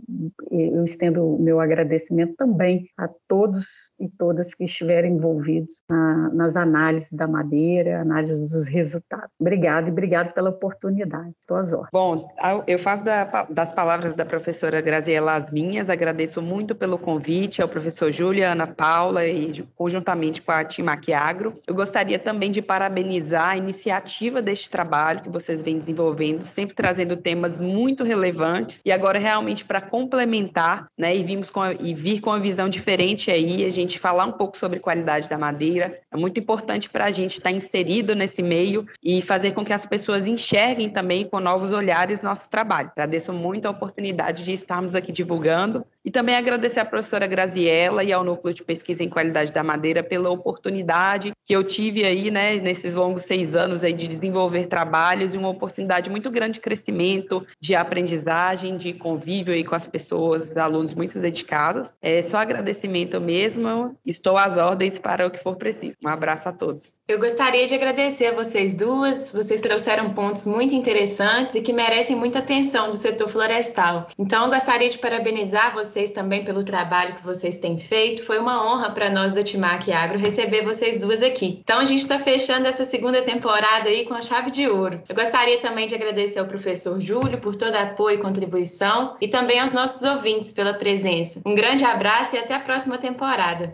eu 0.51 0.83
estendo 0.83 1.23
o 1.23 1.41
meu 1.41 1.59
agradecimento 1.59 2.35
também 2.35 2.87
a 2.97 3.09
todos 3.27 3.91
e 3.99 4.07
todas 4.07 4.53
que 4.53 4.65
estiveram 4.65 5.07
envolvidos 5.07 5.81
na, 5.89 6.29
nas 6.33 6.55
análises 6.55 7.11
da 7.11 7.27
madeira, 7.27 8.01
análise 8.01 8.39
dos 8.39 8.67
resultados. 8.67 9.31
Obrigada 9.39 9.87
e 9.87 9.91
obrigado 9.91 10.33
pela 10.33 10.49
oportunidade. 10.49 11.33
Estou 11.39 11.57
às 11.57 11.73
ordens. 11.73 11.89
Bom, 11.91 12.29
eu 12.67 12.77
faço 12.77 13.03
da, 13.03 13.23
das 13.49 13.73
palavras 13.73 14.13
da 14.13 14.25
professora 14.25 14.81
Graziela 14.81 15.35
as 15.35 15.49
minhas, 15.49 15.89
agradeço 15.89 16.41
muito 16.41 16.75
pelo 16.75 16.97
convite 17.01 17.61
ao 17.61 17.67
professor 17.67 18.11
Júlia, 18.11 18.51
Ana 18.51 18.67
Paula 18.67 19.27
e 19.27 19.63
conjuntamente 19.75 20.41
com 20.41 20.51
a 20.51 20.63
Timac 20.63 21.11
Agro. 21.11 21.59
Eu 21.67 21.75
gostaria 21.75 22.17
também 22.17 22.51
de 22.51 22.61
parabenizar 22.61 23.49
a 23.49 23.57
iniciativa 23.57 24.41
deste 24.41 24.69
trabalho 24.69 25.21
que 25.21 25.29
vocês 25.29 25.61
vêm 25.61 25.77
desenvolvendo, 25.77 26.43
sempre 26.43 26.75
trazendo 26.75 27.17
temas 27.17 27.59
muito 27.59 28.03
relevantes 28.03 28.79
e 28.85 28.91
agora 28.91 29.19
realmente 29.19 29.65
para 29.65 29.81
complementar, 29.81 30.87
né, 30.97 31.15
e 31.15 31.23
vimos 31.23 31.49
com 31.49 31.61
a, 31.61 31.73
e 31.73 31.93
vir 31.93 32.21
com 32.21 32.29
uma 32.29 32.39
visão 32.39 32.69
diferente 32.69 33.29
aí, 33.29 33.65
a 33.65 33.69
gente 33.69 33.99
falar 33.99 34.25
um 34.25 34.31
pouco 34.31 34.57
sobre 34.57 34.79
qualidade 34.79 35.27
da 35.27 35.37
madeira. 35.37 35.99
É 36.11 36.17
muito 36.17 36.39
importante 36.39 36.89
para 36.89 37.05
a 37.05 37.11
gente 37.11 37.33
estar 37.33 37.51
inserido 37.51 38.15
nesse 38.15 38.41
meio 38.41 38.85
e 39.03 39.21
fazer 39.21 39.51
com 39.51 39.65
que 39.65 39.73
as 39.73 39.85
pessoas 39.85 40.27
enxerguem 40.27 40.89
também 40.89 41.25
com 41.25 41.39
novos 41.39 41.71
olhares 41.71 42.21
nosso 42.21 42.49
trabalho. 42.49 42.91
Agradeço 42.91 43.33
muito 43.33 43.65
a 43.65 43.71
oportunidade 43.71 44.43
de 44.43 44.53
estarmos 44.53 44.95
aqui 44.95 45.11
divulgando 45.11 45.85
e 46.03 46.09
também 46.09 46.35
agradecer 46.35 46.79
à 46.79 46.85
professora 46.85 47.27
Graziella 47.27 48.03
e 48.03 48.11
ao 48.11 48.23
Núcleo 48.23 48.53
de 48.53 48.63
Pesquisa 48.63 49.03
em 49.03 49.09
Qualidade 49.09 49.51
da 49.51 49.63
Madeira 49.63 50.03
pela 50.03 50.29
oportunidade 50.29 51.31
que 51.51 51.55
eu 51.55 51.65
tive 51.65 52.05
aí, 52.05 52.31
né, 52.31 52.55
nesses 52.61 52.93
longos 52.93 53.23
seis 53.23 53.53
anos 53.53 53.83
aí 53.83 53.91
de 53.91 54.07
desenvolver 54.07 54.67
trabalhos 54.67 55.35
e 55.35 55.37
uma 55.37 55.49
oportunidade 55.49 56.09
muito 56.09 56.31
grande 56.31 56.53
de 56.53 56.59
crescimento, 56.61 57.45
de 57.59 57.75
aprendizagem, 57.75 58.77
de 58.77 58.93
convívio 58.93 59.53
aí 59.53 59.65
com 59.65 59.75
as 59.75 59.85
pessoas, 59.85 60.55
alunos 60.55 60.93
muito 60.93 61.19
dedicados. 61.19 61.89
É 62.01 62.21
só 62.21 62.37
agradecimento 62.37 63.19
mesmo. 63.19 63.97
Estou 64.05 64.37
às 64.37 64.55
ordens 64.55 64.97
para 64.97 65.27
o 65.27 65.29
que 65.29 65.43
for 65.43 65.57
preciso. 65.57 65.97
Um 66.01 66.07
abraço 66.07 66.47
a 66.47 66.53
todos. 66.53 66.89
Eu 67.11 67.19
gostaria 67.19 67.67
de 67.67 67.73
agradecer 67.73 68.27
a 68.27 68.31
vocês 68.31 68.73
duas. 68.73 69.33
Vocês 69.33 69.59
trouxeram 69.59 70.11
pontos 70.11 70.45
muito 70.45 70.73
interessantes 70.73 71.57
e 71.57 71.61
que 71.61 71.73
merecem 71.73 72.15
muita 72.15 72.39
atenção 72.39 72.89
do 72.89 72.95
setor 72.95 73.27
florestal. 73.27 74.07
Então, 74.17 74.45
eu 74.45 74.49
gostaria 74.49 74.89
de 74.89 74.97
parabenizar 74.97 75.73
vocês 75.73 76.11
também 76.11 76.45
pelo 76.45 76.63
trabalho 76.63 77.15
que 77.15 77.23
vocês 77.23 77.57
têm 77.57 77.77
feito. 77.77 78.23
Foi 78.23 78.39
uma 78.39 78.65
honra 78.65 78.91
para 78.91 79.09
nós 79.09 79.33
da 79.33 79.43
Timac 79.43 79.91
Agro 79.91 80.17
receber 80.17 80.63
vocês 80.63 80.99
duas 80.99 81.21
aqui. 81.21 81.40
Então, 81.45 81.79
a 81.79 81.85
gente 81.85 82.01
está 82.01 82.19
fechando 82.19 82.67
essa 82.67 82.83
segunda 82.83 83.21
temporada 83.21 83.89
aí 83.89 84.05
com 84.05 84.13
a 84.13 84.21
chave 84.21 84.51
de 84.51 84.67
ouro. 84.67 85.01
Eu 85.07 85.15
gostaria 85.15 85.59
também 85.59 85.87
de 85.87 85.95
agradecer 85.95 86.39
ao 86.39 86.45
professor 86.45 86.99
Júlio 86.99 87.39
por 87.39 87.55
todo 87.55 87.75
apoio 87.75 88.19
e 88.19 88.21
contribuição 88.21 89.15
e 89.21 89.27
também 89.27 89.59
aos 89.59 89.71
nossos 89.71 90.03
ouvintes 90.07 90.51
pela 90.51 90.73
presença. 90.73 91.41
Um 91.45 91.55
grande 91.55 91.83
abraço 91.83 92.35
e 92.35 92.39
até 92.39 92.55
a 92.55 92.59
próxima 92.59 92.97
temporada. 92.97 93.73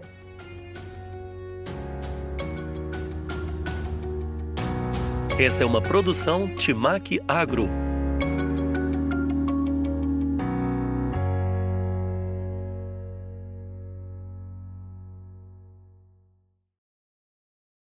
Esta 5.40 5.64
é 5.64 5.66
uma 5.68 5.82
produção 5.82 6.48
Timac 6.56 7.20
Agro 7.28 7.87